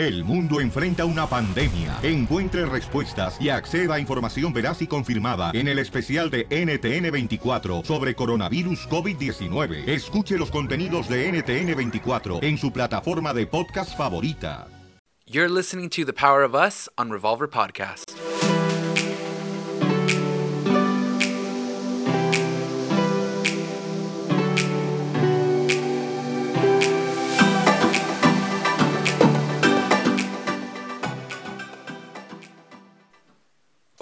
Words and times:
El 0.00 0.24
mundo 0.24 0.62
enfrenta 0.62 1.04
una 1.04 1.26
pandemia. 1.26 1.98
Encuentre 2.02 2.64
respuestas 2.64 3.38
y 3.38 3.50
acceda 3.50 3.96
a 3.96 4.00
información 4.00 4.50
veraz 4.50 4.80
y 4.80 4.86
confirmada 4.86 5.50
en 5.52 5.68
el 5.68 5.78
especial 5.78 6.30
de 6.30 6.48
NTN24 6.48 7.84
sobre 7.84 8.14
coronavirus 8.14 8.88
COVID-19. 8.88 9.86
Escuche 9.86 10.38
los 10.38 10.50
contenidos 10.50 11.06
de 11.06 11.30
NTN24 11.30 12.42
en 12.42 12.56
su 12.56 12.72
plataforma 12.72 13.34
de 13.34 13.46
podcast 13.46 13.94
favorita. 13.94 14.68
You're 15.26 15.50
listening 15.50 15.90
to 15.90 16.06
The 16.06 16.14
Power 16.14 16.44
of 16.44 16.54
Us 16.54 16.88
on 16.96 17.10
Revolver 17.10 17.46
Podcast. 17.46 18.19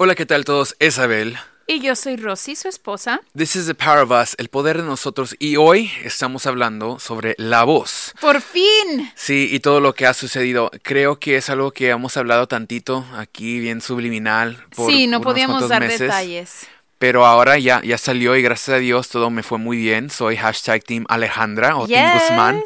Hola, 0.00 0.14
¿qué 0.14 0.26
tal 0.26 0.44
todos? 0.44 0.76
Es 0.78 1.00
Abel. 1.00 1.36
Y 1.66 1.80
yo 1.80 1.96
soy 1.96 2.14
Rosy, 2.14 2.54
su 2.54 2.68
esposa. 2.68 3.20
This 3.36 3.56
is 3.56 3.66
the 3.66 3.74
power 3.74 3.98
of 3.98 4.12
us, 4.12 4.36
el 4.38 4.48
poder 4.48 4.76
de 4.76 4.84
nosotros. 4.84 5.34
Y 5.40 5.56
hoy 5.56 5.90
estamos 6.04 6.46
hablando 6.46 7.00
sobre 7.00 7.34
la 7.36 7.64
voz. 7.64 8.14
¡Por 8.20 8.40
fin! 8.40 9.10
Sí, 9.16 9.48
y 9.50 9.58
todo 9.58 9.80
lo 9.80 9.96
que 9.96 10.06
ha 10.06 10.14
sucedido. 10.14 10.70
Creo 10.84 11.18
que 11.18 11.36
es 11.36 11.50
algo 11.50 11.72
que 11.72 11.88
hemos 11.88 12.16
hablado 12.16 12.46
tantito 12.46 13.04
aquí, 13.16 13.58
bien 13.58 13.80
subliminal. 13.80 14.64
Por 14.76 14.88
sí, 14.88 15.08
no 15.08 15.20
podíamos 15.20 15.68
dar 15.68 15.88
detalles. 15.88 16.68
Pero 17.00 17.26
ahora 17.26 17.58
ya, 17.58 17.82
ya 17.82 17.98
salió 17.98 18.36
y 18.36 18.42
gracias 18.42 18.76
a 18.76 18.78
Dios 18.78 19.08
todo 19.08 19.30
me 19.30 19.42
fue 19.42 19.58
muy 19.58 19.78
bien. 19.78 20.10
Soy 20.10 20.36
hashtag 20.36 20.84
Team 20.84 21.06
Alejandra 21.08 21.76
o 21.76 21.88
Team 21.88 22.20
Guzmán. 22.20 22.62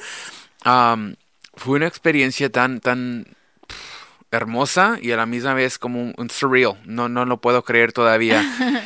Um, 0.67 1.15
fue 1.55 1.77
una 1.77 1.87
experiencia 1.87 2.53
tan, 2.53 2.81
tan 2.81 3.25
hermosa 4.33 4.99
y 5.01 5.13
a 5.13 5.17
la 5.17 5.27
misma 5.27 5.55
vez 5.55 5.79
como 5.79 6.13
un, 6.17 6.31
surreal. 6.31 6.81
No, 6.85 7.09
no 7.09 7.25
lo 7.25 7.41
puedo 7.41 7.63
creer 7.63 7.93
todavía. 7.93 8.43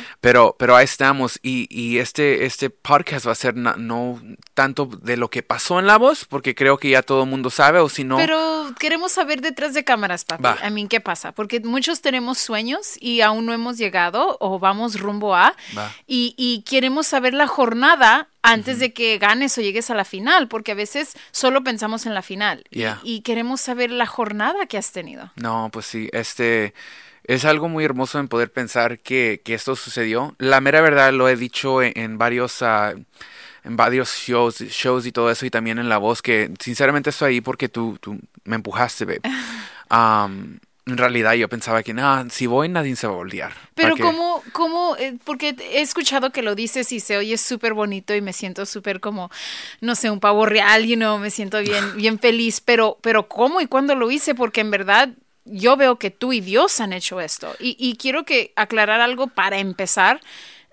pero, 0.21 0.55
pero 0.59 0.75
ahí 0.75 0.83
estamos. 0.83 1.39
Y, 1.41 1.67
y 1.69 1.99
este, 1.99 2.45
este 2.45 2.69
podcast 2.69 3.25
va 3.25 3.31
a 3.31 3.35
ser 3.35 3.55
no, 3.55 4.21
tanto 4.53 4.85
de 4.85 5.17
lo 5.17 5.29
que 5.29 5.43
pasó 5.43 5.79
en 5.79 5.87
la 5.87 5.97
voz, 5.97 6.25
porque 6.25 6.53
creo 6.53 6.77
que 6.77 6.89
ya 6.89 7.01
todo 7.01 7.23
el 7.23 7.29
mundo 7.29 7.49
sabe, 7.49 7.79
o 7.79 7.89
si 7.89 8.03
no. 8.03 8.17
Pero 8.17 8.73
queremos 8.77 9.13
saber 9.13 9.41
detrás 9.41 9.73
de 9.73 9.83
cámaras, 9.83 10.25
papi. 10.25 10.47
A 10.61 10.69
mí, 10.69 10.87
¿qué 10.87 10.99
pasa? 10.99 11.31
Porque 11.31 11.61
muchos 11.61 12.01
tenemos 12.01 12.37
sueños 12.37 12.95
y 12.99 13.21
aún 13.21 13.45
no 13.45 13.53
hemos 13.53 13.77
llegado 13.77 14.37
o 14.39 14.59
vamos 14.59 14.99
rumbo 14.99 15.33
a. 15.33 15.55
Y, 16.05 16.35
y 16.37 16.63
queremos 16.63 17.07
saber 17.07 17.33
la 17.33 17.47
jornada 17.47 18.29
antes 18.47 18.79
de 18.79 18.93
que 18.93 19.17
ganes 19.17 19.57
o 19.57 19.61
llegues 19.61 19.89
a 19.89 19.95
la 19.95 20.05
final, 20.05 20.47
porque 20.47 20.71
a 20.71 20.75
veces 20.75 21.13
solo 21.31 21.63
pensamos 21.63 22.05
en 22.05 22.13
la 22.13 22.21
final 22.21 22.63
y, 22.71 23.21
queremos 23.21 23.61
saber 23.61 23.91
la 23.91 24.05
jornada 24.05 24.65
que 24.67 24.77
has 24.77 24.91
tenido. 24.91 25.31
No, 25.35 25.69
pues 25.71 25.85
sí, 25.85 26.09
este 26.13 26.73
es 27.25 27.43
algo 27.45 27.67
muy 27.67 27.83
hermoso 27.83 28.19
en 28.19 28.27
poder 28.27 28.51
pensar 28.51 28.99
que, 28.99 29.41
que 29.43 29.53
esto 29.53 29.75
sucedió. 29.75 30.35
La 30.39 30.61
mera 30.61 30.81
verdad 30.81 31.11
lo 31.11 31.27
he 31.27 31.35
dicho 31.35 31.81
en, 31.81 32.17
varios... 32.17 32.61
Ah, 32.61 32.93
en 33.63 33.75
varios 33.75 34.15
shows, 34.15 34.59
shows 34.59 35.05
y 35.05 35.11
todo 35.11 35.29
eso, 35.29 35.45
y 35.45 35.49
también 35.49 35.77
en 35.77 35.89
la 35.89 35.97
voz, 35.97 36.21
que 36.21 36.49
sinceramente 36.57 37.09
estoy 37.09 37.33
ahí 37.33 37.41
porque 37.41 37.67
tú, 37.67 37.97
tú 37.99 38.17
me 38.45 38.55
empujaste, 38.55 39.03
babe. 39.03 39.21
Um, 39.89 40.59
en 40.87 40.97
realidad 40.97 41.33
yo 41.33 41.49
pensaba 41.49 41.83
que 41.83 41.93
nada, 41.93 42.25
si 42.29 42.47
voy 42.47 42.69
nadie 42.69 42.95
se 42.95 43.07
va 43.07 43.13
a 43.13 43.17
voltear. 43.17 43.53
Pero 43.75 43.97
cómo, 43.97 44.41
cómo, 44.53 44.95
eh, 44.97 45.17
porque 45.25 45.55
he 45.59 45.81
escuchado 45.81 46.31
que 46.31 46.41
lo 46.41 46.55
dices 46.55 46.91
y 46.93 47.01
se 47.01 47.17
oye 47.17 47.37
súper 47.37 47.73
bonito 47.73 48.15
y 48.15 48.21
me 48.21 48.31
siento 48.31 48.65
súper 48.65 49.01
como, 49.01 49.29
no 49.81 49.95
sé, 49.95 50.09
un 50.09 50.21
pavo 50.21 50.45
real, 50.45 50.85
you 50.85 50.95
know, 50.95 51.19
me 51.19 51.29
siento 51.29 51.59
bien, 51.59 51.83
bien 51.97 52.19
feliz, 52.19 52.61
pero, 52.61 52.97
pero 53.01 53.27
cómo 53.27 53.59
y 53.59 53.67
cuándo 53.67 53.95
lo 53.95 54.09
hice, 54.09 54.33
porque 54.33 54.61
en 54.61 54.71
verdad 54.71 55.09
yo 55.43 55.75
veo 55.75 55.97
que 55.97 56.09
tú 56.09 56.31
y 56.31 56.39
Dios 56.39 56.79
han 56.79 56.93
hecho 56.93 57.19
esto. 57.19 57.53
Y, 57.59 57.75
y 57.77 57.97
quiero 57.97 58.23
que 58.23 58.53
aclarar 58.55 59.01
algo 59.01 59.27
para 59.27 59.59
empezar 59.59 60.21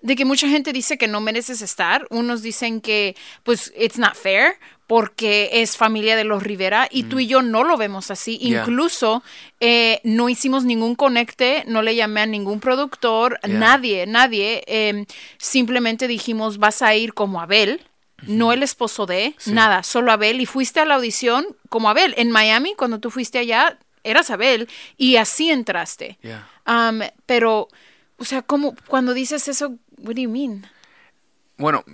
de 0.05 0.17
que 0.17 0.27
mucha 0.27 0.47
gente 0.49 0.75
dice 0.75 0.99
que 0.99 1.09
no 1.09 1.23
mereces 1.23 1.63
estar, 1.63 2.07
unos 2.11 2.43
dicen 2.43 2.83
que 2.83 3.17
pues 3.43 3.73
it's 3.75 3.97
not 3.97 4.15
fair 4.15 4.59
porque 4.87 5.49
es 5.51 5.79
familia 5.79 6.15
de 6.15 6.25
los 6.25 6.43
Rivera 6.43 6.89
y 6.91 7.05
tú 7.05 7.21
y 7.21 7.27
yo 7.27 7.41
no 7.41 7.65
lo 7.65 7.79
vemos 7.79 8.11
así. 8.11 8.37
Incluso 8.43 9.23
eh, 9.61 10.01
no 10.05 10.29
hicimos 10.29 10.67
ningún 10.67 10.95
conecte, 10.95 11.65
no 11.67 11.81
le 11.81 11.97
llamé 11.97 12.21
a 12.21 12.27
ningún 12.27 12.61
productor, 12.61 13.41
nadie, 13.49 14.07
nadie. 14.07 14.63
Em, 14.67 15.07
simplemente 15.39 16.07
dijimos 16.07 16.59
vas 16.59 16.83
a 16.83 16.95
ir 16.95 17.15
como 17.15 17.41
Abel. 17.41 17.81
No 18.27 18.53
el 18.53 18.63
esposo 18.63 19.07
de, 19.07 19.35
nada, 19.47 19.83
solo 19.83 20.13
Abel. 20.13 20.39
Y 20.41 20.47
fuiste 20.47 20.81
a 20.81 20.85
la 20.85 20.97
audición 20.97 21.47
como 21.71 21.89
Abel. 21.89 22.15
En 22.19 22.31
Miami, 22.31 22.75
cuando 22.75 22.99
tú 22.99 23.11
fuiste 23.11 23.39
allá, 23.39 23.79
eras 24.03 24.31
Abel 24.31 24.69
y 24.99 25.17
así 25.17 25.51
entraste. 25.51 26.19
pero, 27.27 27.69
o 28.25 28.27
sea, 28.27 28.41
como 28.41 28.75
cuando 28.87 29.13
dices 29.13 29.49
eso, 29.49 29.77
what 29.99 30.15
do 30.15 30.23
you 30.23 30.31
mean? 30.31 30.67
Bueno, 31.59 31.85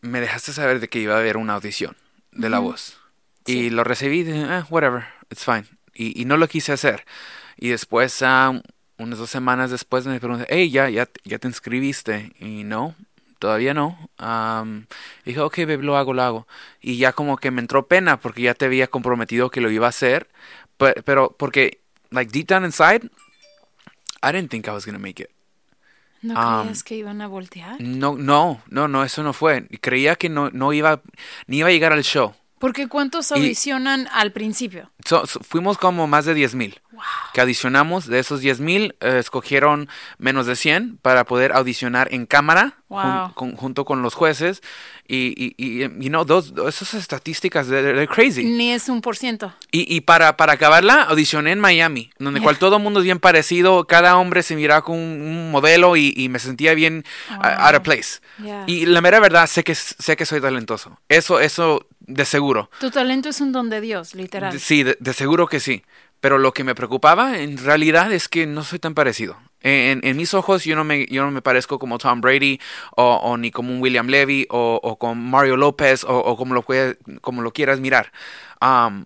me 0.00 0.20
dejaste 0.20 0.52
saber 0.52 0.80
de 0.80 0.88
que 0.88 0.98
iba 0.98 1.14
a 1.14 1.20
haber 1.20 1.36
una 1.36 1.54
audición 1.54 1.96
de 2.32 2.50
la 2.50 2.58
voz. 2.58 2.98
Y 3.44 3.70
lo 3.70 3.84
recibí, 3.84 4.24
de, 4.24 4.42
eh, 4.42 4.64
whatever, 4.68 5.04
it's 5.30 5.44
fine. 5.44 5.64
Y, 5.94 6.20
y, 6.20 6.24
no 6.24 6.38
lo 6.38 6.48
quise 6.48 6.72
hacer. 6.72 7.04
Y 7.56 7.68
después, 7.68 8.20
uh, 8.20 8.60
unas 8.98 9.18
dos 9.20 9.30
semanas 9.30 9.70
después, 9.70 10.08
me 10.08 10.18
pregunté, 10.18 10.46
hey, 10.48 10.72
ya, 10.72 10.90
ya, 10.90 11.08
ya 11.22 11.38
te 11.38 11.46
inscribiste. 11.46 12.32
Y 12.40 12.64
no, 12.64 12.96
todavía 13.38 13.72
no. 13.72 14.10
Um, 14.18 14.86
dije, 15.24 15.38
ok, 15.38 15.58
babe, 15.58 15.84
lo 15.84 15.96
hago, 15.96 16.14
lo 16.14 16.22
hago. 16.22 16.48
Y 16.80 16.96
ya 16.96 17.12
como 17.12 17.36
que 17.36 17.52
me 17.52 17.60
entró 17.60 17.86
pena 17.86 18.18
porque 18.18 18.42
ya 18.42 18.54
te 18.54 18.64
había 18.64 18.88
comprometido 18.88 19.50
que 19.50 19.60
lo 19.60 19.70
iba 19.70 19.86
a 19.86 19.90
hacer. 19.90 20.28
Pero, 20.78 21.00
pero 21.04 21.36
porque, 21.38 21.78
like, 22.10 22.32
deep 22.32 22.48
down 22.48 22.64
inside, 22.64 23.08
I 24.20 24.32
didn't 24.32 24.50
think 24.50 24.66
I 24.66 24.72
was 24.72 24.84
going 24.84 24.96
to 24.96 25.00
make 25.00 25.22
it. 25.22 25.30
¿No 26.26 26.34
creías 26.34 26.82
que 26.82 26.96
iban 26.96 27.20
a 27.20 27.26
voltear? 27.26 27.80
No, 27.80 28.16
no, 28.16 28.60
no, 28.68 28.88
no, 28.88 29.04
eso 29.04 29.22
no 29.22 29.32
fue. 29.32 29.66
Creía 29.80 30.16
que 30.16 30.28
no, 30.28 30.50
no 30.50 30.72
iba, 30.72 31.02
ni 31.46 31.58
iba 31.58 31.68
a 31.68 31.72
llegar 31.72 31.92
al 31.92 32.02
show. 32.02 32.34
Porque 32.58 32.88
¿cuántos 32.88 33.32
audicionan 33.32 34.08
al 34.12 34.32
principio? 34.32 34.90
fuimos 35.42 35.78
como 35.78 36.06
más 36.06 36.24
de 36.24 36.34
10 36.34 36.54
mil. 36.54 36.80
Que 37.32 37.40
audicionamos. 37.40 38.06
De 38.06 38.18
esos 38.18 38.40
10 38.40 38.60
mil, 38.60 38.96
eh, 39.00 39.18
escogieron 39.18 39.88
menos 40.18 40.46
de 40.46 40.56
100 40.56 40.98
para 40.98 41.24
poder 41.24 41.52
audicionar 41.52 42.12
en 42.12 42.26
cámara 42.26 42.78
junto 43.34 43.84
con 43.84 44.02
los 44.02 44.14
jueces. 44.14 44.62
Y, 45.08 45.54
y, 45.56 45.82
you 45.82 46.08
know, 46.08 46.24
dos, 46.24 46.52
esas 46.66 46.94
estadísticas, 46.94 47.68
de 47.68 48.08
crazy. 48.08 48.44
Ni 48.44 48.72
es 48.72 48.88
un 48.88 49.00
por 49.00 49.16
ciento. 49.16 49.52
Y, 49.70 49.94
y 49.94 50.00
para, 50.00 50.36
para 50.36 50.54
acabarla, 50.54 51.02
audicioné 51.02 51.52
en 51.52 51.60
Miami, 51.60 52.10
donde 52.18 52.40
cual 52.40 52.58
todo 52.58 52.76
el 52.76 52.82
mundo 52.82 53.00
es 53.00 53.04
bien 53.04 53.20
parecido, 53.20 53.86
cada 53.86 54.16
hombre 54.16 54.42
se 54.42 54.56
miraba 54.56 54.82
con 54.82 54.96
un, 54.96 55.50
modelo 55.50 55.96
y, 55.96 56.28
me 56.28 56.38
sentía 56.38 56.74
bien 56.74 57.04
out 57.40 57.76
of 57.76 57.82
place. 57.82 58.20
Y 58.66 58.86
la 58.86 59.00
mera 59.00 59.20
verdad, 59.20 59.46
sé 59.46 59.62
que, 59.62 59.74
sé 59.74 60.16
que 60.16 60.26
soy 60.26 60.40
talentoso. 60.40 60.98
Eso, 61.08 61.38
eso 61.40 61.86
de 62.00 62.24
seguro. 62.24 62.70
Tu 62.80 62.90
talento 62.90 63.28
es 63.28 63.40
un 63.40 63.52
don 63.52 63.70
de 63.70 63.80
Dios, 63.80 64.14
literal. 64.14 64.58
Sí, 64.58 64.84
de 64.84 65.12
seguro 65.12 65.46
que 65.46 65.60
sí. 65.60 65.84
Pero 66.26 66.38
lo 66.38 66.52
que 66.52 66.64
me 66.64 66.74
preocupaba 66.74 67.38
en 67.38 67.56
realidad 67.56 68.12
es 68.12 68.28
que 68.28 68.48
no 68.48 68.64
soy 68.64 68.80
tan 68.80 68.94
parecido. 68.94 69.36
En, 69.60 70.16
mis 70.16 70.34
ojos 70.34 70.64
yo 70.64 70.74
no, 70.74 70.82
me, 70.82 71.06
no 71.08 71.30
me 71.30 71.40
parezco 71.40 71.78
como 71.78 71.98
Tom 71.98 72.20
Brady 72.20 72.58
o, 72.96 73.36
ni 73.36 73.52
como 73.52 73.72
un 73.72 73.80
William 73.80 74.08
Levy 74.08 74.44
o, 74.50 74.80
o 74.82 74.98
con 74.98 75.18
Mario 75.18 75.56
López 75.56 76.02
o, 76.02 76.18
o 76.18 76.36
como, 76.36 76.54
lo, 76.54 76.64
como 77.20 77.42
lo 77.42 77.52
quieras 77.52 77.78
mirar. 77.78 78.10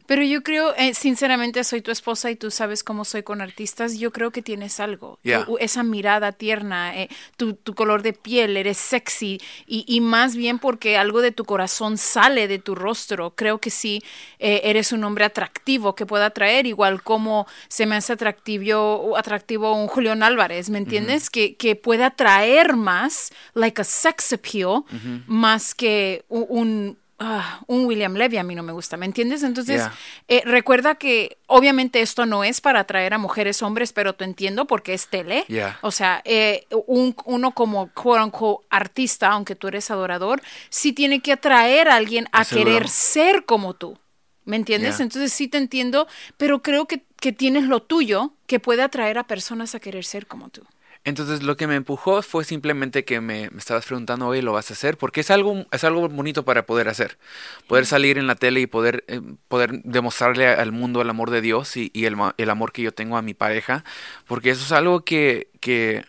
Pero 0.07 0.23
yo 0.23 0.43
creo, 0.43 0.75
eh, 0.77 0.95
sinceramente, 0.95 1.65
soy 1.65 1.81
tu 1.81 1.91
esposa 1.91 2.31
y 2.31 2.37
tú 2.37 2.51
sabes 2.51 2.85
cómo 2.85 3.05
soy 3.05 3.23
con 3.23 3.41
artistas. 3.41 3.99
Yo 3.99 4.13
creo 4.13 4.31
que 4.31 4.43
tienes 4.43 4.81
algo. 4.81 5.19
esa 5.59 5.83
mirada 5.83 6.33
tierna, 6.33 6.97
eh, 6.97 7.09
tu, 7.37 7.57
color 7.75 8.03
de 8.03 8.13
piel, 8.13 8.57
eres 8.57 8.79
sexy 8.79 9.41
y, 9.67 10.01
más 10.01 10.37
bien 10.37 10.59
porque 10.59 10.97
algo 10.97 11.21
de 11.21 11.33
tu 11.33 11.45
corazón 11.45 11.99
sale 11.99 12.49
de 12.49 12.59
tu 12.59 12.75
rostro. 12.75 13.35
Creo 13.35 13.59
que 13.59 13.71
sí, 13.71 14.03
eh, 14.39 14.63
eres 14.65 14.93
un 14.93 15.05
hombre 15.05 15.25
atractivo 15.25 15.95
que 15.95 16.07
pueda 16.07 16.27
atraer, 16.27 16.67
igual 16.67 17.03
como 17.03 17.47
se 17.69 17.87
me 17.87 17.97
hace 17.97 18.13
atractivo, 18.13 19.17
atractivo 19.17 19.75
un 19.75 19.89
Julián 19.89 20.23
Álvarez, 20.23 20.71
¿me 20.71 20.79
entiendes? 20.79 21.31
que, 21.31 21.55
que 21.57 21.77
puede 21.77 22.05
atraer 22.05 22.77
más, 22.77 23.33
like 23.55 23.81
a 23.81 23.85
sex 23.85 24.33
appeal, 24.33 24.85
más 25.27 25.75
que 25.75 26.25
un 26.29 26.97
Ah, 27.23 27.61
un 27.67 27.85
William 27.85 28.15
Levy 28.15 28.39
a 28.39 28.43
mí 28.43 28.55
no 28.55 28.63
me 28.63 28.73
gusta, 28.73 28.97
¿me 28.97 29.05
entiendes? 29.05 29.43
Entonces, 29.43 29.83
eh, 30.27 30.41
recuerda 30.47 30.95
que 30.95 31.37
obviamente 31.49 32.01
esto 32.01 32.25
no 32.25 32.45
es 32.45 32.63
para 32.63 32.81
atraer 32.81 33.13
a 33.13 33.19
mujeres, 33.19 33.63
hombres, 33.63 33.93
pero 33.93 34.15
te 34.15 34.25
entiendo 34.25 34.67
porque 34.67 34.95
es 34.95 35.09
tele. 35.09 35.45
O 35.83 35.91
sea, 35.91 36.23
eh, 36.25 36.67
un, 36.87 37.15
uno 37.27 37.51
como 37.53 37.91
quote 37.93 38.65
artista, 38.71 39.29
aunque 39.29 39.55
tú 39.55 39.69
eres 39.69 39.91
adorador, 39.91 40.41
sí 40.71 40.95
tiene 40.95 41.21
que 41.21 41.33
atraer 41.33 41.91
a 41.91 41.97
alguien 41.97 42.27
a 42.33 42.47
querer 42.47 42.89
ser 42.89 43.45
como 43.45 43.75
tú. 43.75 43.99
¿Me 44.47 44.57
entiendes? 44.57 44.99
Entonces 45.01 45.31
sí 45.31 45.47
te 45.47 45.59
entiendo, 45.59 46.09
pero 46.39 46.63
creo 46.63 46.87
que, 46.87 47.05
que 47.21 47.33
tienes 47.33 47.65
lo 47.65 47.83
tuyo 47.83 48.33
que 48.47 48.61
puede 48.61 48.81
atraer 48.81 49.19
a 49.19 49.25
personas 49.25 49.75
a 49.75 49.81
querer 49.81 50.07
ser 50.07 50.27
como 50.27 50.49
tú. 50.49 50.63
Entonces 51.05 51.43
lo 51.43 51.57
que 51.57 51.67
me 51.67 51.77
empujó 51.77 52.21
fue 52.21 52.45
simplemente 52.45 53.05
que 53.05 53.21
me, 53.21 53.49
me 53.51 53.59
estabas 53.59 53.87
preguntando, 53.87 54.27
oye, 54.27 54.43
¿lo 54.43 54.53
vas 54.53 54.71
a 54.71 54.75
hacer? 54.75 54.99
Porque 54.99 55.21
es 55.21 55.31
algo, 55.31 55.65
es 55.73 55.85
algo 55.85 56.07
bonito 56.09 56.45
para 56.45 56.67
poder 56.67 56.89
hacer. 56.89 57.19
Poder 57.67 57.87
salir 57.87 58.19
en 58.19 58.27
la 58.27 58.35
tele 58.35 58.61
y 58.61 58.67
poder, 58.67 59.05
eh, 59.09 59.21
poder 59.49 59.83
demostrarle 59.83 60.47
al 60.49 60.73
mundo 60.73 61.01
el 61.01 61.09
amor 61.09 61.31
de 61.31 61.41
Dios 61.41 61.77
y, 61.77 61.91
y 61.95 62.05
el, 62.05 62.17
el 62.37 62.51
amor 62.51 62.73
que 62.73 62.83
yo 62.83 62.93
tengo 62.93 63.17
a 63.17 63.23
mi 63.23 63.33
pareja. 63.33 63.83
Porque 64.27 64.51
eso 64.51 64.63
es 64.63 64.73
algo 64.73 65.05
que, 65.05 65.49
que 65.61 66.05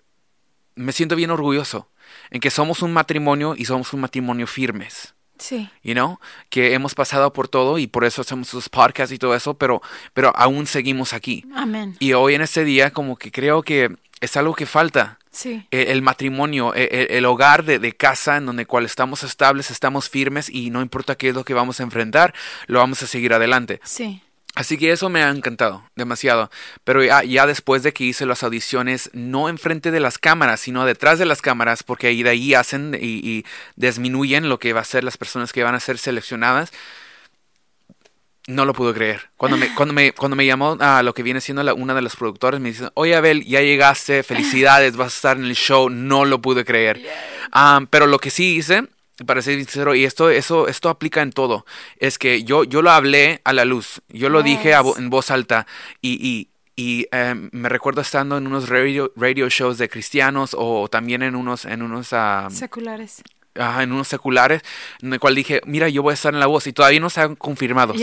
me 0.75 0.91
siento 0.91 1.15
bien 1.15 1.31
orgulloso. 1.31 1.89
En 2.29 2.41
que 2.41 2.49
somos 2.49 2.81
un 2.81 2.91
matrimonio 2.91 3.55
y 3.57 3.65
somos 3.65 3.93
un 3.93 4.01
matrimonio 4.01 4.45
firmes. 4.45 5.13
Sí. 5.37 5.69
You 5.81 5.93
know, 5.93 6.19
que 6.49 6.73
hemos 6.73 6.93
pasado 6.93 7.33
por 7.33 7.47
todo 7.47 7.79
y 7.79 7.87
por 7.87 8.03
eso 8.05 8.21
hacemos 8.21 8.47
sus 8.47 8.69
podcasts 8.69 9.11
y 9.13 9.17
todo 9.17 9.33
eso, 9.33 9.55
pero, 9.55 9.81
pero 10.13 10.31
aún 10.35 10.67
seguimos 10.67 11.13
aquí. 11.13 11.45
Amén. 11.55 11.95
Y 11.99 12.13
hoy 12.13 12.35
en 12.35 12.41
este 12.41 12.63
día 12.63 12.91
como 12.91 13.17
que 13.17 13.31
creo 13.31 13.63
que 13.63 13.95
es 14.21 14.37
algo 14.37 14.53
que 14.53 14.65
falta. 14.65 15.19
Sí. 15.31 15.65
Eh, 15.71 15.85
El 15.89 16.01
matrimonio, 16.01 16.73
eh, 16.75 16.89
eh, 16.91 17.07
el 17.11 17.25
hogar 17.25 17.63
de, 17.63 17.79
de 17.79 17.93
casa 17.93 18.37
en 18.37 18.45
donde 18.45 18.65
cual 18.65 18.85
estamos 18.85 19.23
estables, 19.23 19.71
estamos 19.71 20.09
firmes 20.09 20.49
y 20.49 20.69
no 20.69 20.81
importa 20.81 21.15
qué 21.15 21.29
es 21.29 21.35
lo 21.35 21.43
que 21.43 21.53
vamos 21.53 21.79
a 21.79 21.83
enfrentar, 21.83 22.33
lo 22.67 22.79
vamos 22.79 23.01
a 23.03 23.07
seguir 23.07 23.33
adelante. 23.33 23.79
Sí. 23.83 24.21
Así 24.53 24.77
que 24.77 24.91
eso 24.91 25.07
me 25.07 25.23
ha 25.23 25.29
encantado 25.29 25.89
demasiado. 25.95 26.51
Pero 26.83 27.01
ya, 27.01 27.23
ya 27.23 27.47
después 27.47 27.83
de 27.83 27.93
que 27.93 28.03
hice 28.03 28.25
las 28.25 28.43
audiciones, 28.43 29.09
no 29.13 29.47
enfrente 29.47 29.91
de 29.91 30.01
las 30.01 30.17
cámaras, 30.17 30.59
sino 30.59 30.85
detrás 30.85 31.19
de 31.19 31.25
las 31.25 31.41
cámaras, 31.41 31.83
porque 31.83 32.07
ahí 32.07 32.21
de 32.21 32.31
ahí 32.31 32.53
hacen 32.53 32.97
y, 32.99 33.25
y 33.25 33.45
disminuyen 33.77 34.49
lo 34.49 34.59
que 34.59 34.73
va 34.73 34.81
a 34.81 34.85
ser 34.85 35.05
las 35.05 35.17
personas 35.17 35.53
que 35.53 35.63
van 35.63 35.75
a 35.75 35.79
ser 35.79 35.97
seleccionadas. 35.97 36.73
No 38.55 38.65
lo 38.65 38.73
pude 38.73 38.93
creer. 38.93 39.29
Cuando 39.37 39.57
me, 39.57 39.73
cuando 39.75 39.93
me, 39.93 40.13
cuando 40.13 40.35
me 40.35 40.45
llamó 40.45 40.77
a 40.79 41.03
lo 41.03 41.13
que 41.13 41.23
viene 41.23 41.41
siendo 41.41 41.63
la- 41.63 41.73
una 41.73 41.93
de 41.93 42.01
los 42.01 42.15
productores, 42.15 42.59
me 42.59 42.69
dice, 42.69 42.89
oye 42.95 43.15
Abel, 43.15 43.45
ya 43.45 43.61
llegaste, 43.61 44.23
felicidades, 44.23 44.95
vas 44.97 45.13
a 45.13 45.15
estar 45.15 45.37
en 45.37 45.45
el 45.45 45.55
show. 45.55 45.89
No 45.89 46.25
lo 46.25 46.41
pude 46.41 46.65
creer. 46.65 47.01
Ah, 47.51 47.81
pero 47.89 48.07
lo 48.07 48.19
que 48.19 48.29
sí 48.29 48.55
hice, 48.57 48.87
para 49.25 49.41
ser 49.41 49.57
sincero, 49.57 49.93
y 49.95 50.03
esto, 50.05 50.29
eso, 50.29 50.67
esto 50.67 50.89
aplica 50.89 51.21
en 51.21 51.31
todo, 51.31 51.65
es 51.97 52.17
que 52.17 52.43
yo, 52.43 52.63
yo 52.63 52.81
lo 52.81 52.91
hablé 52.91 53.41
a 53.43 53.53
la 53.53 53.65
luz. 53.65 54.01
Yo 54.09 54.29
lo 54.29 54.41
dije 54.43 54.73
a 54.73 54.81
en 54.97 55.09
voz 55.09 55.29
alta 55.31 55.67
y, 56.01 56.13
y, 56.27 56.49
y 56.75 57.07
em, 57.11 57.49
me 57.51 57.69
recuerdo 57.69 58.01
estando 58.01 58.37
en 58.37 58.47
unos 58.47 58.67
radio, 58.69 59.11
radio 59.15 59.47
shows 59.49 59.77
de 59.77 59.89
cristianos 59.89 60.55
o 60.57 60.87
también 60.89 61.21
en 61.21 61.35
unos, 61.35 61.65
en 61.65 61.81
unos 61.83 62.13
ah, 62.13 62.47
Seculares. 62.49 63.21
Ajá, 63.55 63.83
en 63.83 63.91
unos 63.91 64.07
seculares, 64.07 64.61
en 65.01 65.13
el 65.13 65.19
cual 65.19 65.35
dije, 65.35 65.61
mira, 65.65 65.89
yo 65.89 66.01
voy 66.03 66.11
a 66.11 66.13
estar 66.13 66.33
en 66.33 66.39
la 66.39 66.47
voz 66.47 66.67
y 66.67 66.73
todavía 66.73 66.99
no 66.99 67.09
se 67.09 67.21
han 67.21 67.35
confirmado. 67.35 67.93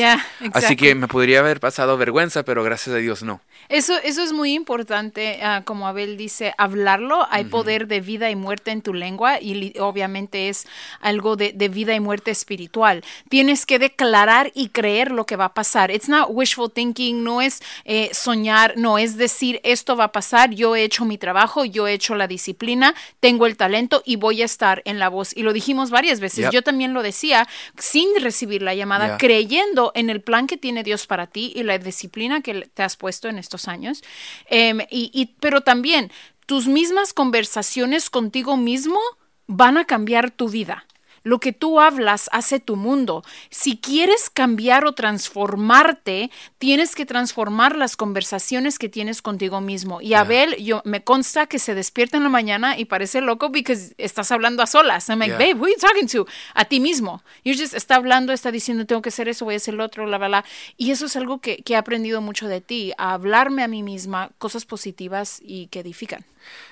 Así 0.52 0.76
que 0.76 0.94
me 0.94 1.08
podría 1.08 1.40
haber 1.40 1.60
pasado 1.60 1.96
vergüenza, 1.96 2.42
pero 2.42 2.62
gracias 2.62 2.94
a 2.94 2.98
Dios 2.98 3.22
no. 3.22 3.40
Eso, 3.68 3.94
eso 4.02 4.22
es 4.22 4.32
muy 4.32 4.54
importante, 4.54 5.40
ah, 5.42 5.62
como 5.64 5.86
Abel 5.86 6.16
dice, 6.16 6.54
hablarlo. 6.56 7.26
Hay 7.30 7.44
poder 7.44 7.86
de 7.86 8.00
vida 8.00 8.30
y 8.30 8.36
muerte 8.36 8.70
en 8.70 8.80
tu 8.80 8.94
lengua 8.94 9.40
y 9.40 9.78
obviamente 9.78 10.48
es 10.48 10.66
algo 11.00 11.36
de, 11.36 11.52
de 11.52 11.68
vida 11.68 11.94
y 11.94 12.00
muerte 12.00 12.30
espiritual. 12.30 13.04
Tienes 13.28 13.66
que 13.66 13.78
declarar 13.78 14.50
y 14.54 14.70
creer 14.70 15.10
lo 15.10 15.26
que 15.26 15.36
va 15.36 15.46
a 15.46 15.54
pasar. 15.54 15.90
It's 15.90 16.08
not 16.08 16.28
wishful 16.30 16.70
thinking, 16.72 17.22
no 17.22 17.42
es 17.42 17.60
eh, 17.84 18.08
soñar, 18.14 18.74
no 18.76 18.96
es 18.98 19.16
decir 19.18 19.60
esto 19.64 19.96
va 19.96 20.04
a 20.04 20.12
pasar, 20.12 20.50
yo 20.54 20.74
he 20.74 20.82
hecho 20.84 21.04
mi 21.04 21.18
trabajo, 21.18 21.64
yo 21.66 21.86
he 21.86 21.92
hecho 21.92 22.14
la 22.14 22.26
disciplina, 22.26 22.94
tengo 23.20 23.44
el 23.44 23.56
talento 23.58 24.02
y 24.06 24.16
voy 24.16 24.40
a 24.40 24.44
estar 24.46 24.80
en 24.86 24.98
la 24.98 25.08
voz. 25.10 25.36
Y 25.36 25.42
lo 25.42 25.52
dijimos 25.52 25.90
varias 25.90 26.20
veces, 26.20 26.44
Yep. 26.46 26.52
yo 26.52 26.62
también 26.62 26.94
lo 26.94 27.02
decía 27.02 27.46
sin 27.76 28.08
recibir 28.22 28.62
la 28.62 28.74
llamada, 28.74 29.06
Yeah. 29.08 29.18
creyendo 29.18 29.92
en 29.94 30.08
el 30.10 30.20
plan 30.22 30.46
que 30.46 30.56
tiene 30.56 30.82
Dios 30.84 31.06
para 31.06 31.26
ti 31.26 31.52
y 31.54 31.62
la 31.64 31.78
disciplina 31.78 32.40
que 32.40 32.68
te 32.72 32.82
has 32.82 32.96
puesto 32.96 33.28
en 33.28 33.38
estos 33.38 33.57
años. 33.66 34.02
Em, 34.46 34.80
y, 34.90 35.10
y- 35.12 35.34
pero 35.40 35.62
también 35.62 36.12
tus 36.46 36.68
mismas 36.68 37.12
conversaciones 37.12 38.10
contigo 38.10 38.56
mismo 38.56 39.00
van 39.48 39.78
a 39.78 39.84
cambiar 39.86 40.30
tu 40.30 40.48
vida. 40.48 40.86
Lo 41.22 41.38
que 41.40 41.52
tú 41.52 41.80
hablas 41.80 42.28
hace 42.32 42.60
tu 42.60 42.76
mundo. 42.76 43.22
Si 43.50 43.76
quieres 43.78 44.30
cambiar 44.30 44.84
o 44.84 44.92
transformarte, 44.92 46.30
tienes 46.58 46.94
que 46.94 47.06
transformar 47.06 47.76
las 47.76 47.96
conversaciones 47.96 48.78
que 48.78 48.88
tienes 48.88 49.22
contigo 49.22 49.60
mismo. 49.60 50.00
Y 50.00 50.14
Abel, 50.14 50.56
yo 50.56 50.82
me 50.84 51.02
consta 51.02 51.46
que 51.46 51.58
se 51.58 51.74
despierta 51.74 52.16
en 52.16 52.22
la 52.22 52.28
mañana 52.28 52.78
y 52.78 52.84
parece 52.84 53.20
loco 53.20 53.50
porque 53.52 53.76
estás 53.98 54.30
hablando 54.32 54.62
a 54.62 54.66
solas. 54.66 55.08
I'm 55.08 55.18
like, 55.18 55.28
Yeah. 55.28 55.38
babe, 55.38 55.54
who 55.60 55.64
are 55.66 55.72
you 55.72 55.78
talking 55.80 56.08
to? 56.08 56.26
A 56.54 56.64
ti 56.64 56.80
mismo. 56.80 57.22
You 57.44 57.54
just 57.54 57.74
está 57.74 57.96
hablando, 57.96 58.32
está 58.32 58.50
diciendo, 58.50 58.86
tengo 58.86 59.02
que 59.02 59.10
hacer 59.10 59.28
eso, 59.28 59.44
voy 59.44 59.54
a 59.54 59.56
hacer 59.58 59.74
lo 59.74 59.84
otro, 59.84 60.06
la, 60.06 60.18
la, 60.18 60.28
la. 60.28 60.44
Y 60.76 60.90
eso 60.90 61.06
es 61.06 61.16
algo 61.16 61.40
que, 61.40 61.58
que 61.62 61.74
he 61.74 61.76
aprendido 61.76 62.20
mucho 62.20 62.48
de 62.48 62.60
ti, 62.60 62.92
a 62.96 63.12
hablarme 63.12 63.62
a 63.62 63.68
mí 63.68 63.82
misma 63.82 64.30
cosas 64.38 64.64
positivas 64.64 65.40
y 65.42 65.66
que 65.66 65.80
edifican. 65.80 66.24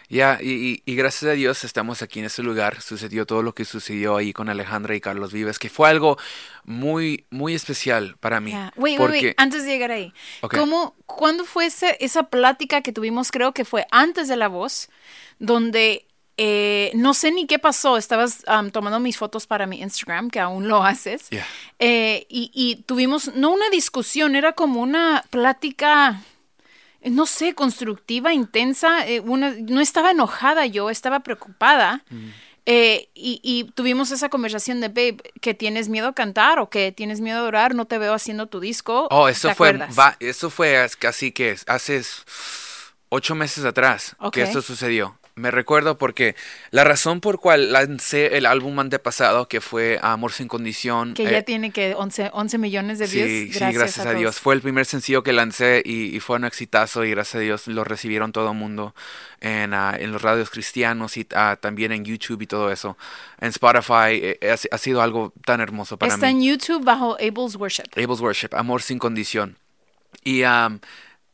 Ya, 0.09 0.39
y, 0.41 0.51
y- 0.53 0.83
y 0.87 0.95
gracias 0.95 1.31
a 1.31 1.35
Dios 1.35 1.65
estamos 1.65 2.01
aquí 2.03 2.21
en 2.21 2.27
este 2.27 2.43
lugar. 2.43 2.81
Sucedió 2.81 3.27
todo 3.27 3.43
lo 3.43 3.55
que 3.55 3.65
sucedió 3.65 4.17
ahí 4.17 4.33
con 4.33 4.49
Alejandra 4.49 4.95
y 4.95 5.01
Carlos 5.01 5.33
Vives, 5.33 5.59
que 5.59 5.69
fue 5.69 5.89
algo 5.89 6.17
muy, 6.65 7.27
muy 7.31 7.55
especial 7.55 8.17
para 8.21 8.41
mí. 8.41 8.51
Yeah. 8.53 8.73
Wait, 8.77 8.83
wait, 8.93 8.99
porque, 8.99 9.27
wait, 9.27 9.35
antes 9.41 9.65
de 9.65 9.71
llegar 9.71 9.91
ahí. 9.91 10.13
¿Cómo, 10.43 10.95
¿Cuándo 11.07 11.45
fue 11.45 11.67
ese- 11.67 11.97
esa 12.01 12.25
plática 12.25 12.83
que 12.83 12.93
tuvimos? 12.93 13.31
Creo 13.33 13.53
que 13.53 13.65
fue 13.65 13.87
antes 13.91 14.29
de 14.29 14.37
la 14.37 14.49
voz, 14.49 14.89
donde 15.39 16.07
eh, 16.39 16.91
no 16.95 17.15
sé 17.15 17.33
ni 17.33 17.47
qué 17.47 17.59
pasó. 17.59 17.97
Estabas 17.97 18.45
um, 18.47 18.71
tomando 18.71 19.01
mis 19.01 19.17
fotos 19.17 19.47
para 19.47 19.67
mi 19.67 19.81
Instagram, 19.81 20.29
que 20.31 20.39
aún 20.39 20.69
lo 20.69 20.85
haces. 20.85 21.31
Yeah. 21.31 21.47
Eh, 21.79 22.27
y, 22.29 22.51
y 22.55 22.77
tuvimos, 22.83 23.35
no 23.35 23.51
una 23.53 23.71
discusión, 23.71 24.37
era 24.37 24.53
como 24.53 24.83
una 24.83 25.25
plática, 25.31 26.21
no 27.11 27.27
sé, 27.27 27.55
constructiva, 27.55 28.33
intensa. 28.33 29.07
eh, 29.07 29.21
una, 29.21 29.55
no 29.59 29.81
estaba 29.81 30.11
enojada 30.11 30.67
yo, 30.67 30.91
estaba 30.91 31.21
preocupada. 31.21 32.05
Mm. 32.11 32.29
Eh, 32.69 33.09
y, 33.15 33.41
y 33.45 33.71
tuvimos 33.75 34.11
esa 34.11 34.29
conversación 34.29 34.81
de, 34.81 34.89
babe, 34.89 35.19
que 35.41 35.55
tienes 35.55 35.89
miedo 35.89 36.09
a 36.09 36.15
cantar 36.15 36.59
o 36.59 36.69
que 36.69 36.91
tienes 36.91 37.21
miedo 37.21 37.39
a 37.39 37.43
orar, 37.45 37.77
no 37.77 37.85
te 37.85 37.97
veo 37.99 38.13
haciendo 38.13 38.49
tu 38.49 38.59
disco. 38.59 39.07
Oh, 39.13 39.29
eso 39.29 39.49
¿te 39.49 39.55
fue, 39.55 39.73
va- 39.75 40.17
eso 40.19 40.51
fue 40.51 40.77
as- 40.77 40.97
casi 40.97 41.31
que 41.31 41.57
hace 41.69 42.03
ocho 43.09 43.35
meses 43.37 43.65
atrás 43.65 44.17
que 44.33 44.43
esto 44.43 44.63
sucedió. 44.63 45.17
Me 45.39 45.51
recuerdo 45.51 45.99
porque 45.99 46.35
la 46.71 46.83
razón 46.83 47.21
por 47.21 47.39
cual 47.39 47.71
lancé 47.71 48.39
el 48.39 48.47
álbum 48.47 48.81
antepasado, 48.81 49.49
que 49.49 49.61
fue 49.61 49.99
Amor 50.01 50.33
sin 50.33 50.49
condición. 50.49 51.13
Que 51.13 51.25
eh, 51.25 51.31
ya 51.31 51.43
tiene 51.43 51.73
que 51.73 51.95
11, 51.95 52.31
11 52.33 52.57
millones 52.57 52.99
de 52.99 53.07
views. 53.07 53.29
Sí, 53.29 53.53
sí, 53.53 53.59
gracias 53.59 54.07
a. 54.07 54.15
Dios. 54.15 54.41
Fue 54.41 54.55
el 54.55 54.63
primer 54.63 54.87
sencillo 54.87 55.23
que 55.23 55.35
lancé 55.35 55.83
y, 55.85 56.17
y 56.17 56.21
fue 56.21 56.37
un 56.37 56.47
exitazo 56.47 57.05
y 57.05 57.11
gracias 57.11 57.35
a 57.35 57.41
Dios 57.41 57.67
lo 57.67 57.85
recibieron 57.85 58.33
todo 58.33 58.53
el 58.53 58.57
mundo 58.57 58.95
en, 59.43 59.75
ah, 59.75 59.95
en 59.99 60.11
los 60.11 60.23
radios 60.23 60.49
cristianos 60.49 61.19
y 61.19 61.27
ah, 61.35 61.59
también 61.61 61.93
en 61.93 62.07
YouTube 62.07 62.41
y 62.41 62.47
todo 62.47 62.73
eso. 62.73 62.97
En 63.39 63.49
Spotify 63.49 64.39
eh, 64.41 64.51
ha, 64.51 64.75
ha 64.75 64.79
sido 64.79 65.03
algo 65.03 65.35
tan 65.45 65.61
hermoso 65.61 65.99
para 65.99 66.15
Está 66.15 66.29
mí. 66.29 66.33
en 66.33 66.43
YouTube 66.45 66.83
bajo 66.83 67.15
Abel's 67.17 67.57
Worship. 67.57 67.85
Abel's 67.95 68.23
Worship, 68.23 68.55
Amor 68.55 68.81
sin 68.81 68.99
condición. 68.99 69.59
Y 70.25 70.43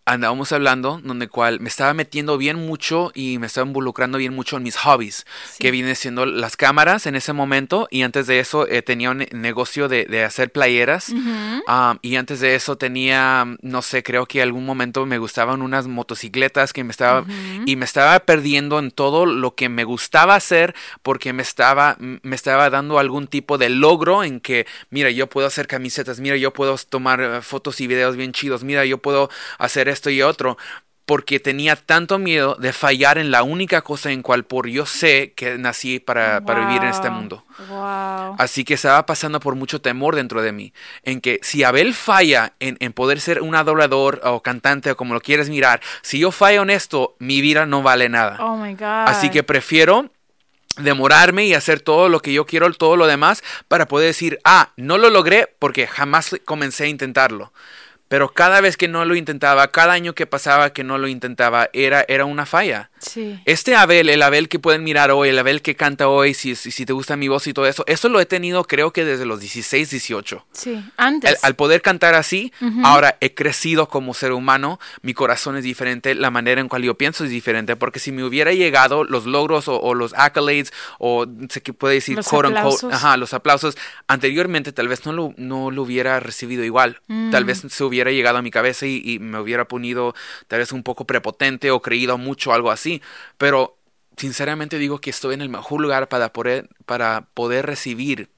andábamos 0.05 0.51
hablando, 0.53 1.01
donde 1.05 1.29
cual 1.29 1.61
me 1.61 1.69
estaba 1.69 1.95
metiendo 1.95 2.37
bien 2.39 2.57
mucho 2.57 3.13
y 3.15 3.39
me 3.39 3.47
estaba 3.47 3.67
involucrando 3.67 4.19
bien 4.19 4.35
mucho 4.35 4.57
en 4.57 4.63
mis 4.65 4.77
hobbies, 4.77 5.25
Sí. 5.53 5.59
que 5.61 5.71
viene 5.71 5.95
siendo 5.95 6.27
las 6.27 6.57
cámaras 6.57 7.07
en 7.07 7.15
ese 7.15 7.33
momento. 7.33 7.87
Y 7.91 8.03
antes 8.03 8.27
de 8.27 8.41
eso 8.41 8.67
eh, 8.69 8.83
tenía 8.83 9.11
un 9.11 9.19
ne- 9.19 9.29
negocio 9.33 9.89
de, 9.89 10.05
de 10.07 10.25
hacer 10.25 10.51
playeras. 10.51 11.13
Am, 11.67 11.99
y 12.03 12.17
antes 12.17 12.41
de 12.41 12.55
eso 12.57 12.77
tenía, 12.77 13.47
no 13.63 13.83
sé, 13.83 14.03
creo 14.03 14.27
que 14.27 14.43
algún 14.43 14.67
momento 14.67 15.07
me 15.07 15.19
gustaban 15.19 15.63
unas 15.63 15.87
motocicletas 15.87 16.73
que 16.73 16.83
me 16.85 16.91
estaba, 16.91 17.25
y 17.67 17.77
me 17.77 17.85
estaba 17.85 18.19
perdiendo 18.21 18.79
en 18.79 18.91
todo 18.91 19.25
lo 19.27 19.55
que 19.55 19.69
me 19.69 19.85
gustaba 19.85 20.35
hacer 20.35 20.75
porque 21.03 21.33
me 21.33 21.43
estaba, 21.43 21.97
me 21.99 22.35
estaba 22.37 22.71
dando 22.71 22.99
algún 22.99 23.29
tipo 23.29 23.57
de 23.59 23.69
logro 23.69 24.25
en 24.25 24.41
que, 24.41 24.67
mira, 24.91 25.11
yo 25.11 25.29
puedo 25.29 25.47
hacer 25.47 25.67
camisetas, 25.69 26.19
mira, 26.21 26.37
yo 26.37 26.53
puedo 26.53 26.77
tomar 26.89 27.21
eh, 27.21 27.43
fotos 27.43 27.81
y 27.81 27.87
videos 27.87 28.17
bien 28.17 28.33
chidos, 28.33 28.65
mira, 28.65 28.85
yo 28.85 28.99
puedo 28.99 29.31
hacer 29.59 29.89
esto 29.93 30.11
y 30.11 30.23
otro. 30.23 30.59
Porque 31.05 31.41
tenía 31.41 31.75
tanto 31.75 32.19
miedo 32.19 32.55
de 32.55 32.73
fallar 32.73 33.19
en 33.19 33.33
la 33.33 33.43
única 33.43 33.83
cosa 33.83 34.13
en 34.13 34.23
cual 34.23 34.45
por 34.45 34.69
yo 34.69 34.87
sé 34.87 35.33
que 35.35 35.59
nací 35.59 35.99
para, 35.99 36.43
para 36.43 36.67
vivir 36.67 36.83
en 36.83 36.91
este 36.91 37.11
mundo. 37.11 37.45
Wow. 37.69 38.37
Así 38.39 38.65
que 38.65 38.75
estaba 38.75 39.05
pasando 39.05 39.41
por 39.41 39.57
mucho 39.57 39.81
temor 39.81 40.15
dentro 40.15 40.43
de 40.43 40.53
mí. 40.53 40.73
En 41.03 41.21
que 41.21 41.41
si 41.43 41.65
Abel 41.65 41.93
falla 41.93 42.53
en, 42.61 42.77
en 42.79 42.93
poder 42.93 43.21
ser 43.21 43.43
un 43.43 43.57
adorador 43.57 44.21
o 44.23 44.43
cantante 44.43 44.93
o 44.93 44.97
como 44.97 45.13
lo 45.13 45.21
quieres 45.21 45.51
mirar, 45.51 45.81
si 46.03 46.21
yo 46.21 46.31
fallo 46.31 46.63
en 46.63 46.71
esto, 46.71 47.17
mi 47.19 47.41
vida 47.41 47.67
no 47.67 47.83
vale 47.83 48.09
nada. 48.09 48.39
Oh 48.41 48.57
my 48.57 48.75
God. 48.75 49.09
Así 49.09 49.29
que 49.29 49.43
prefiero 49.43 50.09
demorarme 50.77 51.45
y 51.47 51.55
hacer 51.55 51.81
todo 51.81 52.09
lo 52.09 52.21
que 52.21 52.33
yo 52.33 52.47
quiero, 52.47 52.73
todo 52.73 52.97
lo 52.97 53.07
demás, 53.07 53.43
para 53.69 53.89
poder 53.89 54.07
decir, 54.07 54.39
ah, 54.45 54.73
no 54.77 54.99
lo 54.99 55.11
logré 55.11 55.55
porque 55.59 55.87
jamás 55.87 56.37
comencé 56.45 56.85
a 56.85 56.89
intentarlo. 56.89 57.53
Pero 58.13 58.35
cada 58.35 58.61
vez 58.61 58.77
que 58.77 58.89
no 58.89 59.07
lo 59.07 59.15
intentaba, 59.15 59.69
cada 59.69 59.95
año 59.95 60.15
que 60.15 60.27
pasaba 60.27 60.75
que 60.75 60.85
no 60.85 60.99
lo 60.99 61.09
intentaba, 61.09 61.71
era, 61.73 62.05
era 62.09 62.27
una 62.27 62.45
falla. 62.45 62.91
Sí. 63.03 63.41
Este 63.45 63.75
Abel, 63.77 64.09
el 64.09 64.23
Abel 64.23 64.49
que 64.49 64.59
pueden 64.59 64.85
mirar 64.85 65.11
hoy, 65.11 65.29
el 65.31 65.39
Abel 65.39 65.61
que 65.63 65.75
canta 65.77 66.09
hoy, 66.09 66.35
si, 66.35 66.55
si, 66.55 66.71
si 66.71 66.87
te 66.87 66.93
gusta 66.93 67.17
mi 67.17 67.29
voz 67.29 67.47
y 67.47 67.53
todo 67.53 67.67
eso, 67.67 67.85
eso 67.87 68.09
lo 68.09 68.21
he 68.21 68.27
tenido 68.27 68.65
creo 68.65 68.93
que 68.93 69.05
desde 69.05 69.27
los 69.27 69.41
16, 69.41 69.91
18. 69.91 70.47
Sí, 70.53 70.83
antes. 70.97 71.43
al 71.45 71.57
poder 71.57 71.83
cantar 71.83 72.15
así, 72.15 72.53
ahora 72.85 73.17
he 73.21 73.35
crecido 73.35 73.89
como 73.89 74.15
ser 74.15 74.33
humano, 74.33 74.79
mi 75.03 75.15
corazón 75.15 75.57
es 75.57 75.65
diferente, 75.65 76.15
la 76.15 76.31
manera 76.31 76.61
en 76.61 76.69
cual 76.69 76.83
yo 76.83 76.95
pienso 76.97 77.25
es 77.25 77.31
diferente, 77.31 77.77
porque 77.77 77.99
si 77.99 78.13
me 78.13 78.25
hubiera 78.25 78.53
llegado 78.53 79.05
los 79.05 79.27
logros 79.27 79.69
o, 79.69 79.81
o 79.81 79.95
los 79.95 80.15
accolades, 80.15 80.73
o 80.99 81.27
sé 81.49 81.61
que 81.63 81.73
puede 81.73 81.95
decir 81.95 82.17
Los 82.17 82.29
quote 82.29 82.49
unquote, 82.49 82.61
aplausos. 82.67 82.93
ajá, 82.93 83.17
los 83.17 83.35
aplausos, 83.35 83.77
anteriormente 84.07 84.73
tal 84.73 84.89
vez 84.89 85.05
no 85.07 85.13
lo, 85.13 85.35
no 85.37 85.71
lo 85.71 85.83
hubiera 85.83 86.21
recibido 86.21 86.65
igual, 86.65 87.01
tal 87.31 87.45
Mm. 87.45 87.47
vez 87.47 87.63
se 87.69 87.85
hubiera 87.85 88.11
llegado 88.11 88.39
a 88.39 88.43
mi 88.43 88.51
cabeza 88.51 88.87
y, 88.87 89.01
y 89.05 89.19
me 89.19 89.39
hubiera 89.41 89.67
ponido 89.67 90.15
tal 90.49 90.59
vez 90.61 90.73
un 90.73 90.83
poco 90.83 91.07
prepotente 91.07 91.71
o 91.71 91.81
creído 91.81 92.19
mucho, 92.19 92.53
algo 92.53 92.71
así, 92.71 92.92
pero 93.39 93.79
sinceramente 94.17 94.79
digo 94.79 95.01
que 95.01 95.11
estoy 95.11 95.35
en 95.35 95.43
el 95.43 95.49
mejor 95.49 95.81
lugar 95.81 96.09
para 96.09 96.33
poder, 96.33 96.69
para 96.85 97.29
poder 97.35 97.67
recibir 97.67 98.31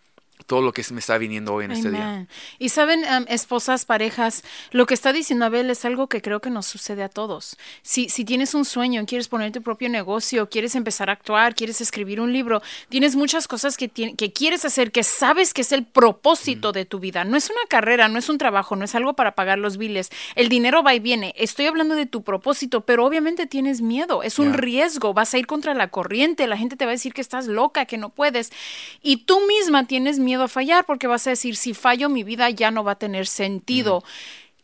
todo 0.46 0.60
lo 0.60 0.72
que 0.72 0.84
me 0.90 1.00
está 1.00 1.16
viniendo 1.16 1.54
hoy 1.54 1.64
en 1.64 1.70
este 1.70 1.90
día. 1.90 2.26
Y 2.58 2.68
saben, 2.68 3.00
um, 3.00 3.24
esposas, 3.28 3.86
parejas, 3.86 4.44
lo 4.72 4.84
que 4.84 4.92
está 4.92 5.12
diciendo 5.12 5.46
Abel 5.46 5.70
es 5.70 5.84
algo 5.84 6.08
que 6.08 6.20
creo 6.20 6.40
que 6.40 6.50
nos 6.50 6.66
sucede 6.66 7.02
a 7.02 7.08
todos. 7.08 7.56
Si, 7.82 8.08
si 8.10 8.24
tienes 8.24 8.54
un 8.54 8.64
sueño, 8.64 9.04
quieres 9.06 9.28
poner 9.28 9.52
tu 9.52 9.62
propio 9.62 9.88
negocio, 9.88 10.50
quieres 10.50 10.74
empezar 10.74 11.08
a 11.08 11.14
actuar, 11.14 11.54
quieres 11.54 11.80
escribir 11.80 12.20
un 12.20 12.32
libro, 12.32 12.62
tienes 12.90 13.16
muchas 13.16 13.48
cosas 13.48 13.76
que, 13.76 13.88
que 13.88 14.32
quieres 14.32 14.64
hacer, 14.64 14.92
que 14.92 15.02
sabes 15.02 15.54
que 15.54 15.62
es 15.62 15.72
el 15.72 15.84
propósito 15.84 16.72
de 16.72 16.84
tu 16.84 16.98
vida. 16.98 17.24
No 17.24 17.36
es 17.36 17.48
una 17.48 17.66
carrera, 17.68 18.08
no 18.08 18.18
es 18.18 18.28
un 18.28 18.36
trabajo, 18.36 18.76
no 18.76 18.84
es 18.84 18.94
algo 18.94 19.14
para 19.14 19.34
pagar 19.34 19.58
los 19.58 19.78
biles. 19.78 20.10
El 20.34 20.50
dinero 20.50 20.82
va 20.82 20.94
y 20.94 21.00
viene. 21.00 21.32
Estoy 21.36 21.66
hablando 21.66 21.94
de 21.94 22.06
tu 22.06 22.22
propósito, 22.22 22.82
pero 22.82 23.06
obviamente 23.06 23.46
tienes 23.46 23.80
miedo. 23.80 24.22
Es 24.22 24.38
un 24.38 24.52
riesgo. 24.52 25.14
Vas 25.14 25.32
a 25.32 25.38
ir 25.38 25.46
contra 25.46 25.72
la 25.74 25.88
corriente. 25.88 26.46
La 26.46 26.58
gente 26.58 26.76
te 26.76 26.84
va 26.84 26.90
a 26.90 26.92
decir 26.92 27.14
que 27.14 27.20
estás 27.22 27.46
loca, 27.46 27.86
que 27.86 27.96
no 27.96 28.10
puedes. 28.10 28.52
Y 29.02 29.18
tú 29.18 29.40
misma 29.46 29.86
tienes 29.86 30.18
miedo 30.24 30.44
a 30.44 30.48
fallar 30.48 30.84
porque 30.84 31.06
vas 31.06 31.26
a 31.26 31.30
decir, 31.30 31.56
si 31.56 31.74
fallo, 31.74 32.08
mi 32.08 32.24
vida 32.24 32.50
ya 32.50 32.70
no 32.70 32.82
va 32.82 32.92
a 32.92 32.98
tener 32.98 33.26
sentido. 33.26 34.02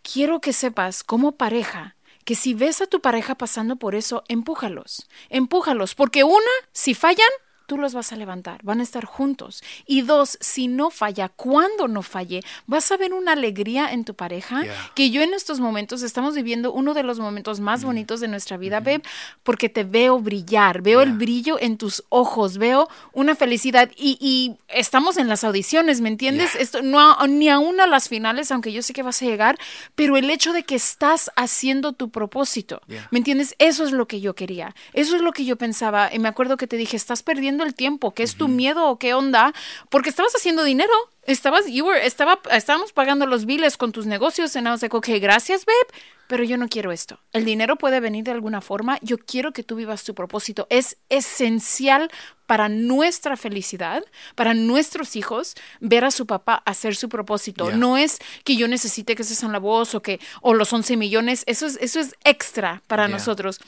Quiero 0.03 0.41
que 0.41 0.53
sepas, 0.53 1.05
como 1.05 1.33
pareja, 1.33 1.97
que 2.25 2.35
si 2.35 2.55
ves 2.55 2.81
a 2.81 2.87
tu 2.87 3.01
pareja 3.01 3.35
pasando 3.35 3.77
por 3.77 3.95
eso, 3.95 4.25
empújalos, 4.29 5.09
empújalos, 5.29 5.95
porque 5.95 6.25
una, 6.25 6.55
si 6.73 6.95
fallan, 6.95 7.31
tú 7.71 7.79
los 7.79 7.95
vas 7.95 8.11
a 8.11 8.17
levantar, 8.17 8.59
van 8.65 8.81
a 8.81 8.83
estar 8.83 9.05
juntos. 9.05 9.63
Y 9.87 10.03
dos, 10.03 10.39
si 10.41 10.67
no 10.67 10.91
falla, 10.91 11.29
cuando 11.29 11.87
no 11.87 12.03
falle, 12.03 12.43
vas 12.67 12.91
a 12.91 12.97
ver 12.97 13.13
una 13.13 13.31
alegría 13.35 13.93
en 13.93 14.05
tu 14.05 14.15
pareja 14.15 14.65
Yeah. 14.65 14.91
que 14.97 15.11
yo 15.11 15.23
en 15.23 15.35
estos 15.35 15.61
momentos 15.61 16.03
estamos 16.03 16.35
viviendo 16.35 16.73
uno 16.73 16.95
de 16.95 17.05
los 17.05 17.21
momentos 17.21 17.61
más 17.61 17.85
bonitos 17.85 18.19
de 18.19 18.27
nuestra 18.27 18.57
vida, 18.57 18.81
babe, 18.81 19.03
porque 19.45 19.69
te 19.69 19.85
veo 19.85 20.19
brillar, 20.19 20.83
veo 20.83 21.01
el 21.01 21.13
brillo 21.13 21.59
en 21.61 21.79
tus 21.79 22.03
ojos, 22.09 22.59
veo 22.59 22.89
una 23.13 23.37
felicidad 23.37 23.89
y, 23.97 24.19
y 24.21 24.57
estamos 24.69 25.17
en 25.17 25.29
las 25.29 25.45
audiciones, 25.45 26.01
¿me 26.01 26.09
entiendes? 26.09 26.55
Yeah. 26.55 26.63
Esto 26.63 26.83
no 26.83 27.17
ni 27.29 27.49
aún 27.49 27.81
a 27.81 27.87
las 27.87 28.09
finales, 28.09 28.51
aunque 28.51 28.73
yo 28.73 28.83
sé 28.83 28.93
que 28.93 29.05
vas 29.05 29.23
a 29.23 29.27
llegar, 29.27 29.57
pero 29.95 30.17
el 30.17 30.29
hecho 30.29 30.53
de 30.53 30.65
que 30.65 30.75
estás 30.75 31.31
haciendo 31.37 31.93
tu 31.93 32.11
propósito. 32.11 32.81
¿me 33.13 33.19
entiendes? 33.19 33.55
Eso 33.61 33.85
es 33.85 33.93
lo 33.93 34.09
que 34.09 34.21
yo 34.21 34.35
quería, 34.35 34.75
eso 34.93 35.15
es 35.15 35.23
lo 35.23 35.31
que 35.33 35.45
yo 35.45 35.55
pensaba 35.57 36.11
y 36.13 36.19
me 36.19 36.29
acuerdo 36.29 36.57
que 36.57 36.67
te 36.67 36.77
dije, 36.77 36.97
estás 36.97 37.23
perdiendo 37.23 37.60
el 37.65 37.75
tiempo, 37.75 38.13
¿qué 38.13 38.23
es 38.23 38.37
tu 38.37 38.49
miedo 38.49 38.87
o 38.89 38.99
qué 38.99 39.15
onda? 39.15 39.53
Porque 39.89 40.09
estabas 40.11 40.35
haciendo 40.35 40.65
dinero. 40.65 40.93
Estabas, 41.25 41.67
you 41.69 41.85
were, 41.87 42.05
estaba, 42.05 42.41
estábamos 42.51 42.93
pagando 42.93 43.27
los 43.27 43.45
biles 43.45 43.77
con 43.77 43.93
tus 43.93 44.07
negocios 44.07 44.57
and 44.57 44.67
I 44.67 44.71
was 44.71 44.83
like, 44.83 44.97
ok, 44.97 45.09
gracias, 45.21 45.65
babe, 45.65 46.01
pero 46.27 46.43
yo 46.45 46.57
no 46.57 46.67
quiero 46.69 46.91
esto. 46.93 47.21
El 47.33 47.45
dinero 47.45 47.77
puede 47.77 48.01
venir 48.01 48.25
de 48.25 48.31
alguna 48.33 48.61
forma. 48.61 48.99
Yo 49.03 49.19
quiero 49.19 49.53
que 49.53 49.63
tú 49.63 49.77
vivas 49.77 50.03
tu 50.03 50.15
propósito. 50.15 50.67
Es 50.71 50.97
esencial 51.09 52.11
para 52.47 52.69
nuestra 52.69 53.37
felicidad, 53.37 54.03
para 54.35 54.55
nuestros 54.55 55.15
hijos, 55.15 55.55
ver 55.79 56.05
a 56.05 56.11
su 56.11 56.27
papá 56.27 56.63
hacer 56.67 56.97
su 56.97 57.09
propósito. 57.09 57.67
Yeah. 57.69 57.77
No 57.77 57.97
es 57.97 58.19
que 58.45 58.57
yo 58.57 58.67
necesite 58.67 59.15
que 59.15 59.23
seas 59.23 59.43
en 59.43 59.53
la 59.53 59.59
voz 59.59 59.95
o 59.95 60.03
que, 60.03 60.19
o 60.41 60.55
los 60.55 60.73
11 60.73 60.97
millones. 60.97 61.45
Eso 61.47 61.67
es, 61.67 61.79
eso 61.81 62.01
es 62.01 62.17
extra 62.25 62.83
para 62.89 63.07
Yeah. 63.07 63.17
nosotros. 63.17 63.61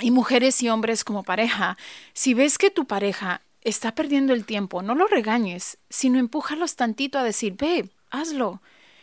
Y 0.00 0.10
mujeres 0.10 0.62
y 0.62 0.68
hombres 0.68 1.04
como 1.04 1.22
pareja, 1.22 1.76
si 2.14 2.34
ves 2.34 2.58
que 2.58 2.70
tu 2.70 2.86
pareja 2.86 3.42
está 3.62 3.94
perdiendo 3.94 4.32
el 4.32 4.44
tiempo, 4.46 4.82
no 4.82 4.94
lo 4.94 5.06
regañes, 5.06 5.78
sino 5.90 6.18
empújalos 6.18 6.76
tantito 6.76 7.18
a 7.18 7.24
decir, 7.24 7.56
babe, 7.58 7.90
hazlo. 8.10 8.62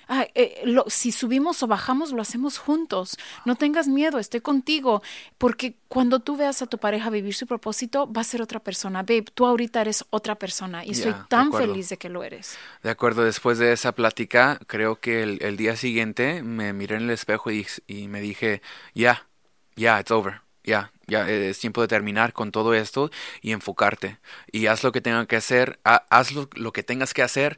Ah, 0.10 0.26
eh, 0.36 0.62
lo- 0.64 0.86
si 0.88 1.12
subimos 1.12 1.62
o 1.64 1.68
bajamos, 1.68 2.14
lo 2.14 2.22
hacemos 2.22 2.58
juntos. 2.58 3.18
No 3.44 3.56
tengas 3.56 3.90
miedo, 3.90 4.20
estoy 4.20 4.40
contigo. 4.40 5.02
Porque 5.38 5.76
cuando 5.90 6.22
tú 6.22 6.38
veas 6.38 6.62
a 6.62 6.66
tu 6.68 6.78
pareja 6.78 7.10
vivir 7.10 7.34
su 7.34 7.46
propósito, 7.46 8.12
va 8.12 8.22
a 8.22 8.24
ser 8.24 8.42
otra 8.42 8.60
persona. 8.62 9.02
Babe, 9.04 9.26
tú 9.34 9.46
ahorita 9.46 9.82
eres 9.82 10.06
otra 10.10 10.36
persona 10.36 10.86
y 10.86 10.92
estoy 10.92 11.12
Ya, 11.12 11.18
de 11.20 11.24
tan 11.28 11.52
feliz 11.52 11.90
de 11.90 11.98
que 11.98 12.08
lo 12.08 12.24
eres. 12.24 12.58
De 12.84 12.90
acuerdo, 12.90 13.24
después 13.26 13.58
de 13.58 13.74
esa 13.74 13.92
plática, 13.92 14.60
creo 14.68 15.00
que 15.02 15.24
el, 15.24 15.40
el 15.44 15.58
día 15.58 15.76
siguiente 15.76 16.42
me 16.42 16.72
miré 16.72 16.96
en 16.96 17.04
el 17.04 17.10
espejo 17.10 17.52
y, 17.52 17.68
y 17.86 18.08
me 18.08 18.22
dije, 18.22 18.62
ya, 18.96 19.28
ya, 19.76 20.00
it's 20.00 20.12
over. 20.12 20.47
Ya, 20.68 20.92
ya, 21.08 21.28
eh, 21.30 21.50
es 21.50 21.60
tiempo 21.60 21.82
de 21.82 21.88
terminar 21.88 22.34
con 22.34 22.52
todo 22.52 22.74
esto 22.74 23.10
y 23.42 23.54
enfocarte. 23.54 24.18
Y 24.52 24.68
haz 24.68 24.84
lo 24.84 24.92
que 24.92 25.00
tengas 25.02 25.26
que 25.26 25.38
hacer, 25.38 25.80
ha- 25.86 26.04
haz 26.10 26.34
lo, 26.34 26.50
lo 26.56 26.74
que 26.74 26.84
tengas 26.84 27.14
que 27.14 27.24
hacer, 27.24 27.58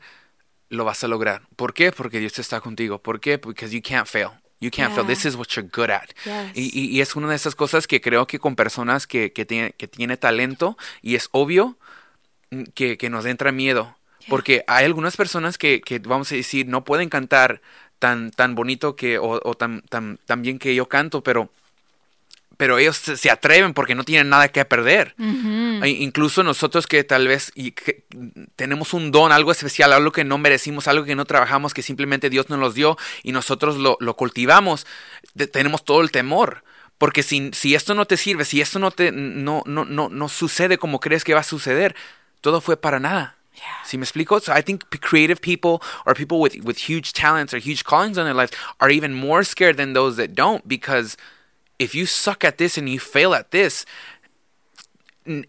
lo 0.70 0.86
vas 0.86 1.04
a 1.04 1.08
lograr. 1.08 1.42
¿Por 1.56 1.74
qué? 1.74 1.92
Porque 1.92 2.20
Dios 2.20 2.38
está 2.38 2.62
contigo. 2.62 3.00
¿Por 3.02 3.20
qué? 3.20 3.38
Because 3.38 3.76
you 3.76 3.82
can't 3.82 4.08
fail. 4.08 4.30
You 4.62 4.70
can't 4.70 4.94
fail. 4.94 5.08
Yeah. 5.08 5.16
This 5.16 5.26
is 5.26 5.36
what 5.36 5.48
you're 5.56 5.68
good 5.74 5.90
at. 5.90 6.10
Yes. 6.24 6.52
Y, 6.56 6.70
y- 6.80 6.96
y 6.98 7.02
es 7.02 7.16
una 7.16 7.30
de 7.30 7.36
esas 7.36 7.56
cosas 7.56 7.88
que 7.88 8.00
creo 8.00 8.28
que 8.28 8.38
con 8.38 8.56
personas 8.56 9.08
que, 9.08 9.34
que, 9.34 9.44
tiene, 9.46 9.72
que 9.72 9.88
tiene 9.88 10.16
talento 10.16 10.78
y 11.02 11.16
es 11.16 11.30
obvio 11.32 11.78
mm, 12.52 12.64
que, 12.76 12.98
que 13.00 13.10
nos 13.10 13.26
entra 13.26 13.52
miedo. 13.52 13.96
Porque 14.28 14.64
hay 14.68 14.86
algunas 14.86 15.18
personas 15.18 15.58
que, 15.58 15.82
que, 15.82 15.98
vamos 15.98 16.32
a 16.32 16.36
decir, 16.36 16.68
no 16.68 16.84
pueden 16.84 17.10
cantar 17.10 17.62
tan, 17.98 18.30
tan 18.30 18.54
bonito 18.54 18.96
que, 18.96 19.18
o, 19.18 19.40
o 19.44 19.54
tan, 19.56 19.82
tan, 19.90 20.20
tan 20.28 20.44
bien 20.44 20.60
que 20.60 20.76
yo 20.76 20.88
canto, 20.88 21.24
pero, 21.24 21.50
pero 22.60 22.78
ellos 22.78 22.98
se, 22.98 23.32
atreven 23.32 23.74
porque 23.74 23.96
no 23.96 24.04
tienen 24.04 24.28
nada 24.28 24.50
que 24.50 24.66
perder. 24.66 25.16
E 25.18 25.88
Incluso 25.88 26.44
nosotros 26.44 26.88
que 26.88 27.06
tal 27.06 27.26
vez 27.26 27.54
y 27.56 27.72
que 27.72 28.04
tenemos 28.58 28.94
un 28.94 29.12
don, 29.12 29.32
algo 29.32 29.54
especial, 29.54 29.94
algo 29.94 30.12
que 30.12 30.26
no 30.26 30.38
merecimos, 30.38 30.90
algo 30.90 31.06
que 31.06 31.16
no 31.16 31.24
trabajamos, 31.24 31.74
que 31.74 31.82
simplemente 31.82 32.30
Dios 32.30 32.50
nos 32.50 32.60
los 32.60 32.74
dio 32.76 32.98
y 33.24 33.32
nosotros 33.32 33.78
lo, 33.78 33.96
lo 34.02 34.18
cultivamos, 34.18 34.86
de- 35.36 35.48
tenemos 35.48 35.86
todo 35.86 36.02
el 36.02 36.12
temor. 36.12 36.66
Porque 36.98 37.24
si, 37.24 37.50
si 37.54 37.76
esto 37.76 37.94
no 37.94 38.04
te 38.06 38.18
sirve, 38.18 38.44
si 38.44 38.60
esto 38.60 38.78
no, 38.78 38.92
te, 38.92 39.14
no, 39.14 39.64
no, 39.66 39.86
no, 39.86 40.10
no 40.10 40.28
sucede 40.28 40.78
como 40.78 41.00
crees 41.00 41.24
que 41.24 41.34
va 41.34 41.40
a 41.40 41.44
suceder, 41.44 41.96
todo 42.42 42.60
fue 42.60 42.76
para 42.76 43.00
nada. 43.00 43.38
¿Sí 43.86 43.98
me 43.98 44.04
explico? 44.04 44.42
So 44.42 44.52
I 44.54 44.62
think 44.64 44.84
creative 45.00 45.40
people 45.40 45.80
or 46.06 46.14
people 46.14 46.40
with, 46.40 46.56
with 46.66 46.76
huge 46.90 47.14
talents 47.14 47.54
or 47.54 47.58
huge 47.62 47.86
callings 47.86 48.18
on 48.18 48.26
their 48.26 48.36
lives 48.36 48.52
are 48.80 48.92
even 48.94 49.14
more 49.14 49.46
scared 49.46 49.78
than 49.78 49.94
those 49.94 50.18
that 50.18 50.32
don't 50.34 50.62
because 50.68 51.16
if 51.80 51.96
you 51.96 52.06
suck 52.06 52.44
at 52.44 52.58
this 52.58 52.78
and 52.78 52.88
you 52.88 53.00
fail 53.00 53.34
at 53.34 53.50
this, 53.50 53.86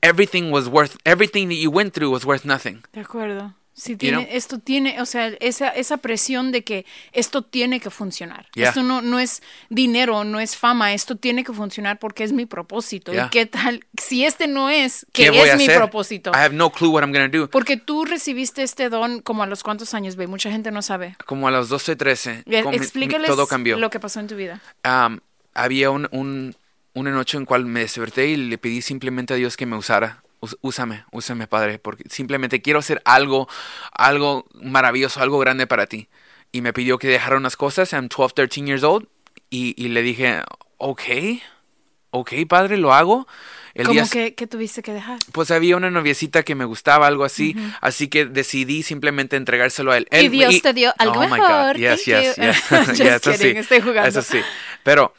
everything 0.02 0.50
was 0.50 0.68
worth 0.68 0.96
everything 1.04 1.48
that 1.48 1.56
you 1.56 1.70
went 1.70 1.92
through 1.94 2.10
was 2.10 2.24
worth 2.24 2.44
nothing. 2.44 2.82
De 2.92 3.00
acuerdo. 3.00 3.54
You 3.86 3.96
tiene, 3.96 4.24
know? 4.26 4.26
esto 4.36 4.58
tiene, 4.58 5.00
o 5.00 5.06
sea, 5.06 5.28
esa, 5.40 5.68
esa 5.70 5.96
presión 5.96 6.52
de 6.52 6.64
que 6.64 6.84
esto 7.12 7.40
tiene 7.40 7.80
que 7.80 7.88
funcionar. 7.88 8.46
Yeah. 8.54 8.68
Esto 8.68 8.82
no, 8.82 9.00
no 9.00 9.18
es 9.18 9.42
dinero, 9.70 10.22
no 10.24 10.38
es 10.38 10.54
fama, 10.54 10.92
esto 10.92 11.16
tiene 11.16 11.44
que 11.44 11.54
funcionar 11.54 11.98
porque 11.98 12.22
es 12.24 12.32
mi 12.32 12.44
propósito. 12.44 13.10
Yeah. 13.12 13.26
¿Y 13.26 13.30
qué 13.30 13.46
tal? 13.46 13.86
Si 13.98 14.26
este 14.26 14.48
no 14.48 14.68
es, 14.68 15.06
que 15.14 15.30
¿Qué 15.30 15.42
es 15.44 15.56
mi 15.56 15.64
hacer? 15.64 15.76
propósito. 15.78 16.30
I 16.34 16.38
have 16.40 16.52
no 16.54 16.70
clue 16.70 16.90
what 16.90 17.02
I'm 17.02 17.12
going 17.12 17.30
to 17.30 17.38
do. 17.38 17.48
Porque 17.48 17.78
tú 17.78 18.04
recibiste 18.04 18.62
este 18.62 18.90
don 18.90 19.22
como 19.22 19.44
a 19.44 19.46
los 19.46 19.62
cuántos 19.62 19.94
años, 19.94 20.14
ve, 20.16 20.26
mucha 20.26 20.50
gente 20.50 20.70
no 20.70 20.82
sabe. 20.82 21.16
Como 21.24 21.48
a 21.48 21.50
los 21.50 21.70
12, 21.70 21.96
13, 21.96 22.42
Eh, 22.46 22.62
com- 22.62 22.72
mi- 22.72 22.76
Explícales 22.76 23.28
todo 23.28 23.46
cambió. 23.46 23.78
lo 23.78 23.88
que 23.88 23.98
pasó 24.00 24.20
en 24.20 24.26
tu 24.26 24.36
vida. 24.36 24.60
Um, 24.84 25.20
había 25.54 25.90
un, 25.90 26.08
un- 26.12 26.54
una 26.94 27.10
noche 27.10 27.36
en 27.38 27.44
cual 27.44 27.64
me 27.66 27.80
desperté 27.80 28.26
y 28.28 28.36
le 28.36 28.58
pedí 28.58 28.82
simplemente 28.82 29.34
a 29.34 29.36
Dios 29.36 29.56
que 29.56 29.66
me 29.66 29.76
usara. 29.76 30.22
Us- 30.40 30.56
Úsame, 30.62 31.04
úsame, 31.12 31.46
Padre, 31.46 31.78
porque 31.78 32.04
simplemente 32.08 32.62
quiero 32.62 32.78
hacer 32.80 33.00
algo, 33.04 33.48
algo 33.92 34.46
maravilloso, 34.54 35.20
algo 35.20 35.38
grande 35.38 35.66
para 35.66 35.86
ti. 35.86 36.08
Y 36.52 36.62
me 36.62 36.72
pidió 36.72 36.98
que 36.98 37.06
dejara 37.08 37.36
unas 37.36 37.56
cosas. 37.56 37.92
I'm 37.92 38.08
12, 38.08 38.34
13 38.34 38.66
years 38.66 38.82
old. 38.82 39.06
Y, 39.50 39.74
y 39.82 39.88
le 39.88 40.02
dije, 40.02 40.42
ok, 40.78 41.02
ok, 42.10 42.32
Padre, 42.48 42.76
lo 42.76 42.92
hago. 42.92 43.26
El 43.74 43.86
¿Cómo 43.86 44.00
día, 44.00 44.08
que, 44.10 44.34
que 44.34 44.46
tuviste 44.48 44.82
que 44.82 44.92
dejar? 44.92 45.18
pues 45.32 45.50
había 45.52 45.76
una 45.76 45.90
noviecita 45.90 46.42
que 46.42 46.56
me 46.56 46.64
gustaba, 46.64 47.06
algo 47.06 47.24
así, 47.24 47.54
así 47.80 48.08
que 48.08 48.26
decidí 48.26 48.82
simplemente 48.82 49.36
entregárselo 49.36 49.92
a 49.92 49.98
él. 49.98 50.08
Y 50.10 50.16
Él- 50.16 50.30
Dios 50.32 50.60
te 50.62 50.72
dio 50.72 50.92
algo 50.98 51.20
oh 51.20 51.28
my 51.28 51.38
God, 51.38 51.38
mejor, 51.38 51.76
Yes, 51.76 52.04
thank 52.04 52.24
yes, 52.24 52.36
you. 52.36 52.42
yes. 52.42 53.00
Eso 53.00 53.32
sí, 53.34 53.48
estoy 53.48 53.80
jugando. 53.80 54.08
Eso 54.08 54.22
sí. 54.22 54.40
Pero 54.82 55.14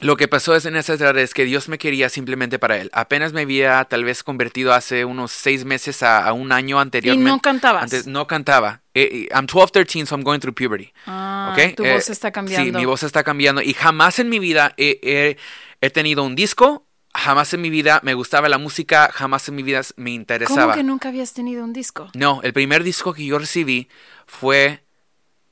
lo 0.00 0.16
que 0.16 0.28
pasó 0.28 0.54
es 0.54 0.66
en 0.66 0.76
esa 0.76 0.94
edad 0.94 1.16
es 1.18 1.32
que 1.32 1.44
Dios 1.44 1.68
me 1.68 1.78
quería 1.78 2.08
simplemente 2.08 2.58
para 2.58 2.76
él. 2.78 2.90
Apenas 2.92 3.32
me 3.32 3.42
había 3.42 3.84
tal 3.84 4.04
vez 4.04 4.22
convertido 4.22 4.74
hace 4.74 5.04
unos 5.04 5.32
seis 5.32 5.64
meses 5.64 6.02
a, 6.02 6.26
a 6.26 6.32
un 6.32 6.52
año 6.52 6.78
anteriormente. 6.78 7.30
no 7.30 7.40
cantabas. 7.40 7.82
Antes, 7.84 8.06
no 8.06 8.26
cantaba. 8.26 8.82
Eh, 8.94 9.08
eh, 9.12 9.28
I'm 9.34 9.46
12, 9.46 9.72
13, 9.72 10.06
so 10.06 10.14
I'm 10.16 10.22
going 10.22 10.40
through 10.40 10.54
puberty. 10.54 10.92
Ah, 11.06 11.52
¿ok? 11.52 11.74
tu 11.76 11.84
voz 11.84 12.10
está 12.10 12.30
cambiando. 12.30 12.64
Sí, 12.72 12.72
mi 12.76 12.84
voz 12.84 13.02
está 13.02 13.24
cambiando. 13.24 13.62
Y 13.62 13.72
jamás 13.74 14.18
en 14.18 14.28
mi 14.28 14.38
vida 14.38 14.74
he, 14.76 15.00
he- 15.02 15.36
he 15.80 15.90
tenido 15.90 16.22
un 16.24 16.34
disco 16.34 16.82
jamás 17.18 17.54
en 17.54 17.62
mi 17.62 17.70
vida 17.70 17.98
me 18.02 18.12
gustaba 18.12 18.46
la 18.50 18.58
música, 18.58 19.08
jamás 19.10 19.48
en 19.48 19.54
mi 19.54 19.62
vida 19.62 19.80
me 19.96 20.10
interesaba. 20.10 20.62
¿Cómo 20.64 20.74
que 20.74 20.82
nunca 20.84 21.08
habías 21.08 21.32
tenido 21.32 21.64
un 21.64 21.72
disco? 21.72 22.10
No, 22.12 22.40
el 22.42 22.52
primer 22.52 22.84
disco 22.84 23.14
que 23.14 23.24
yo 23.24 23.38
recibí 23.38 23.88
fue, 24.26 24.84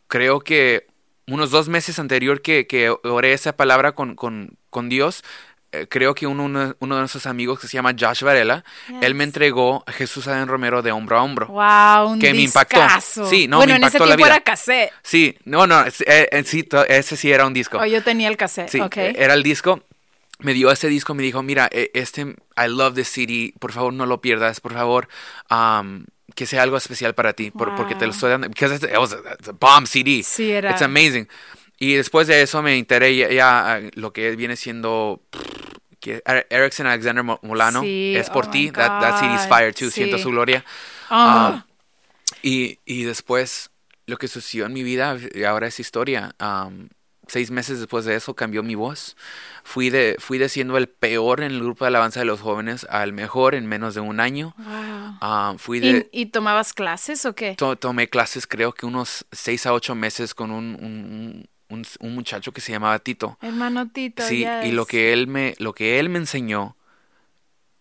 creo 0.07 0.41
que 0.41 0.87
unos 1.27 1.51
dos 1.51 1.69
meses 1.69 1.99
anterior 1.99 2.41
que, 2.43 2.67
que 2.67 2.91
oré 2.91 3.33
esa 3.33 3.57
palabra 3.57 3.93
con, 3.93 4.15
con, 4.15 4.57
con 4.71 4.89
Dios, 4.89 5.23
eh, 5.73 5.87
creo 5.89 6.15
que 6.15 6.27
uno, 6.27 6.45
uno, 6.45 6.75
uno 6.79 6.95
de 6.95 7.01
nuestros 7.01 7.27
amigos 7.27 7.59
que 7.59 7.67
se 7.67 7.73
llama 7.75 7.95
Josh 7.99 8.23
Varela, 8.23 8.65
él 9.01 9.15
me 9.15 9.25
entregó 9.25 9.83
a 9.87 9.93
Jesús 9.93 10.29
Adén 10.29 10.47
Romero 10.49 10.83
de 10.83 10.93
hombro 10.93 11.19
a 11.19 11.23
hombro. 11.23 11.47
Wow, 11.49 12.13
un 12.13 12.21
que 12.21 12.33
me 12.33 12.43
impactó. 12.43 12.77
discazo. 12.81 13.27
Sí, 13.29 13.49
no, 13.49 13.57
bueno, 13.57 13.73
me 13.73 13.79
en 13.79 13.85
ese 13.85 13.97
impactó 13.97 14.07
la 14.07 14.17
tiempo 14.17 14.27
vida. 14.27 14.35
era 14.37 14.45
cassette. 14.45 14.93
Sí, 15.03 15.37
no, 15.45 15.67
no, 15.67 15.85
eh, 15.85 15.93
eh, 16.07 16.45
sí, 16.45 16.69
ese 16.89 17.17
sí 17.17 17.33
era 17.33 17.47
un 17.47 17.55
disco. 17.55 17.79
O 17.79 17.87
yo 17.87 18.03
tenía 18.03 18.29
el 18.29 18.37
cassette, 18.37 18.69
Sí, 18.71 18.81
ok. 18.81 18.97
eh, 18.99 19.15
era 19.17 19.35
el 19.35 19.43
disco. 19.43 19.83
Me 20.41 20.53
dio 20.53 20.71
ese 20.71 20.89
disco, 20.89 21.15
me 21.15 21.23
dijo, 21.23 21.43
mira, 21.43 21.69
eh, 21.73 21.91
este, 21.95 22.23
I 22.23 22.69
love 22.69 22.95
this 22.95 23.09
CD, 23.09 23.55
por 23.59 23.73
favor 23.73 23.93
no 23.93 24.05
lo 24.05 24.21
pierdas, 24.21 24.61
por 24.61 24.75
favor, 24.75 25.09
um, 25.51 26.05
que 26.35 26.47
sea 26.47 26.63
algo 26.63 26.77
especial 26.77 27.15
para 27.15 27.33
ti, 27.33 27.51
por- 27.51 27.75
porque 27.77 27.95
te 27.95 28.01
lo 28.07 28.09
Wow. 28.09 28.15
estoy 28.15 28.31
dando, 28.31 28.49
because 28.49 28.75
it 28.77 28.97
was 28.99 29.13
a, 29.13 29.35
it's 29.39 29.49
a 29.49 29.53
bomb 29.53 29.87
CD. 29.87 30.23
Sí, 30.23 30.51
era. 30.53 30.71
It's 30.71 30.83
amazing. 30.83 31.29
Y 31.79 31.95
después 31.95 32.27
de 32.29 32.41
eso 32.43 32.63
me 32.63 32.79
enteré 32.79 33.15
ya, 33.17 33.29
ya, 33.31 33.79
eh, 33.79 33.91
lo 33.95 34.13
que 34.13 34.35
viene 34.37 34.57
siendo 34.57 35.21
que 36.01 36.23
Er- 36.27 36.47
Erickson 36.51 36.87
Alexander 36.87 37.25
Mo- 37.25 37.41
Molano, 37.43 37.83
Sí, 37.83 38.15
es 38.17 38.29
por 38.31 38.47
oh 38.47 38.51
ti, 38.51 38.71
that, 38.71 39.01
that 39.01 39.19
CD 39.21 39.35
is 39.35 39.43
God, 39.43 39.49
fire 39.49 39.75
too, 39.75 39.87
sí. 39.87 39.91
siento 39.93 40.19
su 40.19 40.31
gloria. 40.31 40.65
Ah, 41.11 41.65
Ah, 41.65 41.67
y, 42.43 42.79
y 42.85 43.05
después, 43.05 43.71
lo 44.07 44.17
que 44.19 44.29
sucedió 44.29 44.67
en 44.67 44.73
mi 44.73 44.83
vida, 44.83 45.17
y 45.35 45.45
ahora 45.45 45.67
es 45.67 45.81
historia. 45.81 46.35
Am, 46.39 46.89
seis 47.27 47.51
meses 47.51 47.79
después 47.81 48.05
de 48.05 48.17
eso 48.17 48.35
cambió 48.35 48.63
mi 48.63 48.75
voz. 48.75 49.17
Fui 49.63 49.89
de, 49.89 50.17
fui 50.19 50.37
de 50.37 50.51
siendo 50.51 50.77
el 50.77 50.89
peor 50.89 51.41
en 51.41 51.53
el 51.53 51.61
grupo 51.61 51.85
de 51.85 51.89
alabanza 51.89 52.21
de 52.21 52.27
los 52.27 52.41
jóvenes 52.43 52.87
al 52.91 53.15
mejor 53.15 53.55
en 53.55 53.67
menos 53.67 53.95
de 53.95 54.01
un 54.03 54.21
año. 54.21 54.55
wow. 54.59 54.84
Am, 55.27 55.57
fui 55.59 55.79
¿Y, 55.79 55.81
de... 55.81 56.09
y 56.13 56.27
tomabas 56.27 56.75
clases 56.75 57.25
o 57.25 57.35
qué? 57.35 57.55
to- 57.55 57.77
tomé 57.77 58.09
clases 58.09 58.47
creo 58.47 58.73
que 58.73 58.85
unos 58.85 59.25
seis 59.33 59.65
a 59.65 59.73
ocho 59.73 59.95
meses 59.95 60.35
con 60.35 60.51
un, 60.51 60.77
un, 60.81 61.49
un- 61.71 61.87
un 62.01 62.15
muchacho 62.15 62.53
que 62.53 62.61
se 62.61 62.73
llamaba 62.73 62.99
Tito. 62.99 63.39
Hermano 63.41 63.89
Tito, 63.89 64.23
Sí, 64.23 64.45
y 64.45 64.65
yes. 64.67 64.75
lo 64.75 64.85
que 64.85 65.15
él 65.15 65.27
me, 65.27 65.55
lo 65.59 65.73
que 65.73 65.99
él 65.99 66.11
me 66.11 66.19
enseñó 66.19 66.77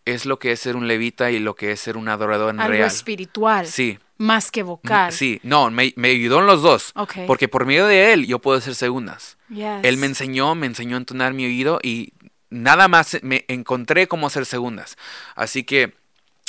es 0.05 0.25
lo 0.25 0.39
que 0.39 0.51
es 0.53 0.59
ser 0.61 0.75
un 0.77 0.87
levita 0.87 1.31
y 1.31 1.39
lo 1.39 1.55
que 1.55 1.71
es 1.71 1.79
ser 1.81 1.97
un 1.97 2.07
adorador 2.07 2.53
en 2.53 2.61
Algo 2.61 2.71
real. 2.73 2.87
espiritual. 2.87 3.67
Sí, 3.67 3.99
Más 4.17 4.51
que 4.51 4.63
vocal. 4.63 5.11
Sí, 5.11 5.39
no, 5.43 5.69
me, 5.71 5.93
me 5.97 6.09
ayudó 6.11 6.39
en 6.39 6.45
los 6.47 6.61
dos. 6.61 6.91
Ok. 6.95 7.19
Porque 7.27 7.47
por 7.49 7.65
medio 7.65 7.87
de 7.87 8.13
él 8.13 8.25
yo 8.25 8.39
puedo 8.39 8.57
hacer 8.57 8.75
segundas. 8.75 9.37
Yes. 9.49 9.79
Él 9.83 9.97
me 9.97 10.05
enseñó, 10.05 10.55
me 10.55 10.65
enseñó 10.67 10.95
a 10.95 10.99
entonar 10.99 11.33
mi 11.33 11.45
oído 11.45 11.79
y 11.83 12.13
nada 12.49 12.87
más 12.87 13.17
me 13.21 13.43
encontré 13.49 14.07
cómo 14.07 14.27
hacer 14.27 14.45
segundas. 14.45 14.97
Así 15.35 15.63
que 15.63 15.93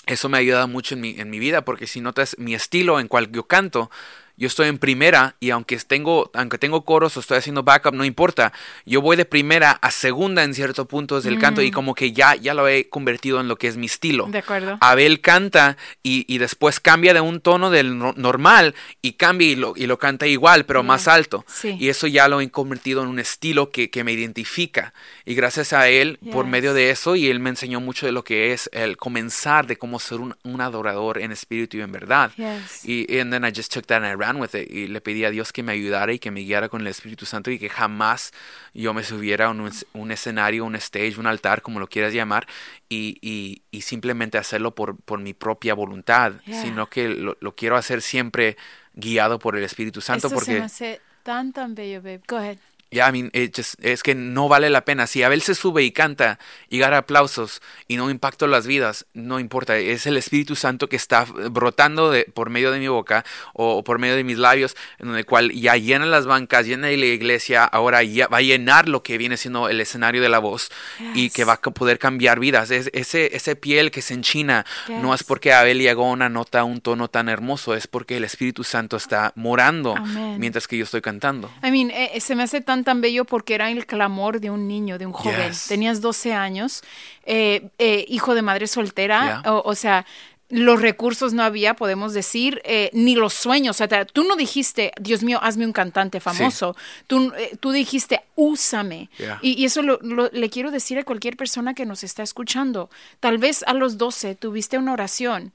eso 0.07 0.29
me 0.29 0.39
ayuda 0.39 0.67
mucho 0.67 0.95
en 0.95 1.01
mi, 1.01 1.19
en 1.19 1.31
mi 1.31 1.39
vida 1.39 1.65
porque 1.65 1.87
si 1.87 2.01
notas 2.01 2.37
mi 2.39 2.55
estilo 2.55 3.01
en 3.01 3.09
cual 3.09 3.31
yo 3.33 3.47
canto, 3.47 3.91
yo 4.37 4.47
estoy 4.49 4.69
en 4.69 4.79
primera 4.79 5.37
y 5.41 5.51
aunque 5.51 5.77
tengo, 5.79 6.31
aunque 6.35 6.59
tengo 6.59 6.85
coros 6.85 7.17
o 7.17 7.21
estoy 7.21 7.39
haciendo 7.39 7.63
backup, 7.63 7.95
no 7.95 8.05
importa. 8.05 8.53
Yo 8.85 9.01
voy 9.01 9.17
de 9.17 9.25
primera 9.25 9.71
a 9.73 9.91
segunda 9.91 10.43
en 10.43 10.55
cierto 10.55 10.87
punto 10.87 11.21
del 11.21 11.39
canto 11.39 11.63
y 11.63 11.71
como 11.71 11.95
que 11.95 12.13
ya, 12.13 12.35
ya 12.35 12.53
lo 12.55 12.67
he 12.69 12.89
convertido 12.89 13.41
en 13.41 13.49
lo 13.49 13.57
que 13.57 13.69
es 13.69 13.77
mi 13.77 13.87
estilo. 13.87 14.27
Mm. 14.27 14.31
De 14.33 14.39
acuerdo. 14.39 14.79
Abel 14.81 15.21
canta 15.21 15.77
y, 16.03 16.25
y 16.33 16.39
después 16.39 16.81
cambia 16.81 17.15
de 17.15 17.21
un 17.21 17.41
tono 17.41 17.71
del 17.71 17.97
no- 17.99 18.13
normal 18.17 18.75
y 19.03 19.13
cambia 19.13 19.49
y 19.49 19.55
lo, 19.57 19.75
y 19.77 19.87
lo 19.87 19.99
canta 19.99 20.27
igual, 20.27 20.65
pero 20.67 20.83
más 20.83 21.07
alto. 21.09 21.45
Sí. 21.49 21.77
Y 21.79 21.89
eso 21.89 22.07
ya 22.07 22.27
lo 22.29 22.41
he 22.41 22.51
convertido 22.51 23.03
en 23.03 23.09
un 23.09 23.19
estilo 23.19 23.71
que, 23.71 23.91
que 23.91 24.03
me 24.05 24.13
identifica. 24.13 24.93
Y 25.25 25.35
gracias 25.35 25.73
a 25.73 25.89
él, 25.89 26.19
por 26.33 26.45
Yes. 26.45 26.51
medio 26.51 26.75
de 26.75 26.91
eso, 26.91 27.15
y 27.17 27.29
él 27.29 27.41
me 27.41 27.51
enseñó 27.51 27.81
mucho 27.81 28.05
de 28.07 28.13
lo 28.13 28.25
que 28.25 28.53
es 28.53 28.69
el 28.73 28.97
comenzar 28.97 29.67
de 29.67 29.77
cómo 29.77 29.99
ser 30.01 30.21
un, 30.21 30.37
un 30.43 30.61
adorador 30.61 31.19
en 31.19 31.33
espíritu 31.33 31.77
y 31.77 31.81
en 31.81 31.93
verdad. 31.93 32.33
Yes. 32.37 32.85
Y 32.85 33.19
and 33.19 33.33
then 33.33 33.45
I 33.45 33.53
just 33.55 33.73
took 33.73 33.87
that 33.87 34.03
and 34.03 34.07
I 34.13 34.15
ran 34.25 34.37
with 34.41 34.55
it. 34.55 34.71
Y 34.71 34.87
le 34.87 35.01
pedí 35.01 35.25
a 35.25 35.31
Dios 35.31 35.53
que 35.53 35.63
me 35.63 35.73
ayudara 35.73 36.13
y 36.13 36.19
que 36.19 36.31
me 36.31 36.41
guiara 36.41 36.69
con 36.69 36.81
el 36.81 36.87
Espíritu 36.87 37.27
Santo 37.27 37.51
y 37.51 37.59
que 37.59 37.69
jamás 37.69 38.33
yo 38.73 38.95
me 38.95 39.05
subiera 39.05 39.47
a 39.47 39.51
un, 39.51 39.71
un 39.93 40.11
escenario, 40.13 40.65
un 40.65 40.77
stage, 40.77 41.19
un 41.19 41.27
altar, 41.27 41.63
como 41.63 41.79
lo 41.81 41.87
quieras 41.89 42.13
llamar, 42.13 42.47
y, 42.89 43.19
y, 43.21 43.63
y 43.71 43.83
simplemente 43.83 44.39
hacerlo 44.39 44.75
por, 44.75 44.97
por 44.97 45.21
mi 45.21 45.35
propia 45.35 45.75
voluntad, 45.75 46.33
Yeah. 46.47 46.63
sino 46.63 46.89
que 46.89 47.09
lo, 47.09 47.37
lo 47.41 47.55
quiero 47.55 47.77
hacer 47.77 48.01
siempre 48.03 48.57
guiado 48.95 49.39
por 49.39 49.57
el 49.57 49.65
Espíritu 49.65 50.01
Santo 50.01 50.29
Esto 50.29 50.29
se 50.29 50.35
porque 50.35 50.59
me 50.61 50.65
hace 50.67 51.01
tan, 51.23 51.53
tan 51.53 51.75
bello, 51.75 52.01
babe. 52.03 52.21
Go 52.29 52.37
ahead. 52.37 52.59
Ya, 52.95 53.09
I 53.09 53.13
mean, 53.13 53.31
it 53.35 53.55
just- 53.57 53.75
es 53.85 54.03
que 54.03 54.15
no 54.15 54.49
vale 54.49 54.71
la 54.71 54.85
pena. 54.85 55.07
Si 55.07 55.23
Abel 55.23 55.43
se 55.43 55.55
sube 55.55 55.83
y 55.83 55.91
canta 55.93 56.39
y 56.69 56.79
gana 56.79 56.99
aplausos 56.99 57.61
y 57.89 57.97
no 57.97 58.11
impacta 58.11 58.47
las 58.47 58.67
vidas, 58.67 59.07
no 59.13 59.39
importa. 59.41 59.77
Es 59.77 60.07
el 60.07 60.17
Espíritu 60.17 60.57
Santo 60.57 60.89
que 60.89 60.97
está 60.97 61.25
brotando 61.51 62.11
de, 62.11 62.25
por 62.25 62.51
medio 62.51 62.71
de 62.71 62.79
mi 62.79 62.89
boca 62.89 63.25
o, 63.53 63.83
por 63.85 63.99
medio 63.99 64.17
de 64.17 64.25
mis 64.25 64.39
labios, 64.39 64.77
en 64.99 65.09
donde 65.09 65.25
cual 65.25 65.53
ya 65.53 65.77
llena 65.77 66.07
las 66.07 66.27
bancas, 66.27 66.67
llena 66.67 66.89
la 66.89 66.95
iglesia, 67.07 67.65
ahora 67.65 68.03
ya 68.03 68.29
va 68.29 68.39
a 68.39 68.43
llenar 68.43 68.89
lo 68.89 69.03
que 69.03 69.19
viene 69.19 69.37
siendo 69.37 69.69
el 69.69 69.81
escenario 69.81 70.23
de 70.23 70.29
la 70.29 70.39
voz 70.39 70.71
y 71.15 71.25
Yes. 71.25 71.33
que 71.35 71.45
va 71.45 71.55
a 71.55 71.61
poder 71.61 71.99
cambiar 71.99 72.39
vidas. 72.41 72.71
Es, 72.71 72.91
ese, 72.93 73.35
ese 73.37 73.57
piel 73.57 73.91
que 73.91 74.03
se 74.03 74.15
enchina 74.15 74.65
no 74.89 75.13
es 75.15 75.21
Yes. 75.21 75.27
porque 75.27 75.53
Abel 75.53 75.79
llegó 75.79 76.07
a 76.07 76.11
una 76.13 76.29
nota, 76.29 76.63
un 76.65 76.81
tono 76.81 77.09
tan 77.09 77.29
hermoso, 77.29 77.75
es 77.75 77.87
porque 77.87 78.17
el 78.17 78.25
Espíritu 78.25 78.63
Santo 78.65 78.97
está 78.97 79.33
morando 79.35 79.95
mientras 80.39 80.69
que 80.69 80.77
yo 80.77 80.85
estoy 80.85 81.01
cantando. 81.01 81.51
I 81.63 81.71
mean, 81.71 81.91
eh, 81.91 82.11
eh, 82.15 82.21
se 82.21 82.35
me 82.37 82.43
hace 82.45 82.61
tan, 82.61 82.84
tan 82.85 83.01
bello 83.01 83.25
porque 83.25 83.55
era 83.55 83.71
el 83.71 83.87
clamor 83.87 84.41
de 84.41 84.51
un 84.51 84.69
niño, 84.69 84.99
de 84.99 85.07
un 85.07 85.13
joven. 85.13 85.49
Yes. 85.51 85.67
Tenías 85.69 86.01
12 86.01 86.33
años, 86.33 86.83
eh, 87.27 87.69
eh, 87.79 88.05
hijo 88.09 88.35
de 88.35 88.43
madre 88.43 88.67
soltera, 88.67 89.41
Yeah. 89.43 89.53
o, 89.53 89.63
o 89.69 89.75
sea, 89.75 90.07
los 90.51 90.81
recursos 90.81 91.33
no 91.33 91.43
había, 91.43 91.75
podemos 91.75 92.13
decir, 92.13 92.61
eh, 92.65 92.91
ni 92.93 93.17
los 93.17 93.33
sueños. 93.35 93.81
O 93.81 93.87
sea, 93.89 94.05
tú 94.05 94.23
no 94.25 94.37
dijiste, 94.37 94.93
Dios 95.01 95.23
mío, 95.25 95.41
hazme 95.43 95.65
un 95.67 95.73
cantante 95.73 96.21
famoso. 96.21 96.77
Tú, 97.09 97.33
eh, 97.37 97.57
tú 97.59 97.73
dijiste, 97.73 98.21
úsame. 98.37 99.09
Yeah. 99.19 99.39
Y, 99.43 99.55
y 99.61 99.65
eso 99.65 99.83
lo- 99.83 99.99
lo- 100.03 100.31
le 100.31 100.51
quiero 100.51 100.71
decir 100.71 100.99
a 100.99 101.03
cualquier 101.05 101.37
persona 101.37 101.75
que 101.75 101.87
nos 101.87 102.05
está 102.05 102.23
escuchando. 102.23 102.91
Tal 103.21 103.39
vez 103.39 103.65
a 103.67 103.73
los 103.75 103.97
12 103.99 104.35
tuviste 104.37 104.79
una 104.79 104.93
oración. 104.93 105.53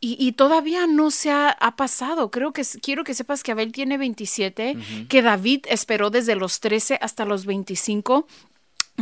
Y, 0.00 0.16
y 0.18 0.32
todavía 0.32 0.86
no 0.86 1.10
se 1.10 1.30
ha, 1.30 1.50
ha 1.50 1.76
pasado. 1.76 2.30
Creo 2.30 2.52
que 2.52 2.62
quiero 2.82 3.04
que 3.04 3.14
sepas 3.14 3.42
que 3.42 3.52
Abel 3.52 3.70
tiene 3.70 3.98
27, 3.98 4.76
que 5.08 5.22
David 5.22 5.66
esperó 5.68 6.08
desde 6.08 6.36
los 6.36 6.60
13 6.60 6.98
hasta 7.02 7.26
los 7.26 7.44
25. 7.44 8.26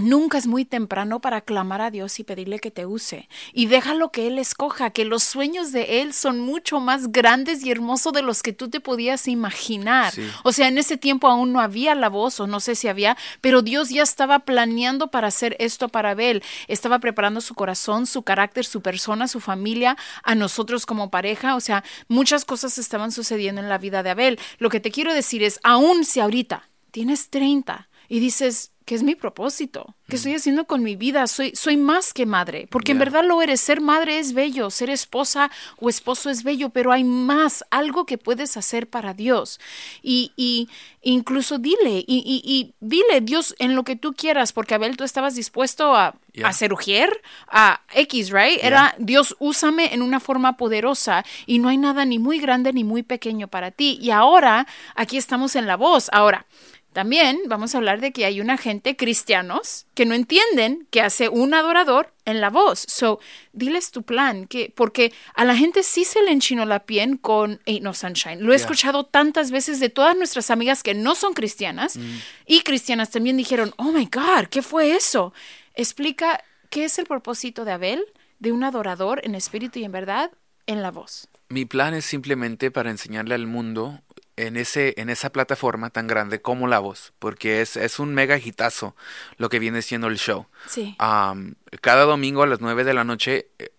Nunca 0.00 0.38
es 0.38 0.46
muy 0.46 0.64
temprano 0.64 1.20
para 1.20 1.40
clamar 1.40 1.80
a 1.80 1.90
Dios 1.90 2.18
y 2.18 2.24
pedirle 2.24 2.58
que 2.58 2.70
te 2.70 2.86
use. 2.86 3.28
Y 3.52 3.66
déjalo 3.66 4.10
que 4.10 4.26
Él 4.26 4.38
escoja, 4.38 4.90
que 4.90 5.04
los 5.04 5.22
sueños 5.22 5.72
de 5.72 6.00
Él 6.00 6.12
son 6.14 6.40
mucho 6.40 6.80
más 6.80 7.10
grandes 7.12 7.64
y 7.64 7.70
hermosos 7.70 8.12
de 8.12 8.22
los 8.22 8.42
que 8.42 8.52
tú 8.52 8.70
te 8.70 8.80
podías 8.80 9.28
imaginar. 9.28 10.12
Sí. 10.12 10.28
O 10.44 10.52
sea, 10.52 10.68
en 10.68 10.78
ese 10.78 10.96
tiempo 10.96 11.28
aún 11.28 11.52
no 11.52 11.60
había 11.60 11.94
la 11.94 12.08
voz, 12.08 12.40
o 12.40 12.46
no 12.46 12.60
sé 12.60 12.74
si 12.74 12.88
había, 12.88 13.16
pero 13.40 13.62
Dios 13.62 13.90
ya 13.90 14.02
estaba 14.02 14.40
planeando 14.40 15.10
para 15.10 15.28
hacer 15.28 15.56
esto 15.58 15.88
para 15.88 16.10
Abel. 16.10 16.42
Estaba 16.68 16.98
preparando 16.98 17.40
su 17.40 17.54
corazón, 17.54 18.06
su 18.06 18.22
carácter, 18.22 18.64
su 18.64 18.80
persona, 18.80 19.28
su 19.28 19.40
familia, 19.40 19.96
a 20.22 20.34
nosotros 20.34 20.86
como 20.86 21.10
pareja. 21.10 21.56
O 21.56 21.60
sea, 21.60 21.84
muchas 22.08 22.44
cosas 22.44 22.78
estaban 22.78 23.12
sucediendo 23.12 23.60
en 23.60 23.68
la 23.68 23.78
vida 23.78 24.02
de 24.02 24.10
Abel. 24.10 24.38
Lo 24.58 24.70
que 24.70 24.80
te 24.80 24.90
quiero 24.90 25.12
decir 25.12 25.42
es, 25.42 25.60
aún 25.62 26.04
si 26.04 26.20
ahorita 26.20 26.68
tienes 26.90 27.30
30 27.30 27.88
y 28.08 28.20
dices, 28.20 28.72
¿qué 28.88 28.94
es 28.94 29.02
mi 29.02 29.14
propósito? 29.14 29.94
¿Qué 30.08 30.16
estoy 30.16 30.32
haciendo 30.34 30.64
con 30.64 30.82
mi 30.82 30.96
vida? 30.96 31.26
Soy, 31.26 31.52
soy 31.54 31.76
más 31.76 32.14
que 32.14 32.24
madre, 32.24 32.66
porque 32.70 32.92
en 32.92 32.98
verdad 32.98 33.22
lo 33.22 33.42
eres. 33.42 33.60
Ser 33.60 33.82
madre 33.82 34.18
es 34.18 34.32
bello, 34.32 34.70
ser 34.70 34.88
esposa 34.88 35.50
o 35.78 35.90
esposo 35.90 36.30
es 36.30 36.42
bello, 36.42 36.70
pero 36.70 36.90
hay 36.90 37.04
más, 37.04 37.66
algo 37.70 38.06
que 38.06 38.16
puedes 38.16 38.56
hacer 38.56 38.88
para 38.88 39.12
Dios. 39.12 39.60
Y, 40.02 40.32
y 40.36 40.70
incluso 41.02 41.58
dile, 41.58 42.02
y, 42.06 42.22
y- 42.24 42.42
y 42.42 42.72
dile, 42.80 43.20
Dios, 43.20 43.54
en 43.58 43.76
lo 43.76 43.84
que 43.84 43.96
tú 43.96 44.14
quieras, 44.14 44.54
porque 44.54 44.74
Abel, 44.74 44.96
tú 44.96 45.04
estabas 45.04 45.34
dispuesto 45.34 45.94
a, 45.94 46.14
Yeah. 46.34 46.48
a 46.48 46.52
ser 46.52 46.72
ujier, 46.72 47.20
a 47.48 47.80
X, 47.94 48.30
right? 48.30 48.60
Era, 48.62 48.94
Dios, 48.98 49.34
úsame 49.40 49.92
en 49.92 50.02
una 50.02 50.20
forma 50.20 50.56
poderosa 50.56 51.24
y 51.46 51.58
no 51.58 51.68
hay 51.68 51.78
nada 51.78 52.04
ni 52.04 52.20
muy 52.20 52.38
grande 52.38 52.72
ni 52.72 52.84
muy 52.84 53.02
pequeño 53.02 53.48
para 53.48 53.72
ti. 53.72 53.98
Y 54.00 54.10
ahora, 54.10 54.66
aquí 54.94 55.16
estamos 55.16 55.56
en 55.56 55.66
la 55.66 55.76
voz. 55.76 56.08
Ahora, 56.12 56.46
también 56.92 57.40
vamos 57.46 57.74
a 57.74 57.78
hablar 57.78 58.00
de 58.00 58.12
que 58.12 58.24
hay 58.24 58.40
una 58.40 58.56
gente 58.56 58.96
cristianos 58.96 59.86
que 59.94 60.06
no 60.06 60.14
entienden 60.14 60.88
que 60.90 61.00
hace 61.02 61.28
un 61.28 61.54
adorador 61.54 62.12
en 62.24 62.40
la 62.40 62.50
voz. 62.50 62.84
So, 62.88 63.20
diles 63.52 63.90
tu 63.90 64.02
plan, 64.02 64.46
que 64.46 64.72
porque 64.74 65.12
a 65.34 65.44
la 65.44 65.54
gente 65.56 65.82
sí 65.82 66.04
se 66.04 66.22
le 66.22 66.32
enchinó 66.32 66.64
la 66.64 66.84
piel 66.86 67.20
con 67.20 67.60
Ain't 67.66 67.82
No 67.82 67.94
Sunshine. 67.94 68.40
Lo 68.40 68.52
he 68.52 68.56
Yeah. 68.56 68.64
escuchado 68.64 69.04
tantas 69.04 69.50
veces 69.50 69.80
de 69.80 69.90
todas 69.90 70.16
nuestras 70.16 70.50
amigas 70.50 70.82
que 70.82 70.94
no 70.94 71.14
son 71.14 71.34
cristianas 71.34 71.98
y 72.46 72.60
cristianas 72.62 73.10
también 73.10 73.36
dijeron, 73.36 73.72
"Oh 73.76 73.92
my 73.92 74.06
god, 74.12 74.46
¿qué 74.50 74.62
fue 74.62 74.96
eso?" 74.96 75.32
Explica 75.74 76.42
qué 76.70 76.84
es 76.84 76.98
el 76.98 77.06
propósito 77.06 77.64
de 77.64 77.72
Abel, 77.72 78.04
de 78.40 78.52
un 78.52 78.64
adorador 78.64 79.20
en 79.24 79.34
espíritu 79.34 79.78
y 79.78 79.84
en 79.84 79.92
verdad 79.92 80.30
en 80.66 80.82
la 80.82 80.90
voz. 80.90 81.28
Mi 81.48 81.64
plan 81.64 81.94
es 81.94 82.04
simplemente 82.04 82.70
para 82.70 82.90
enseñarle 82.90 83.34
al 83.34 83.46
mundo 83.46 84.00
en, 84.38 84.56
ese, 84.56 84.94
en 84.96 85.10
esa 85.10 85.30
plataforma 85.30 85.90
tan 85.90 86.06
grande 86.06 86.40
como 86.40 86.68
La 86.68 86.78
Voz, 86.78 87.12
porque 87.18 87.60
es, 87.60 87.76
es 87.76 87.98
un 87.98 88.14
mega 88.14 88.38
hitazo 88.38 88.94
lo 89.36 89.48
que 89.48 89.58
viene 89.58 89.82
siendo 89.82 90.06
el 90.06 90.18
show. 90.18 90.46
Sí. 90.66 90.94
Am, 90.98 91.56
cada 91.80 92.04
domingo 92.04 92.42
a 92.42 92.46
las 92.46 92.60
9 92.60 92.84
de 92.84 92.94
la 92.94 93.04
noche, 93.04 93.48
eh, 93.58 93.70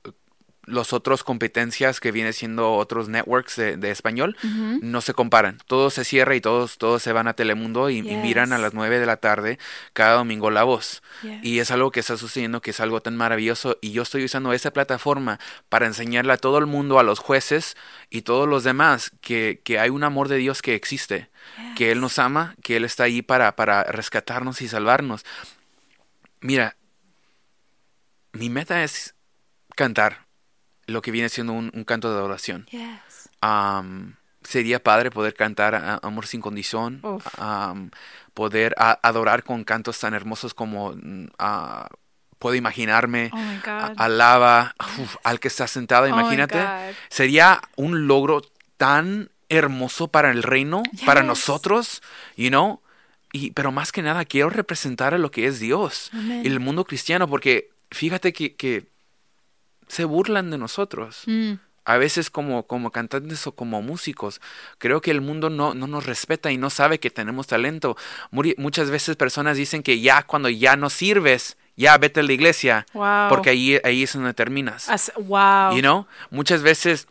los 0.69 0.93
otros 0.93 1.23
competencias 1.23 1.99
que 1.99 2.11
viene 2.11 2.33
siendo 2.33 2.73
otros 2.73 3.09
networks 3.09 3.55
de, 3.55 3.77
de 3.77 3.91
español 3.91 4.37
no 4.81 5.01
se 5.01 5.13
comparan. 5.13 5.57
Todo 5.67 5.89
se 5.89 6.05
cierra 6.05 6.35
y 6.35 6.41
todos, 6.41 6.77
todos 6.77 7.01
se 7.03 7.11
van 7.11 7.27
a 7.27 7.33
Telemundo 7.33 7.89
y, 7.89 7.97
y 7.97 8.15
miran 8.17 8.53
a 8.53 8.57
las 8.57 8.73
9 8.73 8.99
de 8.99 9.05
la 9.05 9.17
tarde 9.17 9.59
cada 9.93 10.13
domingo 10.13 10.51
La 10.51 10.63
Voz. 10.63 11.01
Yes. 11.23 11.39
Y 11.43 11.59
es 11.59 11.71
algo 11.71 11.91
que 11.91 11.99
está 11.99 12.17
sucediendo, 12.17 12.61
que 12.61 12.71
es 12.71 12.79
algo 12.79 13.01
tan 13.01 13.17
maravilloso. 13.17 13.77
Y 13.81 13.91
yo 13.91 14.03
estoy 14.03 14.23
usando 14.23 14.53
esa 14.53 14.71
plataforma 14.71 15.39
para 15.69 15.87
enseñarle 15.87 16.33
a 16.33 16.37
todo 16.37 16.57
el 16.59 16.67
mundo, 16.67 16.99
a 16.99 17.03
los 17.03 17.19
jueces 17.19 17.75
y 18.09 18.21
todos 18.21 18.47
los 18.47 18.63
demás, 18.63 19.11
que, 19.21 19.61
que 19.63 19.79
hay 19.79 19.89
un 19.89 20.03
amor 20.03 20.27
de 20.27 20.37
Dios 20.37 20.61
que 20.61 20.75
existe, 20.75 21.29
que 21.75 21.91
Él 21.91 21.99
nos 21.99 22.19
ama, 22.19 22.55
que 22.63 22.77
Él 22.77 22.85
está 22.85 23.03
ahí 23.03 23.21
para, 23.21 23.55
para 23.55 23.83
rescatarnos 23.83 24.61
y 24.61 24.67
salvarnos. 24.67 25.25
Mira, 26.41 26.77
mi 28.31 28.49
meta 28.49 28.83
es 28.83 29.15
cantar 29.75 30.28
lo 30.89 31.01
que 31.01 31.11
viene 31.11 31.29
siendo 31.29 31.53
un, 31.53 31.71
un 31.73 31.83
canto 31.83 32.11
de 32.11 32.17
adoración. 32.17 32.65
Yes. 32.71 33.29
Sería 34.43 34.81
padre 34.81 35.11
poder 35.11 35.33
cantar 35.33 35.99
Amor 36.01 36.25
sin 36.25 36.39
condición, 36.39 37.01
poder 38.33 38.73
adorar 38.77 39.43
con 39.43 39.63
cantos 39.63 39.99
tan 39.99 40.13
hermosos 40.13 40.53
como 40.53 40.93
mm, 40.93 41.27
puedo 42.39 42.55
imaginarme, 42.55 43.31
Oh 43.33 43.93
alaba 43.97 44.73
uf, 44.97 45.17
al 45.23 45.39
que 45.39 45.49
está 45.49 45.67
sentado, 45.67 46.05
Oh 46.05 46.09
imagínate. 46.09 46.65
Sería 47.09 47.61
un 47.75 48.07
logro 48.07 48.41
tan 48.77 49.29
hermoso 49.49 50.07
para 50.07 50.31
el 50.31 50.41
reino, 50.41 50.83
para 51.05 51.21
nosotros, 51.21 52.01
you 52.37 52.47
know. 52.47 52.81
Y, 53.31 53.51
pero 53.51 53.71
más 53.71 53.91
que 53.91 54.01
nada 54.01 54.25
quiero 54.25 54.49
representar 54.49 55.13
a 55.13 55.19
lo 55.19 55.29
que 55.29 55.45
es 55.45 55.59
Dios 55.59 56.09
Amén. 56.13 56.41
y 56.43 56.47
el 56.47 56.59
mundo 56.59 56.85
cristiano, 56.85 57.27
porque 57.27 57.69
fíjate 57.91 58.33
que, 58.33 58.55
que 58.55 58.87
se 59.89 60.05
burlan 60.05 60.49
de 60.51 60.57
nosotros 60.57 61.23
Mm. 61.25 61.53
a 61.83 61.97
veces 61.97 62.29
como, 62.29 62.65
como 62.67 62.91
cantantes 62.91 63.45
o 63.47 63.51
como 63.51 63.81
músicos. 63.81 64.39
Creo 64.77 65.01
que 65.01 65.11
el 65.11 65.19
mundo 65.21 65.49
no, 65.49 65.73
no 65.73 65.87
nos 65.87 66.05
respeta 66.05 66.51
y 66.51 66.57
no 66.57 66.69
sabe 66.69 66.99
que 66.99 67.09
tenemos 67.09 67.47
talento. 67.47 67.97
Muri- 68.31 68.55
muchas 68.57 68.89
veces 68.91 69.15
personas 69.17 69.57
dicen 69.57 69.83
que 69.83 69.99
ya 69.99 70.21
cuando 70.23 70.47
ya 70.49 70.75
no 70.77 70.89
sirves, 70.89 71.57
ya 71.75 71.97
vete 71.97 72.19
a 72.19 72.23
la 72.23 72.33
iglesia, 72.33 72.85
Wow. 72.93 73.29
porque 73.29 73.49
ahí, 73.49 73.79
ahí 73.83 74.03
es 74.03 74.13
donde 74.13 74.33
terminas. 74.33 74.87
As- 74.89 75.11
wow. 75.17 75.73
You 75.75 75.81
know? 75.81 76.05
Muchas 76.29 76.61
veces 76.61 77.07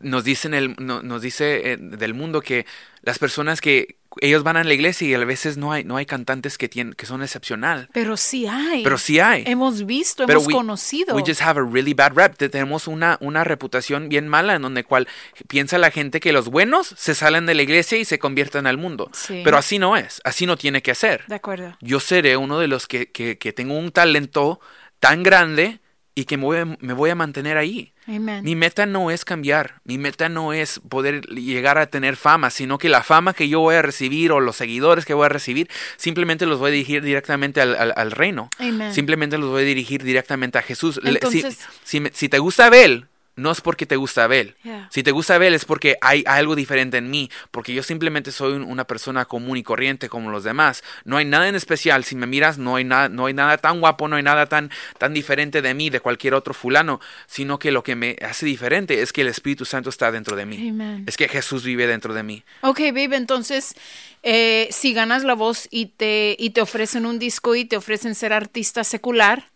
nos 0.00 0.22
dicen 0.24 0.54
el, 0.54 0.76
no- 0.78 1.02
nos 1.02 1.22
dice 1.22 1.72
eh, 1.72 1.76
del 1.78 2.12
mundo 2.14 2.40
que 2.42 2.66
las 3.02 3.18
personas 3.18 3.60
que 3.60 3.96
ellos 4.20 4.42
van 4.42 4.56
a 4.56 4.64
la 4.64 4.74
iglesia 4.74 5.08
y 5.08 5.14
a 5.14 5.18
veces 5.24 5.56
no 5.56 5.72
hay, 5.72 5.84
no 5.84 5.96
hay 5.96 6.06
cantantes 6.06 6.58
que 6.58 6.68
tienen, 6.68 6.92
que 6.94 7.06
son 7.06 7.22
excepcional. 7.22 7.88
Pero 7.92 8.16
sí 8.16 8.46
hay. 8.46 8.82
Pero 8.82 8.98
sí 8.98 9.20
hay. 9.20 9.44
Hemos 9.46 9.86
visto, 9.86 10.26
Pero 10.26 10.40
hemos 10.40 10.48
we- 10.48 10.52
conocido. 10.54 11.14
We 11.14 11.22
just 11.26 11.40
have 11.40 11.60
a 11.60 11.64
really 11.64 11.94
bad 11.94 12.12
rep. 12.14 12.36
Te- 12.36 12.48
Tenemos 12.48 12.86
una, 12.88 13.16
una 13.20 13.44
reputación 13.44 14.08
bien 14.08 14.28
mala 14.28 14.54
en 14.54 14.62
donde 14.62 14.84
cual 14.84 15.08
piensa 15.48 15.78
la 15.78 15.90
gente 15.90 16.20
que 16.20 16.32
los 16.32 16.48
buenos 16.48 16.94
se 16.96 17.14
salen 17.14 17.46
de 17.46 17.54
la 17.54 17.62
iglesia 17.62 17.98
y 17.98 18.04
se 18.04 18.18
convierten 18.18 18.66
al 18.66 18.76
mundo. 18.78 19.10
Sí. 19.12 19.42
Pero 19.44 19.56
así 19.56 19.78
no 19.78 19.96
es. 19.96 20.20
Así 20.24 20.46
no 20.46 20.56
tiene 20.56 20.82
que 20.82 20.94
ser. 20.94 21.24
De 21.26 21.34
acuerdo. 21.36 21.76
Yo 21.80 22.00
seré 22.00 22.36
uno 22.36 22.58
de 22.58 22.68
los 22.68 22.86
que, 22.86 23.10
que, 23.10 23.38
que 23.38 23.52
tengo 23.52 23.78
un 23.78 23.92
talento 23.92 24.60
tan 25.00 25.22
grande 25.22 25.80
y 26.14 26.24
que 26.26 26.36
me 26.36 26.44
voy 26.44 26.58
a, 26.58 26.64
me 26.64 26.92
voy 26.92 27.10
a 27.10 27.14
mantener 27.14 27.56
ahí. 27.56 27.91
Amen. 28.08 28.42
Mi 28.44 28.56
meta 28.56 28.84
no 28.86 29.10
es 29.10 29.24
cambiar, 29.24 29.80
mi 29.84 29.96
meta 29.96 30.28
no 30.28 30.52
es 30.52 30.80
poder 30.88 31.22
llegar 31.26 31.78
a 31.78 31.86
tener 31.86 32.16
fama, 32.16 32.50
sino 32.50 32.76
que 32.78 32.88
la 32.88 33.02
fama 33.02 33.32
que 33.32 33.48
yo 33.48 33.60
voy 33.60 33.76
a 33.76 33.82
recibir 33.82 34.32
o 34.32 34.40
los 34.40 34.56
seguidores 34.56 35.04
que 35.04 35.14
voy 35.14 35.26
a 35.26 35.28
recibir, 35.28 35.68
simplemente 35.96 36.44
los 36.46 36.58
voy 36.58 36.70
a 36.70 36.72
dirigir 36.72 37.02
directamente 37.02 37.60
al, 37.60 37.76
al- 37.76 37.92
al 37.96 38.10
reino. 38.10 38.50
Amen. 38.58 38.92
Simplemente 38.92 39.38
los 39.38 39.50
voy 39.50 39.62
a 39.62 39.66
dirigir 39.66 40.02
directamente 40.02 40.58
a 40.58 40.62
Jesús. 40.62 40.98
Si- 41.02 41.08
Entonces- 41.08 41.58
si, 41.84 42.02
si 42.12 42.28
te 42.28 42.38
gusta 42.40 42.66
Abel, 42.66 43.06
no 43.34 43.50
es 43.50 43.60
porque 43.60 43.86
te 43.86 43.96
gusta 43.96 44.24
Abel. 44.24 44.56
Yeah. 44.62 44.88
Si 44.92 45.02
te 45.02 45.10
gusta 45.10 45.36
Abel 45.36 45.54
es 45.54 45.64
porque 45.64 45.96
hay 46.00 46.22
algo 46.26 46.54
diferente 46.54 46.98
en 46.98 47.10
mí, 47.10 47.30
porque 47.50 47.72
yo 47.72 47.82
simplemente 47.82 48.30
soy 48.30 48.52
un- 48.52 48.62
una 48.64 48.84
persona 48.86 49.24
común 49.24 49.56
y 49.56 49.62
corriente 49.62 50.08
como 50.08 50.30
los 50.30 50.44
demás. 50.44 50.84
No 51.04 51.16
hay 51.16 51.24
nada 51.24 51.48
en 51.48 51.54
especial. 51.54 52.04
Si 52.04 52.14
me 52.14 52.26
miras, 52.26 52.58
no 52.58 52.76
hay 52.76 52.84
nada, 52.84 53.08
no 53.08 53.26
hay 53.26 53.34
nada 53.34 53.56
tan 53.58 53.80
guapo, 53.80 54.06
no 54.08 54.16
hay 54.16 54.22
nada 54.22 54.46
tan, 54.46 54.70
tan 54.98 55.14
diferente 55.14 55.62
de 55.62 55.72
mí, 55.74 55.88
de 55.88 56.00
cualquier 56.00 56.34
otro 56.34 56.52
fulano, 56.52 57.00
sino 57.26 57.58
que 57.58 57.70
lo 57.70 57.82
que 57.82 57.96
me 57.96 58.16
hace 58.20 58.44
diferente 58.44 59.00
es 59.00 59.12
que 59.12 59.22
el 59.22 59.28
Espíritu 59.28 59.64
Santo 59.64 59.88
está 59.88 60.12
dentro 60.12 60.36
de 60.36 60.44
mí. 60.46 60.68
Amen. 60.68 61.04
Es 61.06 61.16
que 61.16 61.26
Jesús 61.28 61.64
vive 61.64 61.86
dentro 61.86 62.12
de 62.12 62.22
mí. 62.22 62.44
Ok, 62.60 62.80
babe, 62.92 63.16
entonces, 63.16 63.74
eh, 64.22 64.68
si 64.70 64.92
ganas 64.92 65.24
la 65.24 65.34
voz 65.34 65.68
y 65.70 65.86
te, 65.86 66.36
y 66.38 66.50
te 66.50 66.60
ofrecen 66.60 67.06
un 67.06 67.18
disco 67.18 67.54
y 67.54 67.64
te 67.64 67.76
ofrecen 67.76 68.14
ser 68.14 68.32
artista 68.32 68.84
secular, 68.84 69.50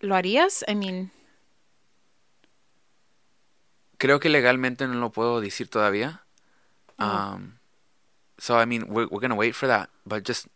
¿lo 0.00 0.14
harías? 0.16 0.64
I 0.68 0.74
mean, 0.74 1.10
Creo 4.02 4.18
que 4.18 4.28
legalmente 4.28 4.88
no 4.88 4.94
lo 4.94 5.10
puedo 5.12 5.40
decir 5.40 5.68
todavía. 5.68 6.22
Um, 6.98 7.58
so, 8.36 8.60
I 8.60 8.66
mean, 8.66 8.82
we're, 8.88 9.06
we're 9.06 9.20
gonna 9.20 9.36
wait 9.36 9.54
for 9.54 9.68
that. 9.68 9.90
But 10.04 10.26
just, 10.26 10.48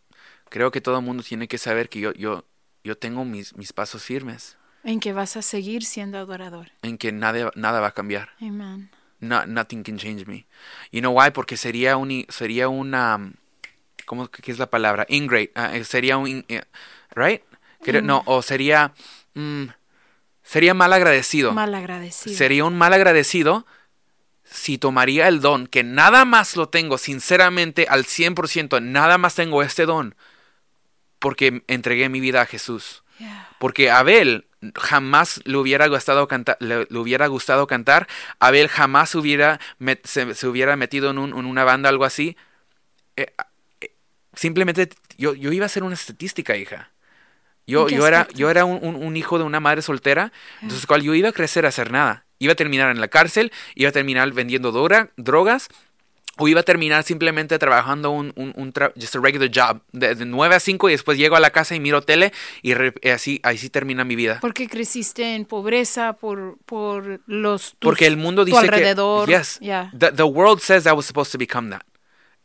creo 0.49 0.69
que 0.69 0.81
todo 0.81 0.97
el 0.99 1.05
mundo 1.05 1.23
tiene 1.23 1.47
que 1.47 1.57
saber 1.57 1.87
que 1.87 2.01
yo, 2.01 2.11
yo, 2.11 2.43
yo 2.83 2.97
tengo 2.97 3.23
mis, 3.23 3.55
mis 3.55 3.71
pasos 3.71 4.03
firmes. 4.03 4.57
en 4.83 4.99
que 4.99 5.13
vas 5.13 5.37
a 5.37 5.41
seguir 5.41 5.85
siendo 5.85 6.17
adorador. 6.17 6.71
En 6.81 6.97
que 6.97 7.13
nada, 7.13 7.51
nada 7.55 7.79
va 7.79 7.87
a 7.87 7.91
cambiar. 7.93 8.31
Amen. 8.41 8.89
No, 9.21 9.45
nothing 9.45 9.81
can 9.81 9.97
change 9.97 10.27
me. 10.27 10.45
You 10.91 10.99
know 10.99 11.13
why? 11.17 11.31
Porque 11.31 11.55
sería 11.55 11.95
un, 11.95 12.25
sería 12.27 12.67
una, 12.67 13.15
um, 13.15 13.33
¿cómo 14.05 14.27
qué 14.29 14.51
es 14.51 14.59
la 14.59 14.69
palabra? 14.69 15.05
Ingrate. 15.07 15.53
eh, 15.55 15.85
sería 15.85 16.17
un, 16.17 16.43
eh, 16.49 16.63
right? 17.15 17.41
Creo- 17.81 18.01
No, 18.01 18.23
o 18.25 18.41
sería, 18.41 18.93
mm, 19.35 19.67
sería 20.47 20.73
mal 20.73 20.93
agradecido. 20.93 21.53
Mal 21.53 21.75
agradecido. 21.75 22.35
Sería 22.35 22.63
un 22.65 22.77
mal 22.77 22.93
agradecido 22.93 23.65
si 24.43 24.77
tomaría 24.77 25.27
el 25.27 25.41
don, 25.41 25.67
que 25.67 25.83
nada 25.83 26.23
más 26.25 26.55
lo 26.55 26.69
tengo, 26.69 26.97
sinceramente, 26.97 27.85
al 27.89 28.05
100%, 28.05 28.81
nada 28.81 29.17
más 29.17 29.35
tengo 29.35 29.61
este 29.61 29.85
don, 29.85 30.15
porque 31.19 31.63
entregué 31.67 32.09
mi 32.09 32.19
vida 32.19 32.41
a 32.41 32.45
Jesús. 32.45 33.03
Yeah. 33.19 33.49
Porque 33.59 33.91
Abel 33.91 34.47
jamás 34.75 35.41
le 35.45 35.57
hubiera 35.57 35.87
gustado 35.87 36.27
cantar, 36.27 36.57
le, 36.59 36.87
le 36.89 36.97
hubiera 36.99 37.27
gustado 37.27 37.67
cantar, 37.67 38.07
Abel 38.39 38.67
jamás 38.69 39.15
hubiera 39.15 39.59
se, 40.03 40.33
se 40.33 40.47
hubiera 40.47 40.75
metido 40.75 41.11
en, 41.11 41.17
un- 41.17 41.31
en 41.37 41.45
una 41.45 41.63
banda, 41.63 41.89
algo 41.89 42.05
así. 42.05 42.37
Eh, 43.17 43.33
eh, 43.81 43.91
simplemente 44.33 44.89
yo, 45.17 45.33
yo 45.33 45.51
iba 45.51 45.65
a 45.65 45.69
ser 45.69 45.83
una 45.83 45.95
estadística, 45.95 46.55
hija. 46.55 46.91
Yo, 47.67 47.81
¿En 47.83 47.87
qué 47.89 47.95
yo 47.97 48.07
era, 48.07 48.27
yo 48.33 48.49
era 48.49 48.65
un, 48.65 48.79
un- 48.81 48.95
un 48.95 49.15
hijo 49.17 49.37
de 49.37 49.43
una 49.43 49.59
madre 49.59 49.81
soltera, 49.81 50.31
entonces 50.61 50.85
cual 50.87 51.01
yo 51.03 51.13
iba 51.13 51.29
a 51.29 51.33
crecer 51.33 51.65
a 51.65 51.69
hacer 51.69 51.91
nada. 51.91 52.25
Iba 52.39 52.53
a 52.53 52.55
terminar 52.55 52.89
en 52.91 53.01
la 53.01 53.07
cárcel, 53.09 53.51
iba 53.75 53.89
a 53.89 53.91
terminar 53.91 54.31
vendiendo 54.31 54.71
droga- 54.71 55.09
drogas, 55.17 55.67
o 56.39 56.47
iba 56.47 56.59
a 56.59 56.63
terminar 56.63 57.01
simplemente 57.03 57.57
trabajando 57.57 58.11
un, 58.11 58.31
un, 58.35 58.53
un 58.55 58.71
tra- 58.71 58.93
just 58.95 59.15
a 59.15 59.19
regular 59.19 59.49
job, 59.51 59.81
de, 59.91 60.13
de 60.13 60.23
9 60.23 60.53
a 60.55 60.59
5 60.59 60.87
y 60.87 60.91
después 60.91 61.17
llego 61.17 61.35
a 61.35 61.39
la 61.39 61.49
casa 61.49 61.73
y 61.75 61.79
miro 61.79 62.03
tele 62.03 62.31
y 62.61 62.73
así, 63.09 63.39
así 63.41 63.71
termina 63.71 64.03
mi 64.03 64.15
vida. 64.15 64.37
Porque 64.39 64.69
creciste 64.69 65.33
en 65.35 65.45
pobreza 65.45 66.13
por, 66.13 66.59
por 66.67 67.21
los 67.25 67.71
tus- 67.71 67.79
Porque 67.79 68.05
el 68.05 68.17
mundo 68.17 68.43
tu 68.43 68.51
dice 68.51 68.59
alrededor. 68.59 69.25
que 69.27 69.31
yes, 69.35 69.57
Yeah. 69.59 69.91
the, 69.97 70.11
the 70.11 70.23
world 70.23 70.59
says 70.61 70.85
I 70.85 70.91
was 70.91 71.07
supposed 71.07 71.31
to 71.31 71.39
become 71.39 71.71
that. 71.71 71.81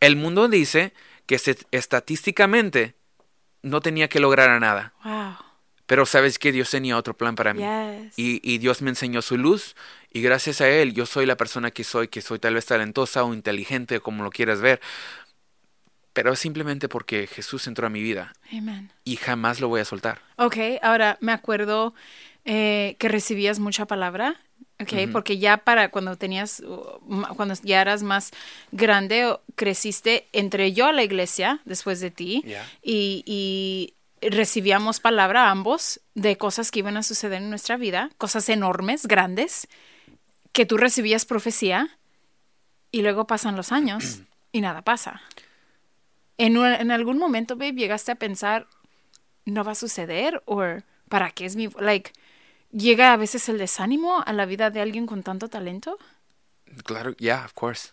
El 0.00 0.16
mundo 0.16 0.48
dice 0.48 0.94
que 1.26 1.38
se- 1.38 1.58
estadísticamente 1.70 2.94
no 3.62 3.81
tenía 3.81 4.09
que 4.09 4.20
lograr 4.20 4.51
a 4.51 4.61
nada, 4.61 4.92
Wow. 5.05 5.35
pero 5.87 6.07
sabes 6.07 6.38
que 6.38 6.53
Dios 6.53 6.70
tenía 6.70 6.96
otro 6.96 7.16
plan 7.16 7.35
para 7.35 7.55
mí. 7.55 7.62
Yes. 7.62 8.18
Y, 8.18 8.40
y 8.42 8.59
Dios 8.59 8.83
me 8.83 8.90
enseñó 8.90 9.22
su 9.22 9.37
luz 9.38 9.77
y 10.12 10.20
gracias 10.22 10.61
a 10.61 10.68
Él 10.68 10.94
yo 10.94 11.07
soy 11.07 11.27
la 11.27 11.37
persona 11.37 11.70
que 11.70 11.85
soy, 11.85 12.09
que 12.09 12.20
soy 12.22 12.38
tal 12.38 12.55
vez 12.55 12.66
talentosa 12.66 13.25
o 13.25 13.33
inteligente, 13.35 14.01
como 14.01 14.25
lo 14.25 14.31
quieras 14.31 14.61
ver. 14.61 14.81
Pero 16.12 16.33
es 16.33 16.38
simplemente 16.38 16.88
porque 16.90 17.27
Jesús 17.27 17.66
entró 17.66 17.87
a 17.87 17.90
mi 17.90 18.03
vida 18.03 18.35
Amen. 18.53 18.92
y 19.05 19.16
jamás 19.16 19.61
lo 19.61 19.68
voy 19.68 19.81
a 19.81 19.85
soltar. 19.87 20.20
Ok, 20.37 20.57
ahora 20.83 21.16
me 21.20 21.33
acuerdo 21.33 21.94
eh, 22.44 22.96
que 22.98 23.09
recibías 23.09 23.59
mucha 23.61 23.87
palabra, 23.87 24.37
ok, 24.83 24.92
porque 25.12 25.38
ya 25.38 25.59
para 25.59 25.90
cuando 25.90 26.16
tenías, 26.16 26.61
uh, 26.61 27.35
cuando 27.37 27.55
ya 27.62 27.81
eras 27.81 28.03
más 28.03 28.31
grande, 28.71 29.37
creciste, 29.55 30.29
entré 30.33 30.73
yo 30.73 30.87
a 30.87 30.92
la 30.92 31.03
iglesia 31.03 31.61
después 31.64 32.01
de 32.01 32.11
ti 32.11 32.42
Yeah. 32.47 32.66
y, 32.83 33.23
y 33.27 33.95
recibíamos 34.31 35.01
palabra 35.01 35.51
ambos 35.51 36.01
de 36.14 36.37
cosas 36.37 36.71
que 36.71 36.79
iban 36.81 36.97
a 36.97 37.03
suceder 37.03 37.42
en 37.42 37.51
nuestra 37.51 37.77
vida, 37.77 38.11
cosas 38.18 38.49
enormes, 38.49 39.07
grandes, 39.07 39.68
que 40.53 40.66
tú 40.66 40.77
recibías 40.77 41.25
profecía 41.25 41.88
y 42.90 43.03
luego 43.03 43.27
pasan 43.27 43.57
los 43.57 43.73
años 43.73 44.21
y 44.53 44.61
nada 44.61 44.83
pasa. 44.83 45.23
En, 46.38 46.57
un- 46.59 46.66
en 46.66 46.90
algún 46.90 47.18
momento, 47.18 47.57
babe, 47.57 47.73
llegaste 47.73 48.12
a 48.12 48.16
pensar, 48.16 48.66
no 49.45 49.64
va 49.64 49.73
a 49.73 49.77
suceder 49.77 50.42
o 50.47 50.62
para 51.09 51.31
qué 51.31 51.45
es 51.47 51.57
mi 51.57 51.68
like 51.79 52.12
llega 52.72 53.12
a 53.12 53.16
veces 53.16 53.48
el 53.48 53.58
desánimo 53.58 54.22
a 54.26 54.32
la 54.32 54.46
vida 54.46 54.70
de 54.70 54.80
alguien 54.80 55.06
con 55.06 55.22
tanto 55.22 55.48
talento 55.48 55.98
Claro, 56.85 57.12
yeah, 57.18 57.44
of 57.44 57.52
course. 57.52 57.90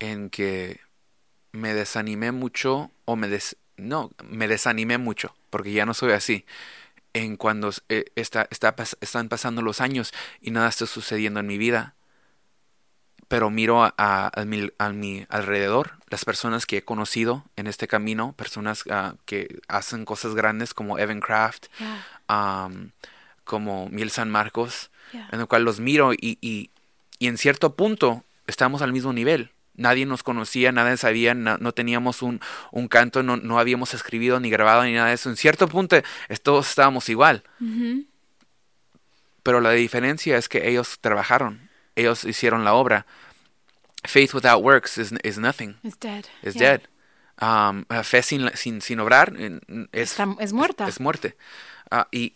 en 0.00 0.30
que 0.30 0.80
me 1.52 1.74
desanimé 1.74 2.32
mucho 2.32 2.90
o 3.04 3.16
me 3.16 3.28
des 3.28 3.56
no, 3.76 4.10
me 4.24 4.48
desanimé 4.48 4.96
mucho 4.98 5.34
porque 5.50 5.72
ya 5.72 5.84
no 5.86 5.92
soy 5.94 6.12
así. 6.12 6.44
En 7.12 7.36
cuando 7.36 7.70
eh, 7.88 8.04
está, 8.14 8.46
está, 8.50 8.74
están 9.00 9.28
pasando 9.28 9.62
los 9.62 9.80
años 9.80 10.12
y 10.40 10.50
nada 10.50 10.68
está 10.68 10.86
sucediendo 10.86 11.40
en 11.40 11.46
mi 11.46 11.56
vida, 11.58 11.94
pero 13.28 13.50
miro 13.50 13.82
a, 13.84 13.94
a, 13.96 14.44
mi, 14.44 14.70
a, 14.78 14.90
mi, 14.90 15.26
alrededor, 15.30 15.92
las 16.08 16.24
personas 16.24 16.64
que 16.66 16.78
he 16.78 16.84
conocido 16.84 17.44
en 17.56 17.66
este 17.66 17.88
camino, 17.88 18.32
personas 18.34 18.84
uh, 18.86 19.16
que 19.24 19.60
hacen 19.68 20.04
cosas 20.04 20.34
grandes 20.34 20.72
como 20.74 20.98
Evan 20.98 21.20
Craft, 21.20 21.66
Yeah. 21.78 22.66
um, 22.66 22.90
como 23.46 23.88
Miel 23.88 24.10
San 24.10 24.30
Marcos, 24.30 24.90
Yeah. 25.12 25.28
en 25.32 25.38
el 25.40 25.46
cual 25.46 25.62
los 25.64 25.78
miro 25.80 26.12
y, 26.12 26.36
y, 26.40 26.70
y 27.20 27.28
en 27.28 27.38
cierto 27.38 27.76
punto 27.76 28.24
estamos 28.48 28.82
al 28.82 28.92
mismo 28.92 29.12
nivel. 29.12 29.52
Nadie 29.74 30.04
nos 30.04 30.22
conocía, 30.24 30.72
nadie 30.72 30.96
sabía, 30.96 31.32
no, 31.34 31.58
no 31.58 31.72
teníamos 31.72 32.22
un, 32.22 32.40
un 32.72 32.88
canto, 32.88 33.22
no, 33.22 33.36
no 33.36 33.58
habíamos 33.60 33.94
escribido 33.94 34.40
ni 34.40 34.50
grabado 34.50 34.82
ni 34.84 34.92
nada 34.94 35.08
de 35.08 35.14
eso. 35.14 35.30
En 35.30 35.36
cierto 35.36 35.68
punto 35.68 35.96
todos 36.42 36.68
estábamos 36.68 37.08
igual, 37.08 37.44
pero 39.42 39.60
la 39.60 39.70
diferencia 39.70 40.36
es 40.38 40.48
que 40.48 40.68
ellos 40.68 40.98
trabajaron, 41.00 41.70
ellos 41.94 42.24
hicieron 42.24 42.64
la 42.64 42.74
obra. 42.74 43.06
Faith 44.04 44.34
without 44.34 44.62
works 44.62 44.98
is, 44.98 45.12
is 45.22 45.38
nothing, 45.38 45.76
It's 45.82 45.98
dead. 45.98 46.24
Yeah. 46.42 46.78
dead. 46.78 46.80
Um, 47.40 47.84
fe 48.02 48.22
sin, 48.22 48.50
sin, 48.54 48.80
sin 48.80 48.98
obrar 49.00 49.34
es, 49.92 50.12
Está- 50.12 50.34
es 50.40 50.52
muerta. 50.52 50.88
Es, 50.88 51.00
muerte. 51.00 51.36
Ah, 51.90 52.08
y 52.10 52.34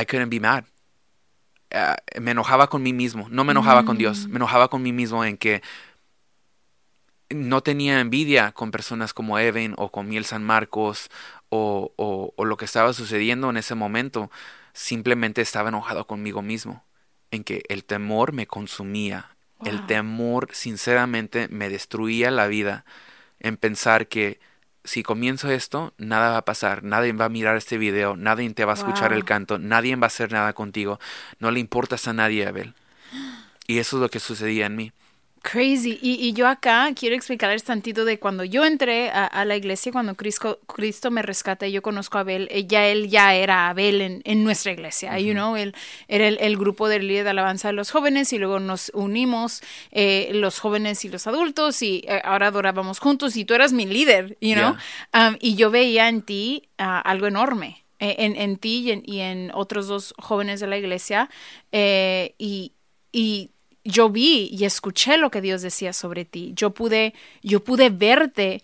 I 0.00 0.06
couldn't 0.06 0.30
be 0.30 0.40
mad. 0.40 0.64
Ah, 1.72 1.96
me 2.20 2.32
enojaba 2.32 2.68
con 2.68 2.82
mí 2.82 2.92
mismo, 2.92 3.28
no 3.30 3.44
me 3.44 3.52
enojaba 3.52 3.84
con 3.84 3.96
Dios, 3.98 4.26
Mm. 4.26 4.30
me 4.30 4.36
enojaba 4.36 4.68
con 4.68 4.82
mí 4.82 4.92
mismo 4.92 5.24
en 5.24 5.36
que 5.36 5.62
no 7.30 7.62
tenía 7.62 8.00
envidia 8.00 8.50
con 8.52 8.72
personas 8.72 9.14
como 9.14 9.38
Evan 9.38 9.74
o 9.76 9.92
con 9.92 10.08
Miel 10.08 10.24
San 10.24 10.42
Marcos 10.42 11.10
o, 11.48 11.92
o, 11.96 12.34
o 12.36 12.44
lo 12.44 12.56
que 12.56 12.64
estaba 12.64 12.92
sucediendo 12.92 13.50
en 13.50 13.56
ese 13.56 13.76
momento. 13.76 14.30
Simplemente 14.72 15.40
estaba 15.40 15.68
enojado 15.68 16.06
conmigo 16.06 16.42
mismo, 16.42 16.84
en 17.30 17.44
que 17.44 17.62
el 17.68 17.84
temor 17.84 18.32
me 18.32 18.46
consumía. 18.46 19.36
El 19.64 19.84
temor 19.86 20.48
sinceramente 20.52 21.48
me 21.48 21.68
destruía 21.68 22.30
la 22.30 22.46
vida 22.46 22.84
en 23.40 23.56
pensar 23.58 24.08
que 24.08 24.40
si 24.84 25.02
comienzo 25.02 25.50
esto, 25.50 25.92
nada 25.98 26.30
va 26.30 26.36
a 26.38 26.44
pasar, 26.44 26.82
nadie 26.82 27.12
va 27.12 27.26
a 27.26 27.28
mirar 27.28 27.56
este 27.56 27.78
video, 27.78 28.16
nadie 28.16 28.48
te 28.54 28.64
va 28.64 28.72
a 28.72 28.76
escuchar 28.76 29.12
el 29.12 29.24
canto, 29.24 29.58
nadie 29.58 29.94
va 29.96 30.06
a 30.06 30.08
hacer 30.08 30.32
nada 30.32 30.52
contigo, 30.52 30.98
no 31.38 31.50
le 31.50 31.60
importas 31.60 32.08
a 32.08 32.12
nadie, 32.12 32.46
Abel. 32.46 32.74
Y 33.66 33.78
eso 33.78 33.96
es 33.96 34.02
lo 34.02 34.08
que 34.08 34.20
sucedía 34.20 34.66
en 34.66 34.76
mí. 34.76 34.92
Crazy. 35.42 35.98
Y, 36.02 36.16
y 36.16 36.34
yo 36.34 36.46
acá 36.46 36.90
quiero 36.94 37.16
explicarles 37.16 37.64
tantito 37.64 38.04
de 38.04 38.18
cuando 38.18 38.44
yo 38.44 38.64
entré 38.64 39.08
a, 39.08 39.24
a 39.24 39.46
la 39.46 39.56
iglesia, 39.56 39.90
cuando 39.90 40.14
Cristo, 40.14 40.60
Cristo 40.66 41.10
me 41.10 41.22
rescata 41.22 41.66
y 41.66 41.72
yo 41.72 41.80
conozco 41.80 42.18
a 42.18 42.20
Abel, 42.20 42.46
eh, 42.50 42.66
ya 42.66 42.86
él 42.86 43.08
ya 43.08 43.34
era 43.34 43.70
Abel 43.70 44.02
en, 44.02 44.20
en 44.24 44.44
nuestra 44.44 44.72
iglesia, 44.72 45.18
you 45.18 45.32
know, 45.32 45.56
él 45.56 45.74
era 46.08 46.28
el, 46.28 46.36
el 46.40 46.58
grupo 46.58 46.88
del 46.88 47.08
líder 47.08 47.24
de 47.24 47.30
alabanza 47.30 47.68
de 47.68 47.72
los 47.72 47.90
jóvenes 47.90 48.34
y 48.34 48.38
luego 48.38 48.60
nos 48.60 48.90
unimos 48.92 49.62
eh, 49.92 50.30
los 50.34 50.58
jóvenes 50.58 51.04
y 51.06 51.08
los 51.08 51.26
adultos 51.26 51.80
y 51.80 52.04
eh, 52.06 52.20
ahora 52.22 52.48
adorábamos 52.48 52.98
juntos 52.98 53.34
y 53.36 53.46
tú 53.46 53.54
eras 53.54 53.72
mi 53.72 53.86
líder, 53.86 54.36
you 54.40 54.54
know, 54.54 54.76
Um, 55.14 55.36
y 55.40 55.56
yo 55.56 55.70
veía 55.70 56.08
en 56.08 56.22
ti 56.22 56.68
ah, 56.78 57.00
algo 57.00 57.26
enorme. 57.26 57.84
En, 58.02 58.34
en 58.36 58.56
ti 58.56 58.80
y 58.80 58.92
en, 58.92 59.02
y 59.04 59.20
en 59.20 59.50
otros 59.52 59.86
dos 59.86 60.14
jóvenes 60.16 60.58
de 60.60 60.66
la 60.66 60.78
iglesia 60.78 61.28
eh, 61.70 62.34
y, 62.38 62.72
y 63.12 63.50
yo 63.84 64.10
vi 64.10 64.48
y 64.52 64.64
escuché 64.64 65.16
lo 65.16 65.30
que 65.30 65.40
Dios 65.40 65.62
decía 65.62 65.92
sobre 65.92 66.24
ti. 66.24 66.52
Yo 66.54 66.70
pude, 66.70 67.14
yo 67.42 67.64
pude 67.64 67.90
verte 67.90 68.62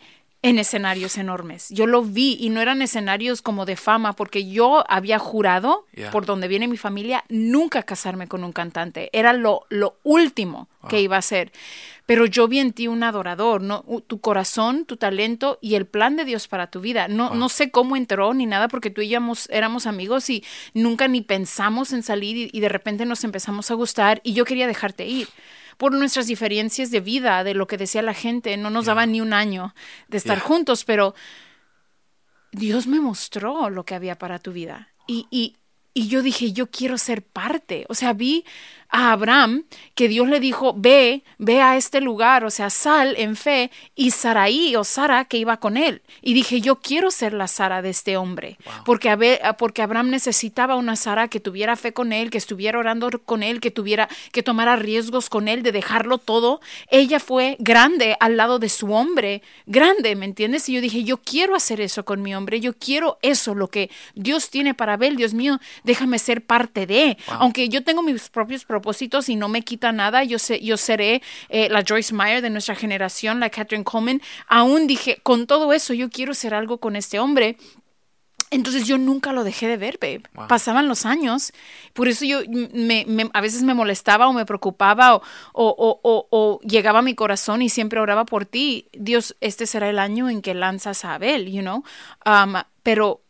en 0.49 0.59
escenarios 0.59 1.19
enormes. 1.19 1.69
Yo 1.71 1.87
lo 1.87 2.03
vi 2.03 2.37
y 2.41 2.51
no 2.51 2.61
eran 2.61 2.81
escenarios 2.83 3.43
como 3.43 3.65
de 3.67 3.77
fama, 3.77 4.13
porque 4.15 4.49
yo 4.49 4.85
había 4.89 5.19
jurado, 5.19 5.85
Yeah. 5.93 6.11
por 6.11 6.27
donde 6.27 6.47
viene 6.47 6.69
mi 6.69 6.77
familia, 6.77 7.25
nunca 7.29 7.83
casarme 7.83 8.29
con 8.29 8.45
un 8.45 8.53
cantante. 8.53 9.09
Era 9.13 9.33
lo, 9.33 9.63
lo 9.71 9.97
último 10.03 10.69
que 10.89 11.01
iba 11.01 11.17
a 11.17 11.19
hacer. 11.19 11.51
Pero 12.05 12.27
yo 12.27 12.47
vi 12.47 12.61
en 12.61 12.73
ti 12.73 12.87
un 12.87 13.03
adorador, 13.03 13.61
¿no? 13.61 13.85
Tu 14.07 14.21
corazón, 14.21 14.85
tu 14.85 14.97
talento 14.97 15.59
y 15.61 15.75
el 15.75 15.87
plan 15.87 16.15
de 16.17 16.25
Dios 16.25 16.47
para 16.47 16.69
tu 16.71 16.81
vida. 16.81 17.09
No, 17.09 17.35
no 17.35 17.49
sé 17.49 17.73
cómo 17.73 17.97
entró 17.97 18.33
ni 18.35 18.47
nada, 18.47 18.69
porque 18.69 18.91
tú 18.91 19.01
y 19.01 19.09
yo 19.09 19.17
éramos, 19.17 19.49
éramos 19.51 19.87
amigos 19.87 20.31
y 20.31 20.45
nunca 20.75 21.09
ni 21.09 21.23
pensamos 21.23 21.93
en 21.93 22.05
salir 22.05 22.37
y, 22.37 22.51
y 22.53 22.61
de 22.61 22.69
repente 22.69 23.05
nos 23.05 23.25
empezamos 23.25 23.71
a 23.73 23.75
gustar 23.75 24.21
y 24.23 24.35
yo 24.35 24.45
quería 24.45 24.69
dejarte 24.69 25.07
ir. 25.07 25.27
Por 25.77 25.93
nuestras 25.93 26.27
diferencias 26.27 26.91
de 26.91 27.01
vida, 27.01 27.45
de 27.45 27.55
lo 27.55 27.67
que 27.67 27.77
decía 27.77 28.03
la 28.03 28.15
gente, 28.15 28.57
no 28.57 28.71
nos 28.71 28.87
daba 28.87 29.07
ni 29.07 29.21
un 29.21 29.33
año 29.33 29.75
de 30.09 30.19
estar 30.19 30.39
Yeah. 30.39 30.47
juntos, 30.47 30.85
pero 30.85 31.15
Dios 32.53 32.87
me 32.87 33.01
mostró 33.01 33.69
lo 33.71 33.85
que 33.85 33.95
había 33.95 34.17
para 34.19 34.39
tu 34.39 34.53
vida. 34.53 34.89
Y, 35.07 35.27
y, 35.31 35.57
y 35.93 36.09
yo 36.09 36.23
dije, 36.23 36.53
yo 36.53 36.71
quiero 36.71 36.97
ser 36.99 37.23
parte. 37.23 37.85
O 37.89 37.95
sea, 37.95 38.13
vi 38.13 38.45
a 38.89 39.13
Abraham 39.13 39.65
que 39.95 40.09
Dios 40.09 40.29
le 40.29 40.41
dijo, 40.41 40.75
ve, 40.77 41.23
ve 41.39 41.63
a 41.63 41.77
este 41.77 42.01
lugar, 42.01 42.45
o 42.45 42.51
sea, 42.51 42.71
sal 42.71 43.15
en 43.17 43.37
fe, 43.37 43.71
y 43.95 44.11
Saraí 44.11 44.77
o 44.77 44.85
Sara 44.85 45.25
que 45.25 45.39
iba 45.39 45.57
con 45.57 45.77
él. 45.77 46.03
Y 46.23 46.35
dije, 46.35 46.61
yo 46.61 46.77
quiero 46.77 47.11
ser 47.11 47.33
la 47.33 47.49
Sara 47.49 47.83
de 47.83 47.91
este 47.91 48.17
hombre, 48.17 48.59
porque, 48.85 49.41
porque 49.59 49.83
Abraham 49.83 50.11
necesitaba 50.11 50.77
una 50.77 50.97
Sara 50.97 51.29
que 51.29 51.41
tuviera 51.41 51.77
fe 51.77 51.93
con 51.93 52.13
él, 52.13 52.31
que 52.31 52.39
estuviera 52.39 52.79
orando 52.79 53.09
con 53.25 53.43
él, 53.43 53.61
que 53.61 53.71
tuviera, 53.71 54.09
que 54.33 54.43
tomara 54.43 54.77
riesgos 54.77 55.29
con 55.29 55.49
él, 55.49 55.63
de 55.63 55.73
dejarlo 55.73 56.19
todo. 56.19 56.61
Ella 56.91 57.21
fue 57.21 57.57
grande 57.59 58.17
al 58.21 58.37
lado 58.37 58.59
de 58.59 58.69
su 58.69 58.93
hombre, 58.93 59.43
grande, 59.67 60.17
¿me 60.17 60.27
entiendes? 60.27 60.69
Y 60.69 60.75
yo 60.75 60.81
dije, 60.81 61.05
yo 61.05 61.19
quiero 61.19 61.55
hacer 61.55 61.81
eso 61.81 62.05
con 62.05 62.23
mi 62.23 62.35
hombre, 62.35 62.61
yo 62.61 62.75
quiero 62.75 63.19
eso, 63.23 63.55
lo 63.55 63.69
que 63.69 63.91
Dios 64.15 64.51
tiene 64.51 64.75
para 64.75 64.95
Abel, 64.95 65.17
Dios 65.17 65.35
mío, 65.35 65.59
déjame 65.85 66.19
ser 66.19 66.45
parte 66.45 66.87
de. 66.87 67.17
Aunque 67.29 67.69
yo 67.69 67.83
tengo 67.83 68.03
mis 68.03 68.29
propios 68.29 68.65
propósitos 68.81 69.29
y 69.29 69.37
no 69.37 69.49
me 69.49 69.63
quita 69.63 69.91
nada, 69.93 70.23
yo, 70.25 70.39
sé, 70.39 70.61
yo 70.61 70.77
seré 70.77 71.23
eh, 71.49 71.69
la 71.71 71.83
Joyce 71.87 72.15
Meyer 72.15 72.43
de 72.43 72.51
nuestra 72.51 72.75
generación, 72.75 73.41
la 73.41 73.51
Catherine 73.51 73.85
Coleman, 73.85 74.21
aún 74.49 74.87
dije, 74.87 75.19
con 75.23 75.47
todo 75.47 75.73
eso, 75.73 75.95
yo 75.95 76.11
quiero 76.11 76.33
hacer 76.33 76.53
algo 76.55 76.79
con 76.79 76.95
este 76.97 77.19
hombre. 77.19 77.57
Entonces 78.53 78.87
yo 78.87 78.97
nunca 78.97 79.33
lo 79.33 79.43
dejé 79.43 79.67
de 79.67 79.77
ver, 79.77 79.99
babe. 80.01 80.23
Wow. 80.35 80.47
Pasaban 80.47 80.87
los 80.87 81.05
años. 81.05 81.53
Por 81.95 82.07
eso 82.07 82.25
yo 82.25 82.41
me, 82.73 83.05
me- 83.09 83.29
a 83.33 83.41
veces 83.41 83.63
me 83.65 83.75
molestaba 83.75 84.29
o 84.29 84.33
me 84.33 84.47
preocupaba 84.47 85.17
o, 85.17 85.23
o, 85.53 85.67
o- 85.77 86.01
o- 86.05 86.29
o 86.31 86.61
llegaba 86.61 87.01
a 87.01 87.03
mi 87.03 87.15
corazón 87.17 87.61
y 87.61 87.69
siempre 87.71 87.99
oraba 87.99 88.25
por 88.25 88.47
ti. 88.47 88.89
Dios, 88.93 89.35
este 89.41 89.67
será 89.67 89.91
el 89.91 89.99
año 89.99 90.29
en 90.31 90.43
que 90.43 90.55
lanzas 90.55 91.05
a 91.05 91.15
Abel, 91.15 91.51
you 91.51 91.61
know. 91.63 91.83
Um, 92.25 92.55
pero 92.85 93.25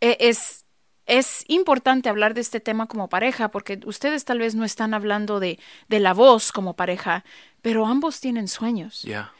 e- 0.00 0.16
es, 0.18 0.64
es 1.06 1.44
importante 1.48 2.08
hablar 2.08 2.34
de 2.34 2.40
este 2.40 2.60
tema 2.60 2.86
como 2.86 3.08
pareja 3.08 3.48
porque 3.48 3.80
ustedes 3.86 4.24
tal 4.24 4.40
vez 4.40 4.54
no 4.54 4.64
están 4.64 4.92
hablando 4.92 5.40
de, 5.40 5.58
de 5.88 6.00
la 6.00 6.12
voz 6.12 6.52
como 6.52 6.74
pareja, 6.74 7.24
pero 7.62 7.86
ambos 7.86 8.20
tienen 8.20 8.48
sueños. 8.48 9.02
Yeah. 9.02 9.32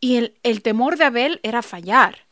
Y 0.00 0.16
el, 0.16 0.34
el 0.42 0.62
temor 0.62 0.98
de 0.98 1.04
Abel 1.04 1.40
era 1.42 1.62
fallar. 1.62 2.26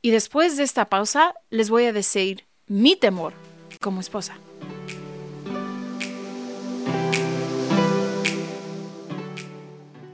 Y 0.00 0.10
después 0.10 0.56
de 0.56 0.62
esta 0.62 0.86
pausa 0.86 1.34
les 1.50 1.68
voy 1.68 1.84
a 1.84 1.92
decir 1.92 2.46
mi 2.66 2.96
temor 2.96 3.34
como 3.80 4.00
esposa. 4.00 4.36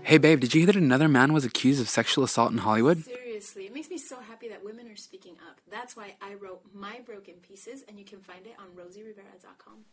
Hey 0.06 0.18
babe, 0.18 0.40
did 0.40 0.52
you 0.52 0.60
hear 0.60 0.66
that 0.66 0.76
another 0.76 1.08
man 1.08 1.32
was 1.32 1.44
accused 1.44 1.80
of 1.80 1.88
sexual 1.88 2.24
assault 2.24 2.52
in 2.52 2.58
Hollywood? 2.58 2.98
Seriously, 3.34 3.66
it 3.66 3.74
makes 3.74 3.90
me 3.90 3.98
so 3.98 4.16
happy 4.20 4.48
that 4.48 4.62
women 4.62 4.86
are 4.86 4.96
speaking 4.96 5.34
up. 5.48 5.60
That's 5.68 5.96
why 5.96 6.14
I 6.20 6.34
wrote 6.34 6.60
My 6.72 7.00
Broken 7.04 7.34
Pieces 7.42 7.84
and 7.88 7.98
you 7.98 8.04
can 8.04 8.20
find 8.20 8.46
it 8.46 8.54
on 8.60 8.76
rosierivera.com. 8.76 9.84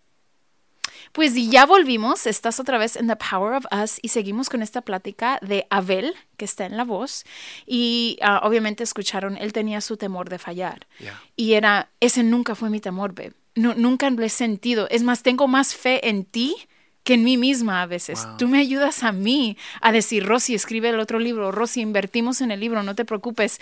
Pues 1.12 1.34
ya 1.36 1.65
volvimos, 1.65 2.27
estás 2.27 2.60
otra 2.60 2.77
vez 2.77 2.95
en 2.95 3.08
The 3.08 3.15
Power 3.15 3.56
of 3.56 3.65
Us 3.71 3.97
y 4.04 4.10
seguimos 4.10 4.47
con 4.47 4.62
esta 4.62 4.82
plática 4.82 5.39
de 5.41 5.65
Abel, 5.71 6.13
que 6.38 6.45
está 6.45 6.67
en 6.67 6.77
la 6.77 6.84
voz, 6.84 7.25
y 7.65 8.19
ah, 8.21 8.41
obviamente 8.43 8.84
escucharon, 8.84 9.38
él 9.38 9.54
tenía 9.54 9.82
su 9.82 9.97
temor 9.97 10.30
de 10.30 10.38
fallar. 10.38 10.86
Yeah. 10.99 11.19
Y 11.36 11.54
era, 11.54 11.89
ese 11.99 12.21
nunca 12.21 12.54
fue 12.54 12.69
mi 12.69 12.80
temor, 12.80 13.13
babe. 13.15 13.34
No, 13.56 13.73
nunca 13.73 14.10
lo 14.12 14.23
he 14.23 14.30
sentido. 14.30 14.88
Es 14.89 15.01
más, 15.01 15.23
tengo 15.23 15.47
más 15.47 15.73
fe 15.75 16.08
en 16.08 16.25
ti 16.25 16.56
que 17.04 17.16
en 17.16 17.24
mí 17.24 17.38
misma 17.38 17.82
a 17.82 17.86
veces. 17.86 18.26
Wow. 18.26 18.38
Tú 18.38 18.48
me 18.48 18.60
ayudas 18.60 19.04
a 19.04 19.12
mí 19.12 19.58
a 19.82 19.92
decir, 19.92 20.26
Rosy, 20.26 20.54
escribe 20.56 20.90
el 20.90 21.00
otro 21.00 21.20
libro, 21.20 21.52
Rosy, 21.52 21.82
invertimos 21.82 22.42
en 22.42 22.52
el 22.52 22.60
libro, 22.60 22.84
no 22.84 22.94
te 22.96 23.06
preocupes. 23.06 23.60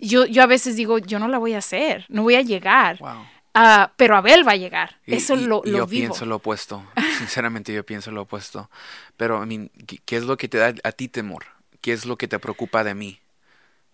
Yo, 0.00 0.26
yo 0.26 0.42
a 0.42 0.46
veces 0.46 0.76
digo, 0.76 0.98
yo 0.98 1.18
no 1.18 1.26
la 1.28 1.38
voy 1.38 1.54
a 1.54 1.58
hacer, 1.58 2.04
no 2.08 2.22
voy 2.22 2.34
a 2.36 2.42
llegar. 2.42 2.98
Wow. 2.98 3.26
Ah, 3.54 3.90
pero 3.96 4.16
Abel 4.16 4.46
va 4.46 4.52
a 4.52 4.56
llegar. 4.56 5.00
Y- 5.06 5.14
Eso 5.14 5.34
y- 5.34 5.46
lo, 5.46 5.62
lo 5.64 5.78
yo 5.78 5.86
vivo. 5.86 6.08
pienso 6.08 6.26
lo 6.26 6.36
opuesto. 6.36 6.84
Sinceramente, 7.18 7.72
yo 7.72 7.84
pienso 7.86 8.10
lo 8.10 8.22
opuesto. 8.22 8.70
Pero, 9.16 9.42
I 9.42 9.46
mean, 9.46 9.70
¿qué, 9.86 9.98
qué 10.04 10.16
es 10.18 10.24
lo 10.24 10.36
que 10.36 10.46
te 10.48 10.58
da 10.58 10.74
a 10.84 10.92
ti 10.92 11.08
temor? 11.08 11.44
¿Qué 11.80 11.92
es 11.94 12.04
lo 12.04 12.16
que 12.18 12.28
te 12.28 12.38
preocupa 12.38 12.84
de 12.84 12.94
mí 12.94 13.18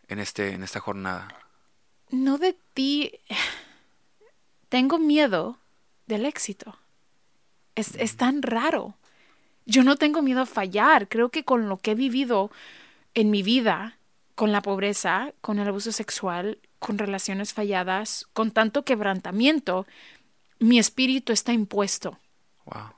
en, 0.08 0.18
este, 0.18 0.52
en 0.54 0.64
esta 0.64 0.80
jornada? 0.80 1.28
No 2.10 2.38
de 2.38 2.56
ti. 2.74 3.12
Tengo 4.68 4.98
miedo 4.98 5.58
del 6.06 6.24
éxito. 6.26 6.76
Es, 7.74 7.94
es 7.96 8.16
tan 8.16 8.42
raro. 8.42 8.94
Yo 9.64 9.84
no 9.84 9.96
tengo 9.96 10.22
miedo 10.22 10.42
a 10.42 10.46
fallar. 10.46 11.08
Creo 11.08 11.30
que 11.30 11.44
con 11.44 11.68
lo 11.68 11.78
que 11.78 11.92
he 11.92 11.94
vivido, 11.94 12.50
en 13.14 13.30
mi 13.30 13.42
vida 13.42 13.98
con 14.34 14.52
la 14.52 14.62
pobreza, 14.62 15.32
con 15.40 15.58
el 15.58 15.68
abuso 15.68 15.92
sexual, 15.92 16.58
con 16.78 16.98
relaciones 16.98 17.52
falladas, 17.52 18.26
con 18.32 18.50
tanto 18.50 18.84
quebrantamiento, 18.84 19.86
mi 20.58 20.78
espíritu 20.78 21.32
está 21.32 21.52
impuesto. 21.52 22.18
Wow. 22.64 22.90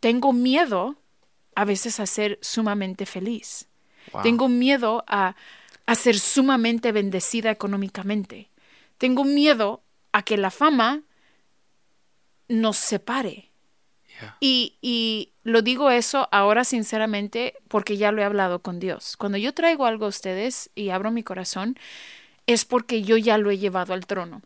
Tengo 0.00 0.32
miedo 0.32 0.96
a 1.54 1.64
veces 1.64 1.98
a 1.98 2.06
ser 2.06 2.38
sumamente 2.42 3.06
feliz. 3.06 3.68
Wow. 4.12 4.22
Tengo 4.22 4.48
miedo 4.48 5.04
a, 5.06 5.34
a 5.86 5.94
ser 5.94 6.18
sumamente 6.18 6.92
bendecida 6.92 7.50
económicamente. 7.50 8.50
Tengo 8.98 9.24
miedo 9.24 9.82
a 10.12 10.22
que 10.22 10.36
la 10.36 10.50
fama 10.50 11.02
nos 12.48 12.76
separe. 12.76 13.50
Y, 14.40 14.76
y 14.80 15.32
lo 15.42 15.62
digo 15.62 15.90
eso 15.90 16.28
ahora 16.32 16.64
sinceramente 16.64 17.54
porque 17.68 17.96
ya 17.96 18.12
lo 18.12 18.22
he 18.22 18.24
hablado 18.24 18.60
con 18.62 18.80
Dios. 18.80 19.16
Cuando 19.16 19.38
yo 19.38 19.54
traigo 19.54 19.86
algo 19.86 20.06
a 20.06 20.08
ustedes 20.08 20.70
y 20.74 20.90
abro 20.90 21.10
mi 21.10 21.22
corazón, 21.22 21.78
es 22.46 22.64
porque 22.64 23.02
yo 23.02 23.16
ya 23.16 23.38
lo 23.38 23.50
he 23.50 23.58
llevado 23.58 23.94
al 23.94 24.06
trono. 24.06 24.42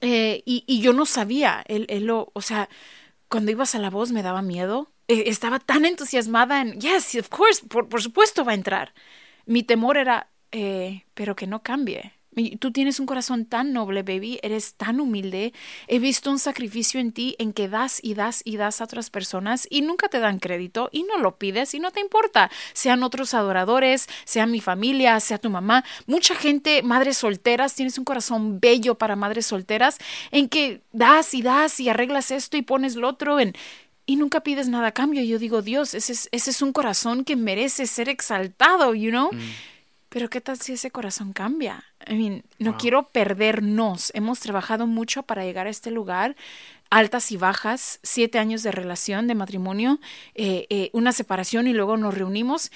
Eh, 0.00 0.42
y, 0.46 0.64
y, 0.66 0.80
yo 0.80 0.94
no 0.94 1.04
sabía, 1.04 1.62
él, 1.66 1.84
él, 1.90 2.06
lo, 2.06 2.30
o 2.32 2.40
sea, 2.40 2.70
cuando 3.28 3.50
ibas 3.50 3.74
a 3.74 3.78
la 3.78 3.90
voz 3.90 4.12
me 4.12 4.22
daba 4.22 4.42
miedo. 4.42 4.90
Eh, 5.08 5.24
estaba 5.26 5.58
tan 5.58 5.84
entusiasmada 5.84 6.60
en, 6.60 6.80
yes, 6.80 7.14
of 7.16 7.28
course, 7.28 7.62
por, 7.66 7.88
por 7.88 8.02
supuesto 8.02 8.44
va 8.44 8.52
a 8.52 8.54
entrar. 8.54 8.94
Mi 9.44 9.62
temor 9.62 9.96
era, 9.96 10.30
eh, 10.52 11.04
pero 11.14 11.36
que 11.36 11.46
no 11.46 11.62
cambie. 11.62 12.12
Tú 12.60 12.70
tienes 12.70 13.00
un 13.00 13.06
corazón 13.06 13.44
tan 13.44 13.72
noble, 13.72 14.02
baby, 14.02 14.38
eres 14.42 14.74
tan 14.74 15.00
humilde. 15.00 15.52
He 15.88 15.98
visto 15.98 16.30
un 16.30 16.38
sacrificio 16.38 17.00
en 17.00 17.10
ti 17.10 17.34
en 17.40 17.52
que 17.52 17.68
das 17.68 17.98
y 18.02 18.14
das 18.14 18.42
y 18.44 18.56
das 18.56 18.80
a 18.80 18.84
otras 18.84 19.10
personas 19.10 19.66
y 19.68 19.82
nunca 19.82 20.08
te 20.08 20.20
dan 20.20 20.38
crédito 20.38 20.90
y 20.92 21.02
no 21.02 21.18
lo 21.18 21.38
pides 21.38 21.74
y 21.74 21.80
no 21.80 21.90
te 21.90 22.00
importa. 22.00 22.48
Sean 22.72 23.02
otros 23.02 23.34
adoradores, 23.34 24.08
sea 24.24 24.46
mi 24.46 24.60
familia, 24.60 25.18
sea 25.18 25.38
tu 25.38 25.50
mamá. 25.50 25.84
Mucha 26.06 26.36
gente, 26.36 26.82
madres 26.82 27.16
solteras, 27.16 27.74
tienes 27.74 27.98
un 27.98 28.04
corazón 28.04 28.60
bello 28.60 28.94
para 28.94 29.16
madres 29.16 29.46
solteras 29.46 29.98
en 30.30 30.48
que 30.48 30.82
das 30.92 31.34
y 31.34 31.42
das 31.42 31.80
y 31.80 31.88
arreglas 31.88 32.30
esto 32.30 32.56
y 32.56 32.62
pones 32.62 32.94
lo 32.94 33.08
otro 33.08 33.40
en 33.40 33.54
y 34.06 34.16
nunca 34.16 34.40
pides 34.40 34.68
nada 34.68 34.88
a 34.88 34.92
cambio. 34.92 35.22
Yo 35.22 35.38
digo, 35.38 35.62
Dios, 35.62 35.94
ese 35.94 36.12
es, 36.12 36.28
ese 36.32 36.50
es 36.50 36.62
un 36.62 36.72
corazón 36.72 37.24
que 37.24 37.36
merece 37.36 37.86
ser 37.86 38.08
exaltado, 38.08 38.94
you 38.94 39.10
know? 39.10 39.30
Mm. 39.32 39.38
Pero 40.10 40.28
¿qué 40.28 40.40
tal 40.40 40.58
si 40.58 40.72
ese 40.72 40.90
corazón 40.90 41.32
cambia? 41.32 41.84
I 42.06 42.14
mean, 42.14 42.42
no 42.58 42.72
wow. 42.72 42.80
quiero 42.80 43.08
perdernos. 43.10 44.10
Hemos 44.12 44.40
trabajado 44.40 44.88
mucho 44.88 45.22
para 45.22 45.44
llegar 45.44 45.68
a 45.68 45.70
este 45.70 45.92
lugar, 45.92 46.34
altas 46.90 47.30
y 47.30 47.36
bajas, 47.36 48.00
siete 48.02 48.40
años 48.40 48.64
de 48.64 48.72
relación, 48.72 49.28
de 49.28 49.36
matrimonio, 49.36 50.00
eh, 50.34 50.66
eh, 50.68 50.90
una 50.92 51.12
separación 51.12 51.68
y 51.68 51.72
luego 51.72 51.96
nos 51.96 52.12
reunimos. 52.12 52.72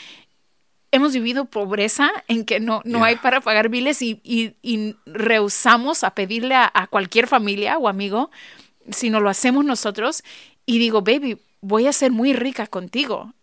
Hemos 0.92 1.12
vivido 1.12 1.46
pobreza 1.46 2.08
en 2.28 2.44
que 2.44 2.60
no, 2.60 2.82
no 2.84 2.98
yeah. 2.98 3.06
hay 3.08 3.16
para 3.16 3.40
pagar 3.40 3.68
biles 3.68 4.00
y, 4.00 4.20
y, 4.22 4.54
y 4.62 4.94
rehusamos 5.04 6.04
a 6.04 6.14
pedirle 6.14 6.54
a, 6.54 6.70
a 6.72 6.86
cualquier 6.86 7.26
familia 7.26 7.78
o 7.78 7.88
amigo, 7.88 8.30
sino 8.90 9.18
lo 9.18 9.28
hacemos 9.28 9.64
nosotros. 9.64 10.22
Y 10.66 10.78
digo, 10.78 11.02
baby, 11.02 11.38
voy 11.60 11.88
a 11.88 11.92
ser 11.92 12.12
muy 12.12 12.32
rica 12.32 12.68
contigo. 12.68 13.34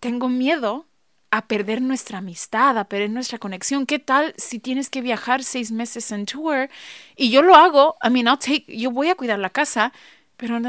Tengo 0.00 0.28
miedo 0.28 0.86
a 1.32 1.48
perder 1.48 1.80
nuestra 1.80 2.18
amistad, 2.18 2.76
a 2.76 2.84
perder 2.84 3.08
nuestra 3.08 3.38
conexión. 3.38 3.86
¿Qué 3.86 3.98
tal 3.98 4.34
si 4.36 4.58
tienes 4.58 4.90
que 4.90 5.00
viajar 5.00 5.42
seis 5.42 5.72
meses 5.72 6.12
en 6.12 6.26
tour? 6.26 6.68
Y 7.16 7.30
yo 7.30 7.40
lo 7.40 7.54
hago, 7.54 7.96
I 8.04 8.10
mean, 8.10 8.26
I'll 8.26 8.38
take, 8.38 8.66
yo 8.68 8.90
voy 8.90 9.08
a 9.08 9.14
cuidar 9.14 9.38
la 9.38 9.48
casa, 9.48 9.94
pero 10.36 10.60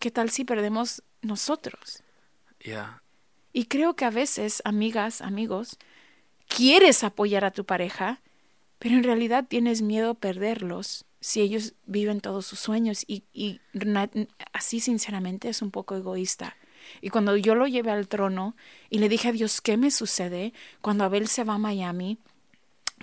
¿qué 0.00 0.10
tal 0.10 0.30
si 0.30 0.44
perdemos 0.44 1.04
nosotros? 1.22 2.02
Yeah. 2.58 3.00
Y 3.52 3.66
creo 3.66 3.94
que 3.94 4.04
a 4.04 4.10
veces, 4.10 4.62
amigas, 4.64 5.22
amigos, 5.22 5.78
quieres 6.48 7.04
apoyar 7.04 7.44
a 7.44 7.52
tu 7.52 7.64
pareja, 7.64 8.20
pero 8.80 8.96
en 8.96 9.04
realidad 9.04 9.46
tienes 9.48 9.80
miedo 9.80 10.10
a 10.10 10.14
perderlos 10.14 11.04
si 11.20 11.40
ellos 11.40 11.74
viven 11.86 12.20
todos 12.20 12.46
sus 12.46 12.58
sueños 12.58 13.04
y, 13.06 13.22
y 13.32 13.60
así 14.52 14.80
sinceramente 14.80 15.48
es 15.48 15.62
un 15.62 15.70
poco 15.70 15.94
egoísta. 15.94 16.56
Y 17.00 17.10
cuando 17.10 17.36
yo 17.36 17.54
lo 17.54 17.66
llevé 17.66 17.90
al 17.90 18.08
trono 18.08 18.56
y 18.88 18.98
le 18.98 19.08
dije 19.08 19.28
a 19.28 19.32
Dios, 19.32 19.60
¿qué 19.60 19.76
me 19.76 19.90
sucede 19.90 20.52
cuando 20.80 21.04
Abel 21.04 21.28
se 21.28 21.44
va 21.44 21.54
a 21.54 21.58
Miami? 21.58 22.18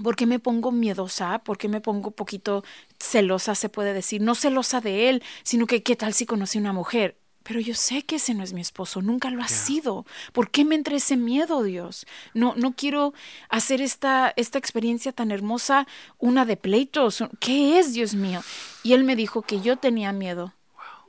¿Por 0.04 0.16
qué 0.16 0.26
me 0.26 0.40
pongo 0.40 0.72
miedosa? 0.72 1.40
¿Por 1.40 1.58
qué 1.58 1.68
me 1.68 1.82
pongo 1.82 2.12
poquito 2.12 2.64
celosa, 3.00 3.56
se 3.56 3.70
puede 3.70 3.94
decir? 3.94 4.22
No 4.22 4.36
celosa 4.36 4.80
de 4.80 5.10
él, 5.10 5.24
sino 5.44 5.66
que 5.66 5.82
qué 5.82 5.96
tal 5.96 6.14
si 6.14 6.26
conocí 6.26 6.60
una 6.60 6.74
mujer. 6.74 7.18
Pero 7.48 7.62
yo 7.62 7.74
sé 7.74 8.04
que 8.04 8.18
ese 8.18 8.34
no 8.34 8.44
es 8.44 8.52
mi 8.52 8.60
esposo, 8.60 9.02
nunca 9.02 9.30
lo 9.30 9.42
ha 9.42 9.48
sido. 9.48 10.06
¿Por 10.34 10.52
qué 10.52 10.66
me 10.66 10.76
entra 10.76 10.98
ese 10.98 11.16
miedo, 11.16 11.64
Dios? 11.64 12.06
No, 12.34 12.54
no 12.58 12.76
quiero 12.76 13.14
hacer 13.48 13.82
esta, 13.82 14.34
esta 14.36 14.58
experiencia 14.58 15.14
tan 15.14 15.32
hermosa 15.32 15.88
una 16.18 16.44
de 16.44 16.58
pleitos. 16.58 17.24
¿Qué 17.40 17.80
es, 17.80 17.94
Dios 17.94 18.16
mío? 18.16 18.42
Y 18.84 18.92
él 18.92 19.06
me 19.06 19.16
dijo 19.16 19.44
que 19.44 19.62
yo 19.62 19.78
tenía 19.78 20.12
miedo 20.12 20.54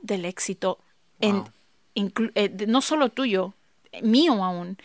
del 0.01 0.23
éxito 0.23 0.79
en, 1.19 1.39
Wow. 1.39 1.51
Eh, 1.95 2.65
no 2.67 2.81
solo 2.81 3.09
tuyo, 3.09 3.53
mío 4.01 4.43
aún, 4.43 4.77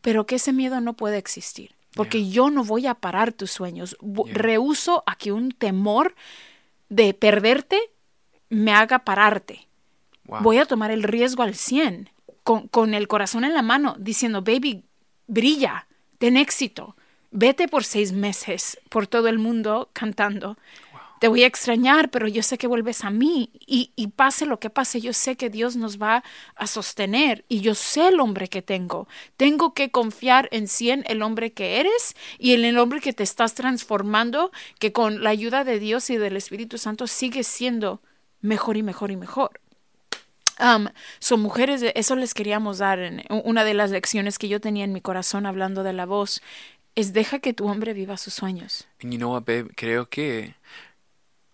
pero 0.00 0.26
que 0.26 0.36
ese 0.36 0.52
miedo 0.52 0.80
no 0.80 0.94
puede 0.94 1.18
existir, 1.18 1.74
porque 1.94 2.22
Yeah. 2.22 2.32
yo 2.32 2.50
no 2.50 2.64
voy 2.64 2.86
a 2.86 2.94
parar 2.94 3.32
tus 3.32 3.50
sueños. 3.50 3.96
Yeah. 4.00 4.34
Rehuso 4.34 5.02
a 5.06 5.16
que 5.16 5.32
un 5.32 5.52
temor 5.52 6.14
de 6.88 7.14
perderte 7.14 7.80
me 8.50 8.72
haga 8.72 9.00
pararte. 9.00 9.66
Wow. 10.26 10.42
Voy 10.42 10.58
a 10.58 10.66
tomar 10.66 10.90
el 10.90 11.02
riesgo 11.02 11.42
al 11.42 11.54
100, 11.54 12.10
con, 12.42 12.68
con 12.68 12.94
el 12.94 13.08
corazón 13.08 13.44
en 13.44 13.54
la 13.54 13.62
mano, 13.62 13.96
diciendo, 13.98 14.42
baby, 14.42 14.84
brilla, 15.26 15.86
ten 16.18 16.36
éxito, 16.36 16.96
vete 17.30 17.68
por 17.68 17.84
seis 17.84 18.12
meses 18.12 18.78
por 18.90 19.06
todo 19.06 19.28
el 19.28 19.38
mundo 19.38 19.88
cantando. 19.92 20.56
Te 21.20 21.28
voy 21.28 21.44
a 21.44 21.46
extrañar, 21.46 22.10
pero 22.10 22.28
yo 22.28 22.42
sé 22.42 22.58
que 22.58 22.66
vuelves 22.66 23.04
a 23.04 23.10
mí 23.10 23.50
y, 23.66 23.92
y 23.96 24.08
pase 24.08 24.46
lo 24.46 24.60
que 24.60 24.70
pase, 24.70 25.00
yo 25.00 25.12
sé 25.12 25.36
que 25.36 25.48
Dios 25.48 25.76
nos 25.76 26.00
va 26.00 26.22
a 26.56 26.66
sostener 26.66 27.44
y 27.48 27.60
yo 27.60 27.74
sé 27.74 28.08
el 28.08 28.20
hombre 28.20 28.48
que 28.48 28.62
tengo. 28.62 29.08
Tengo 29.36 29.74
que 29.74 29.90
confiar 29.90 30.48
en 30.52 30.68
100 30.68 31.04
el 31.06 31.22
hombre 31.22 31.52
que 31.52 31.80
eres 31.80 32.14
y 32.38 32.54
en 32.54 32.64
el 32.64 32.78
hombre 32.78 33.00
que 33.00 33.12
te 33.12 33.22
estás 33.22 33.54
transformando, 33.54 34.52
que 34.78 34.92
con 34.92 35.22
la 35.22 35.30
ayuda 35.30 35.64
de 35.64 35.78
Dios 35.78 36.10
y 36.10 36.16
del 36.16 36.36
Espíritu 36.36 36.78
Santo 36.78 37.06
sigues 37.06 37.46
siendo 37.46 38.00
mejor 38.40 38.76
y 38.76 38.82
mejor 38.82 39.10
y 39.10 39.16
mejor. 39.16 39.60
Um, 40.60 40.86
son 41.18 41.40
mujeres, 41.40 41.82
eso 41.94 42.14
les 42.14 42.32
queríamos 42.32 42.78
dar. 42.78 43.00
En, 43.00 43.24
una 43.28 43.64
de 43.64 43.74
las 43.74 43.90
lecciones 43.90 44.38
que 44.38 44.48
yo 44.48 44.60
tenía 44.60 44.84
en 44.84 44.92
mi 44.92 45.00
corazón 45.00 45.46
hablando 45.46 45.82
de 45.82 45.92
la 45.92 46.06
voz 46.06 46.42
es 46.94 47.12
deja 47.12 47.40
que 47.40 47.52
tu 47.52 47.66
hombre 47.66 47.92
viva 47.92 48.16
sus 48.16 48.34
sueños. 48.34 48.86
And 49.02 49.12
you? 49.12 49.68
Creo 49.74 50.08
que 50.08 50.54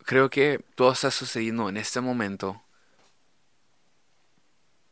creo 0.04 0.30
que 0.30 0.60
todo 0.74 0.92
está 0.92 1.10
sucediendo 1.10 1.68
en 1.68 1.76
este 1.76 2.00
momento 2.00 2.62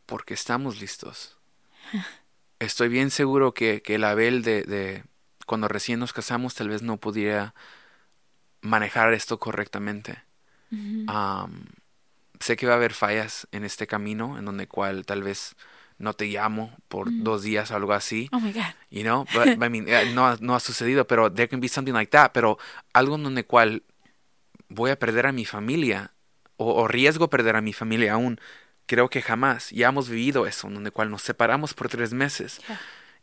porque 0.06 0.34
estamos 0.34 0.80
listos. 0.80 1.36
Estoy 2.58 2.88
bien 2.88 3.10
seguro 3.10 3.54
que, 3.54 3.82
que 3.82 3.96
el 3.96 4.04
Abel 4.04 4.42
de, 4.42 4.62
de 4.62 5.04
cuando 5.46 5.68
recién 5.68 6.00
nos 6.00 6.12
casamos 6.12 6.54
tal 6.54 6.68
vez 6.68 6.82
no 6.82 6.96
pudiera 6.96 7.54
manejar 8.62 9.12
esto 9.12 9.38
correctamente. 9.38 10.22
Uh 10.72 10.76
-huh. 10.76 11.44
Um, 11.44 11.64
sé 12.40 12.56
que 12.56 12.66
va 12.66 12.72
a 12.74 12.76
haber 12.76 12.92
fallas 12.94 13.46
en 13.52 13.64
este 13.64 13.86
camino 13.86 14.38
en 14.38 14.44
donde 14.44 14.66
cual 14.66 15.04
tal 15.06 15.22
vez 15.22 15.54
no 15.98 16.12
te 16.14 16.26
llamo 16.26 16.76
por 16.88 17.10
Mm. 17.10 17.22
dos 17.24 17.42
días 17.42 17.70
o 17.70 17.76
algo 17.76 17.92
así. 17.92 18.28
Oh 18.32 18.40
my 18.40 18.52
God. 18.52 18.74
You 18.90 19.02
know, 19.02 19.24
but, 19.34 19.46
I 19.48 19.68
mean, 19.68 19.86
eh, 19.88 20.12
no, 20.14 20.36
no 20.40 20.54
ha 20.54 20.60
sucedido, 20.60 21.06
pero 21.06 21.30
there 21.32 21.48
can 21.48 21.60
be 21.60 21.68
something 21.68 21.92
like 21.94 22.10
that. 22.10 22.30
Pero 22.32 22.58
algo 22.92 23.16
en 23.16 23.22
donde 23.24 23.44
cual 23.44 23.82
voy 24.68 24.90
a 24.90 24.98
perder 24.98 25.26
a 25.26 25.32
mi 25.32 25.44
familia 25.44 26.12
o, 26.56 26.74
o 26.82 26.88
riesgo 26.88 27.28
perder 27.30 27.56
a 27.56 27.60
mi 27.60 27.72
familia 27.72 28.14
aún. 28.14 28.40
Creo 28.86 29.10
que 29.10 29.22
jamás. 29.22 29.70
Ya 29.70 29.88
hemos 29.88 30.08
vivido 30.08 30.46
eso, 30.46 30.66
en 30.68 30.74
donde 30.74 30.90
cual 30.90 31.10
nos 31.10 31.22
separamos 31.22 31.74
por 31.74 31.88
tres 31.88 32.12
meses. 32.12 32.60
Yeah. 32.66 32.80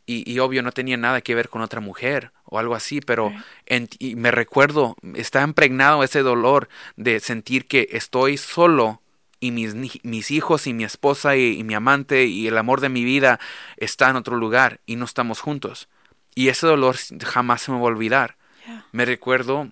Y, 0.07 0.31
y 0.31 0.37
obvio 0.37 0.61
no 0.61 0.71
tenía 0.71 0.97
nada 0.97 1.21
que 1.21 1.33
ver 1.33 1.49
con 1.49 1.61
otra 1.63 1.81
mujer 1.81 2.31
o 2.43 2.59
algo 2.59 2.75
así, 2.75 3.01
pero 3.01 3.29
Right. 3.29 3.41
en- 3.65 3.89
y 3.97 4.15
me 4.15 4.29
recuerdo, 4.29 4.95
está 5.15 5.41
impregnado 5.41 6.03
ese 6.03 6.21
dolor 6.21 6.69
de 6.95 7.19
sentir 7.19 7.65
que 7.65 7.87
estoy 7.91 8.37
solo 8.37 9.01
y 9.39 9.49
mis, 9.49 9.73
mis 10.03 10.29
hijos 10.31 10.67
y 10.67 10.73
mi 10.73 10.83
esposa 10.83 11.35
y, 11.35 11.57
y 11.59 11.63
mi 11.63 11.73
amante 11.73 12.25
y 12.25 12.47
el 12.47 12.57
amor 12.59 12.81
de 12.81 12.89
mi 12.89 13.03
vida 13.03 13.39
está 13.77 14.09
en 14.11 14.15
otro 14.15 14.37
lugar 14.37 14.79
y 14.85 14.95
no 14.95 15.05
estamos 15.05 15.39
juntos. 15.39 15.89
Y 16.35 16.49
ese 16.49 16.67
dolor 16.67 16.95
jamás 17.23 17.63
se 17.63 17.71
me 17.71 17.77
va 17.77 17.83
a 17.85 17.87
olvidar. 17.87 18.37
Yeah. 18.67 18.85
Me 18.91 19.05
recuerdo 19.05 19.69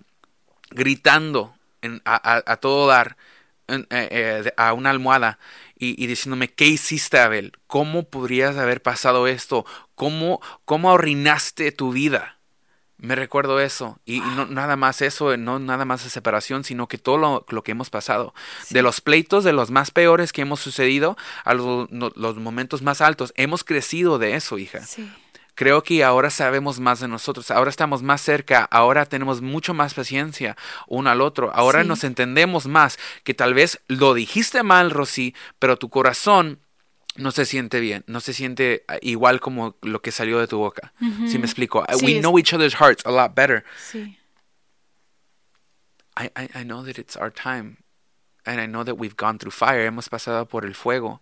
gritando 0.70 1.54
en- 1.84 2.02
a, 2.04 2.14
a- 2.36 2.42
a 2.52 2.56
todo 2.56 2.86
dar 2.86 3.16
en- 3.68 3.86
eh, 3.90 4.08
eh, 4.44 4.52
a 4.56 4.72
una 4.72 4.90
almohada 4.90 5.38
y, 5.78 6.02
y 6.02 6.06
diciéndome, 6.06 6.52
¿qué 6.52 6.66
hiciste, 6.66 7.18
Abel? 7.18 7.52
¿Cómo 7.66 8.08
podrías 8.08 8.56
haber 8.56 8.82
pasado 8.82 9.26
esto? 9.26 9.64
¿Cómo, 9.94 10.40
cómo 10.64 10.92
arruinaste 10.92 11.72
tu 11.72 11.92
vida? 11.92 12.38
Me 12.96 13.16
recuerdo 13.16 13.60
eso. 13.60 13.98
Y, 14.04 14.16
y 14.18 14.20
no 14.36 14.46
nada 14.46 14.76
más 14.76 15.02
eso, 15.02 15.36
no 15.36 15.58
nada 15.58 15.84
más 15.84 16.04
de 16.04 16.10
separación, 16.10 16.62
sino 16.64 16.86
que 16.88 16.96
todo 16.96 17.18
lo, 17.18 17.44
lo 17.48 17.62
que 17.62 17.72
hemos 17.72 17.90
pasado. 17.90 18.32
Sí. 18.64 18.74
De 18.74 18.82
los 18.82 19.00
pleitos, 19.00 19.44
de 19.44 19.52
los 19.52 19.70
más 19.70 19.90
peores 19.90 20.32
que 20.32 20.42
hemos 20.42 20.60
sucedido, 20.60 21.16
a 21.44 21.54
los, 21.54 21.88
los 21.90 22.36
momentos 22.36 22.82
más 22.82 23.00
altos. 23.00 23.32
Hemos 23.36 23.64
crecido 23.64 24.18
de 24.18 24.36
eso, 24.36 24.58
hija. 24.58 24.80
Sí. 24.86 25.12
Creo 25.54 25.82
que 25.82 26.02
ahora 26.02 26.30
sabemos 26.30 26.80
más 26.80 27.00
de 27.00 27.08
nosotros, 27.08 27.50
ahora 27.50 27.70
estamos 27.70 28.02
más 28.02 28.20
cerca, 28.20 28.64
ahora 28.70 29.06
tenemos 29.06 29.40
mucho 29.40 29.72
más 29.74 29.94
paciencia 29.94 30.56
uno 30.88 31.10
al 31.10 31.20
otro, 31.20 31.52
ahora 31.54 31.82
Sí. 31.82 31.88
nos 31.88 32.02
entendemos 32.04 32.66
más, 32.66 32.98
que 33.22 33.34
tal 33.34 33.54
vez 33.54 33.80
lo 33.86 34.14
dijiste 34.14 34.62
mal, 34.62 34.90
Rosy, 34.90 35.34
pero 35.58 35.76
tu 35.76 35.90
corazón 35.90 36.58
no 37.16 37.30
se 37.30 37.44
siente 37.44 37.78
bien, 37.78 38.02
no 38.08 38.18
se 38.20 38.32
siente 38.32 38.84
ah, 38.88 38.96
igual 39.00 39.38
como 39.38 39.76
lo 39.82 40.02
que 40.02 40.10
salió 40.10 40.40
de 40.40 40.48
tu 40.48 40.58
boca. 40.58 40.92
¿Sí 41.28 41.38
me 41.38 41.44
explico? 41.44 41.84
Sí, 41.98 42.04
We 42.04 42.20
know 42.20 42.36
each 42.38 42.52
other's 42.52 42.74
hearts 42.74 43.06
a 43.06 43.12
lot 43.12 43.36
better. 43.36 43.64
Sí. 43.90 44.18
I, 46.16 46.30
I, 46.36 46.48
I 46.60 46.64
know 46.64 46.84
that 46.84 46.98
it's 46.98 47.16
our 47.16 47.30
time. 47.32 47.76
And 48.46 48.60
I 48.60 48.66
know 48.66 48.84
that 48.84 48.96
we've 48.98 49.16
gone 49.16 49.38
through 49.38 49.52
fire. 49.52 49.86
Hemos 49.86 50.08
pasado 50.08 50.46
por 50.46 50.64
el 50.64 50.74
fuego. 50.74 51.20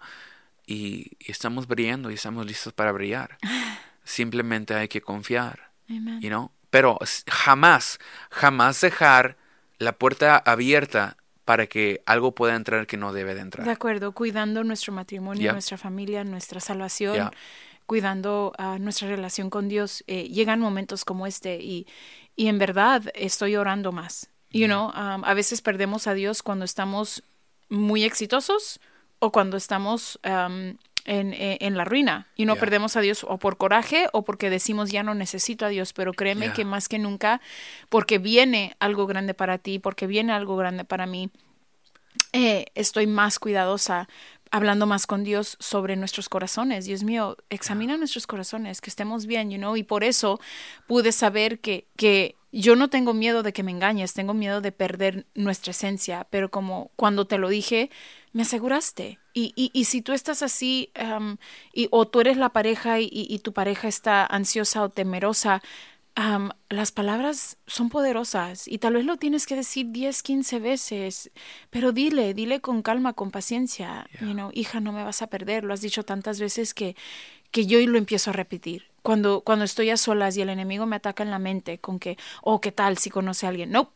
Y, 0.67 1.13
y 1.19 1.31
estamos 1.31 1.67
brillando 1.67 2.11
y 2.11 2.15
estamos 2.15 2.47
listos 2.47 2.73
para 2.73 2.93
brillar. 2.93 3.37
Simplemente 4.05 4.75
hay 4.75 4.89
que 4.89 5.01
confiar. 5.01 5.71
You 5.89 6.29
know? 6.29 6.51
Pero 6.71 6.99
jamás, 7.29 7.99
jamás 8.31 8.81
dejar 8.81 9.37
la 9.79 9.93
puerta 9.93 10.39
abierta 10.39 11.17
para 11.45 11.67
que 11.67 12.03
algo 12.07 12.35
pueda 12.35 12.55
entrar 12.55 12.87
que 12.87 12.97
no 12.97 13.13
debe 13.13 13.35
de 13.35 13.41
entrar. 13.41 13.67
De 13.67 13.73
acuerdo, 13.73 14.13
cuidando 14.13 14.65
nuestro 14.65 14.93
matrimonio, 14.93 15.43
Yeah. 15.43 15.53
nuestra 15.53 15.77
familia, 15.77 16.25
nuestra 16.25 16.61
salvación, 16.61 17.15
Yeah. 17.17 17.33
cuidando 17.87 18.53
ah, 18.59 18.79
nuestra 18.79 19.09
relación 19.09 19.51
con 19.51 19.69
Dios. 19.69 20.05
Eh, 20.07 20.29
llegan 20.29 20.61
momentos 20.61 21.05
como 21.05 21.27
este 21.27 21.57
y, 21.61 21.87
y 22.37 22.47
en 22.47 22.59
verdad 22.59 23.03
estoy 23.15 23.57
orando 23.57 23.93
más. 23.93 24.29
You 24.51 24.67
know, 24.67 24.89
um, 24.91 25.25
a 25.25 25.35
veces 25.35 25.63
perdemos 25.63 26.07
a 26.07 26.15
Dios 26.15 26.43
cuando 26.43 26.65
estamos 26.65 27.23
muy 27.69 28.05
exitosos 28.05 28.81
o 29.19 29.33
cuando 29.33 29.57
estamos 29.57 30.21
um, 30.25 30.77
en, 31.05 31.33
en- 31.35 31.59
en 31.61 31.77
la 31.77 31.85
ruina. 31.85 32.29
Y 32.37 32.45
no 32.45 32.55
Yeah. 32.55 32.61
perdemos 32.61 32.97
a 32.97 33.01
Dios 33.01 33.25
o 33.29 33.39
por 33.39 33.57
coraje 33.57 34.09
o 34.13 34.23
porque 34.25 34.51
decimos 34.51 34.91
ya 34.91 35.03
no 35.03 35.15
necesito 35.15 35.65
a 35.67 35.69
Dios. 35.69 35.93
Pero 35.93 36.13
créeme 36.13 36.47
Yeah. 36.47 36.55
que 36.55 36.65
más 36.65 36.89
que 36.89 36.99
nunca, 36.99 37.41
porque 37.89 38.19
viene 38.19 38.75
algo 38.79 39.07
grande 39.07 39.35
para 39.35 39.59
ti, 39.59 39.79
porque 39.79 40.07
viene 40.07 40.33
algo 40.33 40.57
grande 40.57 40.85
para 40.85 41.07
mí, 41.07 41.31
eh, 42.33 42.67
estoy 42.75 43.07
más 43.07 43.39
cuidadosa, 43.39 44.09
hablando 44.51 44.87
más 44.87 45.07
con 45.07 45.25
Dios 45.25 45.57
sobre 45.61 45.97
nuestros 45.97 46.29
corazones. 46.29 46.85
Dios 46.85 47.03
mío, 47.05 47.37
examina 47.51 47.97
nuestros 47.97 48.27
corazones, 48.27 48.81
que 48.81 48.91
estemos 48.91 49.27
bien, 49.27 49.51
you 49.51 49.57
know, 49.59 49.77
y 49.77 49.83
por 49.83 50.05
eso 50.05 50.41
pude 50.87 51.13
saber 51.13 51.61
que, 51.61 51.87
que 51.97 52.37
yo 52.53 52.77
no 52.77 52.89
tengo 52.91 53.15
miedo 53.15 53.43
de 53.43 53.55
que 53.55 53.63
me 53.63 53.71
engañes, 53.71 54.13
tengo 54.13 54.35
miedo 54.35 54.61
de 54.61 54.73
perder 54.73 55.25
nuestra 55.35 55.71
esencia, 55.71 56.27
pero 56.29 56.51
como 56.51 56.91
cuando 56.97 57.27
te 57.27 57.39
lo 57.39 57.49
dije, 57.49 57.91
me 58.35 58.43
aseguraste. 58.43 59.19
Y, 59.35 59.53
y, 59.57 59.71
y 59.73 59.85
si 59.85 60.03
tú 60.03 60.13
estás 60.13 60.43
así, 60.43 60.91
um, 61.01 61.37
y, 61.73 61.89
o 61.91 62.07
tú 62.07 62.21
eres 62.21 62.37
la 62.37 62.51
pareja 62.51 63.01
y, 63.01 63.09
y 63.11 63.39
tu 63.39 63.53
pareja 63.53 63.89
está 63.89 64.27
ansiosa 64.27 64.83
o 64.83 64.89
temerosa, 64.91 65.63
Am, 66.15 66.51
las 66.69 66.93
palabras 66.93 67.57
son 67.67 67.89
poderosas 67.89 68.69
y 68.69 68.77
tal 68.77 68.93
vez 68.95 69.07
lo 69.07 69.17
tienes 69.17 69.47
que 69.47 69.57
decir 69.57 69.87
10, 69.93 70.23
15 70.23 70.59
veces, 70.59 71.31
pero 71.71 71.93
dile, 71.93 72.35
dile 72.35 72.61
con 72.61 72.83
calma, 72.83 73.15
con 73.15 73.31
paciencia, 73.31 74.07
Yeah. 74.13 74.29
you 74.29 74.35
know, 74.35 74.51
hija, 74.53 74.81
no 74.81 74.93
me 74.93 75.05
vas 75.05 75.23
a 75.23 75.29
perder, 75.29 75.65
lo 75.65 75.73
has 75.73 75.81
dicho 75.81 76.05
tantas 76.05 76.39
veces 76.39 76.75
que, 76.75 76.97
que 77.51 77.65
yo 77.65 77.79
lo 77.87 77.97
empiezo 77.97 78.29
a 78.29 78.35
repetir. 78.35 78.91
Cuando, 79.03 79.41
cuando 79.41 79.65
estoy 79.65 79.89
a 79.89 79.97
solas 79.97 80.37
y 80.37 80.43
el 80.43 80.51
enemigo 80.51 80.85
me 80.85 80.97
ataca 80.97 81.23
en 81.23 81.31
la 81.31 81.39
mente 81.39 81.79
con 81.79 81.99
que, 81.99 82.19
oh, 82.43 82.61
¿qué 82.61 82.73
tal 82.73 82.99
si 82.99 83.09
conoce 83.09 83.47
a 83.47 83.49
alguien? 83.49 83.71
No, 83.71 83.93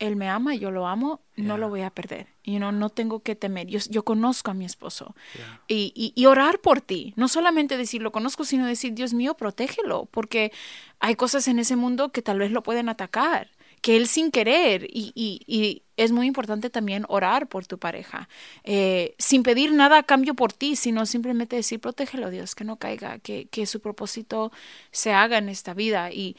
él 0.00 0.16
me 0.16 0.28
ama, 0.28 0.54
yo 0.54 0.70
lo 0.70 0.88
amo, 0.88 1.20
no 1.36 1.58
lo 1.58 1.68
voy 1.68 1.82
a 1.82 1.90
perder. 1.90 2.26
You 2.42 2.56
know, 2.56 2.72
no 2.72 2.88
tengo 2.88 3.20
que 3.20 3.36
temer. 3.36 3.66
Yo, 3.68 3.78
yo 3.88 4.02
conozco 4.02 4.50
a 4.50 4.54
mi 4.54 4.64
esposo. 4.64 5.14
Yeah. 5.34 5.62
Y, 5.68 5.92
y, 5.94 6.12
y 6.20 6.26
orar 6.26 6.58
por 6.58 6.80
ti. 6.80 7.12
No 7.16 7.28
solamente 7.28 7.76
decir 7.76 8.02
lo 8.02 8.10
conozco, 8.10 8.44
sino 8.44 8.66
decir, 8.66 8.94
Dios 8.94 9.12
mío, 9.12 9.34
protégelo. 9.34 10.06
Porque 10.06 10.52
hay 10.98 11.14
cosas 11.16 11.46
en 11.48 11.58
ese 11.58 11.76
mundo 11.76 12.12
que 12.12 12.22
tal 12.22 12.38
vez 12.38 12.50
lo 12.50 12.62
pueden 12.62 12.88
atacar. 12.88 13.50
Que 13.82 13.96
él 13.96 14.06
sin 14.08 14.30
querer. 14.30 14.84
Y, 14.90 15.12
y, 15.14 15.42
y 15.46 15.82
es 15.96 16.12
muy 16.12 16.26
importante 16.26 16.70
también 16.70 17.04
orar 17.08 17.46
por 17.46 17.66
tu 17.66 17.78
pareja. 17.78 18.28
Eh, 18.64 19.14
sin 19.18 19.42
pedir 19.42 19.72
nada 19.72 19.98
a 19.98 20.02
cambio 20.02 20.34
por 20.34 20.52
ti, 20.52 20.76
sino 20.76 21.04
simplemente 21.04 21.56
decir, 21.56 21.78
protégelo, 21.78 22.30
Dios, 22.30 22.54
que 22.54 22.64
no 22.64 22.76
caiga. 22.76 23.18
Que, 23.18 23.48
que 23.48 23.66
su 23.66 23.80
propósito 23.80 24.50
se 24.92 25.12
haga 25.12 25.36
en 25.36 25.50
esta 25.50 25.74
vida. 25.74 26.10
Y 26.10 26.36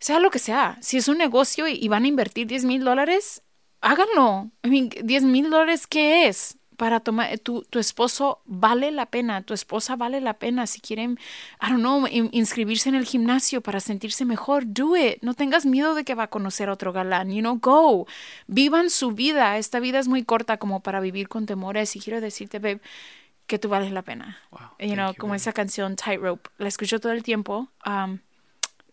sea 0.00 0.18
lo 0.20 0.30
que 0.30 0.38
sea, 0.38 0.78
si 0.80 0.96
es 0.98 1.08
un 1.08 1.18
negocio 1.18 1.66
y, 1.68 1.72
y 1.74 1.88
van 1.88 2.04
a 2.04 2.08
invertir 2.08 2.46
10 2.46 2.64
mil 2.64 2.84
dólares, 2.84 3.42
háganlo. 3.80 4.50
I 4.64 4.68
mean, 4.70 4.88
10 5.04 5.24
mil 5.24 5.50
dólares, 5.50 5.86
¿qué 5.86 6.26
es? 6.28 6.58
Para 6.76 7.00
tomar, 7.00 7.38
tu, 7.38 7.62
tu 7.62 7.78
esposo 7.78 8.42
vale 8.44 8.90
la 8.90 9.06
pena, 9.06 9.40
tu 9.42 9.54
esposa 9.54 9.96
vale 9.96 10.20
la 10.20 10.34
pena. 10.34 10.66
Si 10.66 10.80
quieren, 10.82 11.18
I 11.62 11.70
don't 11.70 11.80
know, 11.80 12.06
in- 12.06 12.28
inscribirse 12.32 12.90
en 12.90 12.94
el 12.94 13.06
gimnasio 13.06 13.62
para 13.62 13.80
sentirse 13.80 14.26
mejor, 14.26 14.64
do 14.66 14.94
it. 14.94 15.22
No 15.22 15.32
tengas 15.32 15.64
miedo 15.64 15.94
de 15.94 16.04
que 16.04 16.14
va 16.14 16.24
a 16.24 16.28
conocer 16.30 16.68
a 16.68 16.72
otro 16.74 16.92
galán, 16.92 17.30
you 17.32 17.40
know, 17.40 17.58
go. 17.58 18.06
Vivan 18.46 18.90
su 18.90 19.12
vida. 19.12 19.56
Esta 19.56 19.80
vida 19.80 19.98
es 19.98 20.06
muy 20.08 20.22
corta 20.24 20.58
como 20.58 20.80
para 20.80 21.00
vivir 21.00 21.28
con 21.28 21.46
temores. 21.46 21.96
Y 21.96 22.00
quiero 22.00 22.20
decirte, 22.20 22.58
babe, 22.58 22.82
que 23.46 23.58
tú 23.58 23.70
vales 23.70 23.90
la 23.92 24.02
pena. 24.02 24.38
Wow, 24.50 24.60
you 24.78 24.94
know, 24.94 25.12
you, 25.12 25.16
como 25.16 25.30
baby. 25.30 25.36
esa 25.36 25.54
canción 25.54 25.96
Tightrope, 25.96 26.50
la 26.58 26.68
escucho 26.68 27.00
todo 27.00 27.12
el 27.12 27.22
tiempo. 27.22 27.70
um, 27.86 28.18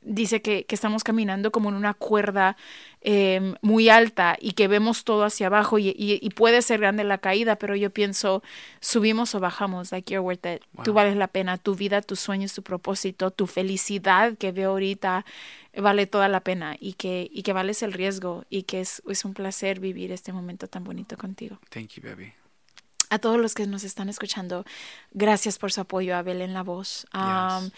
dice 0.06 0.42
que, 0.42 0.66
que 0.66 0.76
estamos 0.76 1.04
caminando 1.04 1.52
como 1.52 1.70
en 1.70 1.76
una 1.76 1.94
cuerda 1.94 2.56
eh, 3.02 3.54
muy 3.62 3.90
alta 3.90 4.38
y 4.40 4.54
que 4.54 4.68
vemos 4.68 5.04
todo 5.04 5.24
hacia 5.26 5.48
abajo 5.48 5.78
y, 5.80 5.90
y- 5.90 6.20
y 6.22 6.30
puede 6.30 6.62
ser 6.62 6.80
grande 6.80 7.04
la 7.04 7.18
caída, 7.18 7.58
pero 7.58 7.76
yo 7.76 7.90
pienso, 7.90 8.44
subimos 8.80 9.36
o 9.36 9.40
bajamos, 9.40 9.92
like 9.92 10.14
you're 10.14 10.24
worth 10.26 10.46
it. 10.46 10.62
Tú 10.84 10.94
vales 10.94 11.16
la 11.18 11.28
pena, 11.28 11.58
tu 11.58 11.76
vida, 11.76 12.02
tus 12.02 12.20
sueños, 12.20 12.54
tu 12.54 12.64
propósito, 12.64 13.32
tu 13.32 13.48
felicidad 13.48 14.38
que 14.38 14.52
veo 14.52 14.72
ahorita 14.72 15.26
vale 15.76 16.06
toda 16.06 16.28
la 16.28 16.40
pena 16.42 16.78
y 16.80 16.94
que, 16.94 17.30
y 17.32 17.42
que 17.44 17.52
vales 17.54 17.82
el 17.84 17.94
riesgo 17.94 18.46
y 18.50 18.64
que 18.64 18.80
es, 18.82 19.02
es 19.10 19.26
un 19.26 19.34
placer 19.34 19.80
vivir 19.80 20.12
este 20.12 20.32
momento 20.32 20.68
tan 20.68 20.84
bonito 20.84 21.18
contigo. 21.18 21.58
Thank 21.70 21.94
you, 21.96 22.04
baby. 22.04 22.34
A 23.14 23.20
todos 23.20 23.40
los 23.40 23.54
que 23.54 23.68
nos 23.68 23.84
están 23.84 24.10
escuchando, 24.10 24.66
gracias 25.12 25.60
por 25.60 25.72
su 25.72 25.82
apoyo 25.82 26.16
a 26.16 26.24
Belén 26.24 26.52
La 26.52 26.64
Voz. 26.64 27.06
Um, 27.14 27.70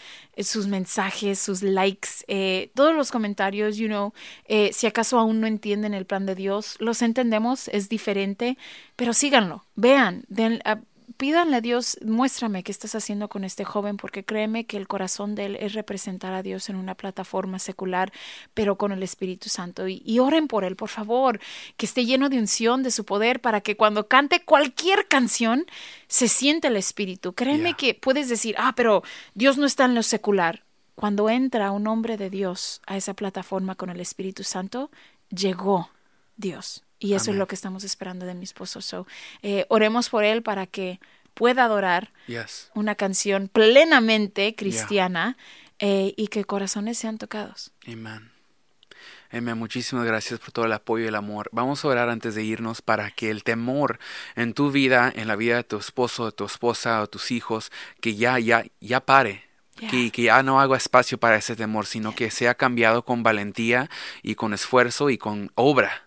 sus 0.42 0.66
mensajes, 0.66 1.38
sus 1.38 1.62
likes, 1.62 2.08
eh, 2.26 2.70
todos 2.74 2.94
los 2.94 3.10
comentarios, 3.10 3.76
you 3.76 3.86
know, 3.86 4.14
eh, 4.46 4.70
si 4.72 4.86
acaso 4.86 5.18
aún 5.18 5.42
no 5.42 5.46
entienden 5.46 5.92
el 5.92 6.06
plan 6.06 6.24
de 6.24 6.34
Dios, 6.36 6.76
los 6.78 7.02
entendemos, 7.02 7.68
es 7.68 7.90
diferente, 7.90 8.56
pero 8.96 9.12
síganlo, 9.12 9.66
vean, 9.74 10.24
den, 10.28 10.62
ah, 10.64 10.78
pídanle 11.16 11.56
a 11.56 11.60
Dios, 11.60 11.98
muéstrame 12.04 12.62
qué 12.62 12.72
estás 12.72 12.94
haciendo 12.94 13.28
con 13.28 13.44
este 13.44 13.64
joven, 13.64 13.96
porque 13.96 14.24
créeme 14.24 14.66
que 14.66 14.76
el 14.76 14.86
corazón 14.86 15.34
de 15.34 15.46
él 15.46 15.56
es 15.60 15.74
representar 15.74 16.32
a 16.32 16.42
Dios 16.42 16.68
en 16.68 16.76
una 16.76 16.94
plataforma 16.94 17.58
secular, 17.58 18.12
pero 18.54 18.76
con 18.76 18.92
el 18.92 19.02
Espíritu 19.02 19.48
Santo. 19.48 19.88
Y, 19.88 20.02
y 20.04 20.18
oren 20.18 20.48
por 20.48 20.64
él, 20.64 20.76
por 20.76 20.88
favor, 20.88 21.40
que 21.76 21.86
esté 21.86 22.04
lleno 22.04 22.28
de 22.28 22.38
unción, 22.38 22.82
de 22.82 22.90
su 22.90 23.04
poder, 23.04 23.40
para 23.40 23.60
que 23.60 23.76
cuando 23.76 24.08
cante 24.08 24.44
cualquier 24.44 25.08
canción 25.08 25.66
se 26.08 26.28
siente 26.28 26.68
el 26.68 26.76
Espíritu. 26.76 27.32
Créeme 27.34 27.74
que 27.74 27.94
puedes 27.94 28.28
decir, 28.28 28.54
ah, 28.58 28.74
pero 28.76 29.02
Dios 29.34 29.58
no 29.58 29.66
está 29.66 29.84
en 29.84 29.94
lo 29.94 30.02
secular. 30.02 30.64
Cuando 30.94 31.28
entra 31.28 31.72
un 31.72 31.86
hombre 31.88 32.16
de 32.16 32.30
Dios 32.30 32.80
a 32.86 32.96
esa 32.96 33.14
plataforma 33.14 33.74
con 33.74 33.90
el 33.90 34.00
Espíritu 34.00 34.44
Santo, 34.44 34.90
llegó 35.28 35.90
Dios. 36.36 36.85
Y 36.98 37.14
eso 37.14 37.24
es 37.24 37.28
Amén. 37.28 37.38
lo 37.40 37.46
que 37.46 37.54
estamos 37.54 37.84
esperando 37.84 38.24
de 38.26 38.34
mi 38.34 38.44
esposo. 38.44 38.80
So, 38.80 39.06
eh, 39.42 39.66
oremos 39.68 40.08
por 40.08 40.24
él 40.24 40.42
para 40.42 40.66
que 40.66 40.98
pueda 41.34 41.64
adorar 41.64 42.12
Yes. 42.26 42.70
una 42.74 42.94
canción 42.94 43.48
plenamente 43.48 44.54
cristiana 44.54 45.36
eh, 45.78 46.14
y 46.16 46.28
que 46.28 46.44
corazones 46.44 46.96
sean 46.98 47.18
tocados. 47.18 47.72
Amen. 47.86 49.58
Muchísimas 49.58 50.06
gracias 50.06 50.40
por 50.40 50.52
todo 50.52 50.64
el 50.64 50.72
apoyo 50.72 51.04
y 51.04 51.08
el 51.08 51.14
amor. 51.14 51.50
Vamos 51.52 51.84
a 51.84 51.88
orar 51.88 52.08
antes 52.08 52.34
de 52.34 52.42
irnos 52.44 52.80
para 52.80 53.10
que 53.10 53.30
el 53.30 53.44
temor 53.44 53.98
en 54.34 54.54
tu 54.54 54.70
vida, 54.70 55.12
en 55.14 55.28
la 55.28 55.36
vida 55.36 55.56
de 55.56 55.64
tu 55.64 55.76
esposo, 55.76 56.26
de 56.26 56.32
tu 56.32 56.46
esposa 56.46 57.02
o 57.02 57.06
tus 57.08 57.30
hijos, 57.30 57.70
que 58.00 58.14
ya, 58.14 58.38
ya, 58.38 58.64
ya 58.80 59.00
pare. 59.04 59.44
Que, 59.90 60.10
que 60.10 60.22
ya 60.22 60.42
no 60.42 60.58
haga 60.58 60.74
espacio 60.78 61.18
para 61.18 61.36
ese 61.36 61.54
temor, 61.54 61.84
sino 61.84 62.14
que 62.14 62.30
sea 62.30 62.54
cambiado 62.54 63.04
con 63.04 63.22
valentía 63.22 63.90
y 64.22 64.34
con 64.34 64.54
esfuerzo 64.54 65.10
y 65.10 65.18
con 65.18 65.52
obra. 65.54 66.05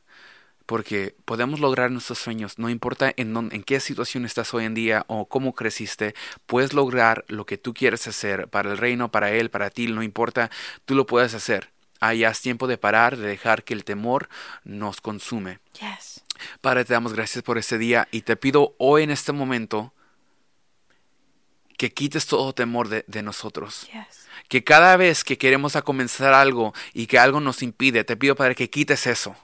Porque 0.70 1.15
podemos 1.26 1.59
lograr 1.59 1.89
nuestros 1.89 2.20
sueños, 2.20 2.59
no 2.59 2.70
importa 2.70 3.11
en, 3.17 3.34
dónde- 3.34 3.55
en 3.55 3.63
qué 3.63 3.80
situación 3.80 4.24
estás 4.24 4.53
hoy 4.53 4.65
en 4.65 4.76
día 4.76 5.03
o 5.07 5.28
cómo 5.28 5.55
creciste, 5.55 6.13
puedes 6.45 6.74
lograr 6.74 7.26
lo 7.28 7.47
que 7.47 7.57
tú 7.57 7.74
quieres 7.74 8.05
hacer 8.05 8.47
para 8.49 8.70
el 8.70 8.78
reino, 8.78 9.09
para 9.09 9.32
él, 9.32 9.49
para 9.49 9.72
ti, 9.72 9.88
no 9.88 10.03
importa, 10.03 10.51
tú 10.86 10.93
lo 10.93 11.07
puedes 11.07 11.34
hacer. 11.34 11.72
Ah, 11.99 12.13
ya 12.13 12.30
es 12.30 12.39
tiempo 12.41 12.67
de 12.67 12.78
parar, 12.78 13.17
de 13.17 13.28
dejar 13.28 13.63
que 13.63 13.74
el 13.74 13.84
temor 13.84 14.30
nos 14.63 15.01
consume. 15.01 15.57
Yes. 15.82 16.22
Padre, 16.61 16.86
te 16.86 16.93
damos 16.93 17.13
gracias 17.13 17.43
por 17.43 17.57
este 17.57 17.80
día 17.80 18.07
y 18.11 18.22
te 18.22 18.36
pido 18.36 18.76
hoy 18.78 19.01
en 19.01 19.09
este 19.09 19.32
momento 19.32 19.91
que 21.80 21.91
quites 21.91 22.28
todo 22.28 22.53
temor 22.53 22.89
de, 22.89 23.05
de 23.07 23.24
nosotros. 23.24 23.88
Yes. 23.91 24.28
Que 24.47 24.63
cada 24.63 24.97
vez 24.97 25.24
que 25.24 25.39
queremos 25.39 25.76
a 25.76 25.82
comenzar 25.82 26.36
algo 26.36 26.76
y 26.93 27.07
que 27.07 27.17
algo 27.17 27.39
nos 27.39 27.63
impide, 27.63 28.03
te 28.03 28.15
pido, 28.15 28.36
Padre, 28.36 28.53
que 28.53 28.70
quites 28.70 29.07
eso. 29.07 29.36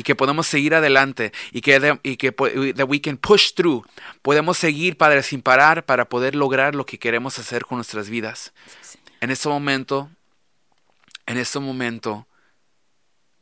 Y 0.00 0.02
que 0.02 0.14
podamos 0.14 0.46
seguir 0.46 0.74
adelante 0.74 1.30
y 1.52 1.60
que, 1.60 1.78
de- 1.78 2.00
y 2.02 2.16
que 2.16 2.32
that 2.32 2.88
we 2.88 3.02
can 3.02 3.18
push 3.18 3.52
through. 3.52 3.84
Podemos 4.22 4.56
seguir, 4.56 4.96
Padre, 4.96 5.22
sin 5.22 5.42
parar 5.42 5.84
para 5.84 6.06
poder 6.08 6.34
lograr 6.34 6.74
lo 6.74 6.86
que 6.86 6.98
queremos 6.98 7.38
hacer 7.38 7.66
con 7.66 7.76
nuestras 7.76 8.08
vidas. 8.08 8.54
Sí. 8.80 8.98
En 9.20 9.30
este 9.30 9.50
momento, 9.50 10.08
en 11.26 11.36
este 11.36 11.58
momento, 11.58 12.26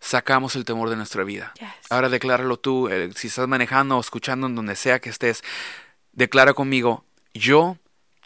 sacamos 0.01 0.57
el 0.57 0.65
temor 0.65 0.91
de 0.91 0.97
nuestra 0.97 1.23
vida. 1.23 1.53
Yes. 1.61 1.69
Ahora 1.91 2.09
decláralo 2.09 2.59
tú, 2.59 2.89
eh, 2.89 3.13
si 3.15 3.29
estás 3.29 3.47
manejando 3.47 3.97
o 3.97 4.01
escuchando 4.01 4.49
en 4.49 4.57
donde 4.57 4.75
sea 4.75 4.99
que 4.99 5.11
estés, 5.11 5.45
declara 6.11 6.55
conmigo, 6.55 7.05
yo 7.35 7.77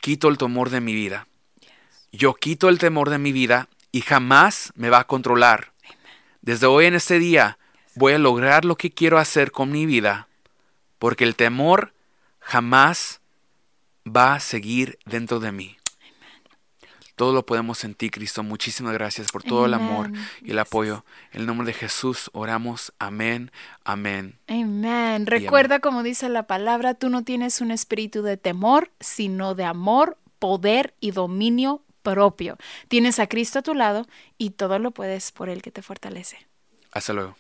quito 0.01 0.29
el 0.29 0.39
temor 0.39 0.71
de 0.71 0.81
mi 0.81 0.95
vida. 0.95 1.27
Yo 2.13 2.33
quito 2.33 2.71
el 2.71 2.79
temor 2.79 3.11
de 3.11 3.19
mi 3.19 3.33
vida 3.33 3.69
y 3.91 4.01
jamás 4.01 4.73
me 4.75 4.89
va 4.89 5.01
a 5.01 5.07
controlar. 5.07 5.75
Desde 6.41 6.65
hoy 6.65 6.87
en 6.87 6.95
este 6.95 7.19
día 7.19 7.59
voy 7.95 8.15
a 8.15 8.19
lograr 8.19 8.65
lo 8.65 8.77
que 8.77 8.91
quiero 8.91 9.19
hacer 9.19 9.53
con 9.53 9.71
mi 9.71 9.87
vida, 9.87 10.29
porque 10.99 11.25
el 11.25 11.37
temor 11.37 11.93
jamás 12.41 13.21
va 14.07 14.35
a 14.35 14.41
seguir 14.41 14.99
dentro 15.05 15.41
de 15.41 15.53
mí. 15.53 15.77
Todo 17.15 17.35
lo 17.35 17.45
podemos 17.45 17.79
sentir, 17.79 18.11
Cristo. 18.11 18.43
Muchísimas 18.43 18.95
gracias 18.95 19.31
por 19.31 19.43
todo 19.43 19.67
el 19.67 19.75
amor 19.75 20.11
y 20.43 20.53
el 20.53 20.59
apoyo. 20.59 21.05
En 21.33 21.43
el 21.43 21.47
nombre 21.47 21.67
de 21.67 21.75
Jesús 21.75 22.31
oramos. 22.33 22.93
Amén. 22.99 23.53
Amén. 23.85 24.39
Amén. 24.49 25.27
Recuerda, 25.27 25.79
como 25.81 26.03
dice 26.03 26.29
la 26.31 26.47
palabra, 26.47 26.95
tú 26.95 27.11
no 27.11 27.23
tienes 27.23 27.61
un 27.61 27.71
espíritu 27.71 28.23
de 28.23 28.39
temor, 28.39 28.91
sino 28.99 29.55
de 29.55 29.65
amor, 29.65 30.17
poder 30.39 30.95
y 31.01 31.11
dominio 31.11 31.83
propio. 32.03 32.57
Tienes 32.89 33.19
a 33.19 33.29
Cristo 33.29 33.61
a 33.61 33.63
tu 33.63 33.75
lado 33.75 34.07
y 34.39 34.51
todo 34.51 34.79
lo 34.79 34.91
puedes 34.91 35.33
por 35.33 35.49
Él 35.49 35.63
que 35.63 35.71
te 35.71 35.83
fortalece. 35.83 36.39
Hasta 36.93 37.13
luego. 37.13 37.37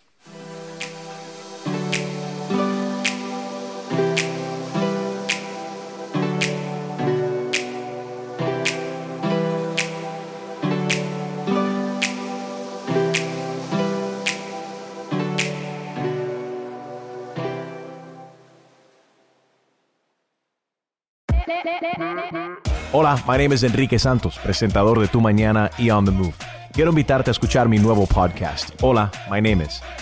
Hola, 22.93 23.23
my 23.27 23.39
name 23.39 23.55
is 23.55 23.65
Enrique 23.65 23.99
Santos, 23.99 24.39
presentador 24.39 25.01
de 25.01 25.09
Tu 25.09 25.21
Mañana 25.21 25.71
y 25.79 25.91
On 25.91 26.05
the 26.05 26.11
Move. 26.11 26.35
Quiero 26.73 26.91
invitarte 26.91 27.31
a 27.31 27.33
escuchar 27.33 27.69
mi 27.69 27.79
nuevo 27.79 28.07
podcast, 28.07 28.71
Hola, 28.83 29.11
my 29.31 29.41
name 29.41 29.65
is, 29.65 29.83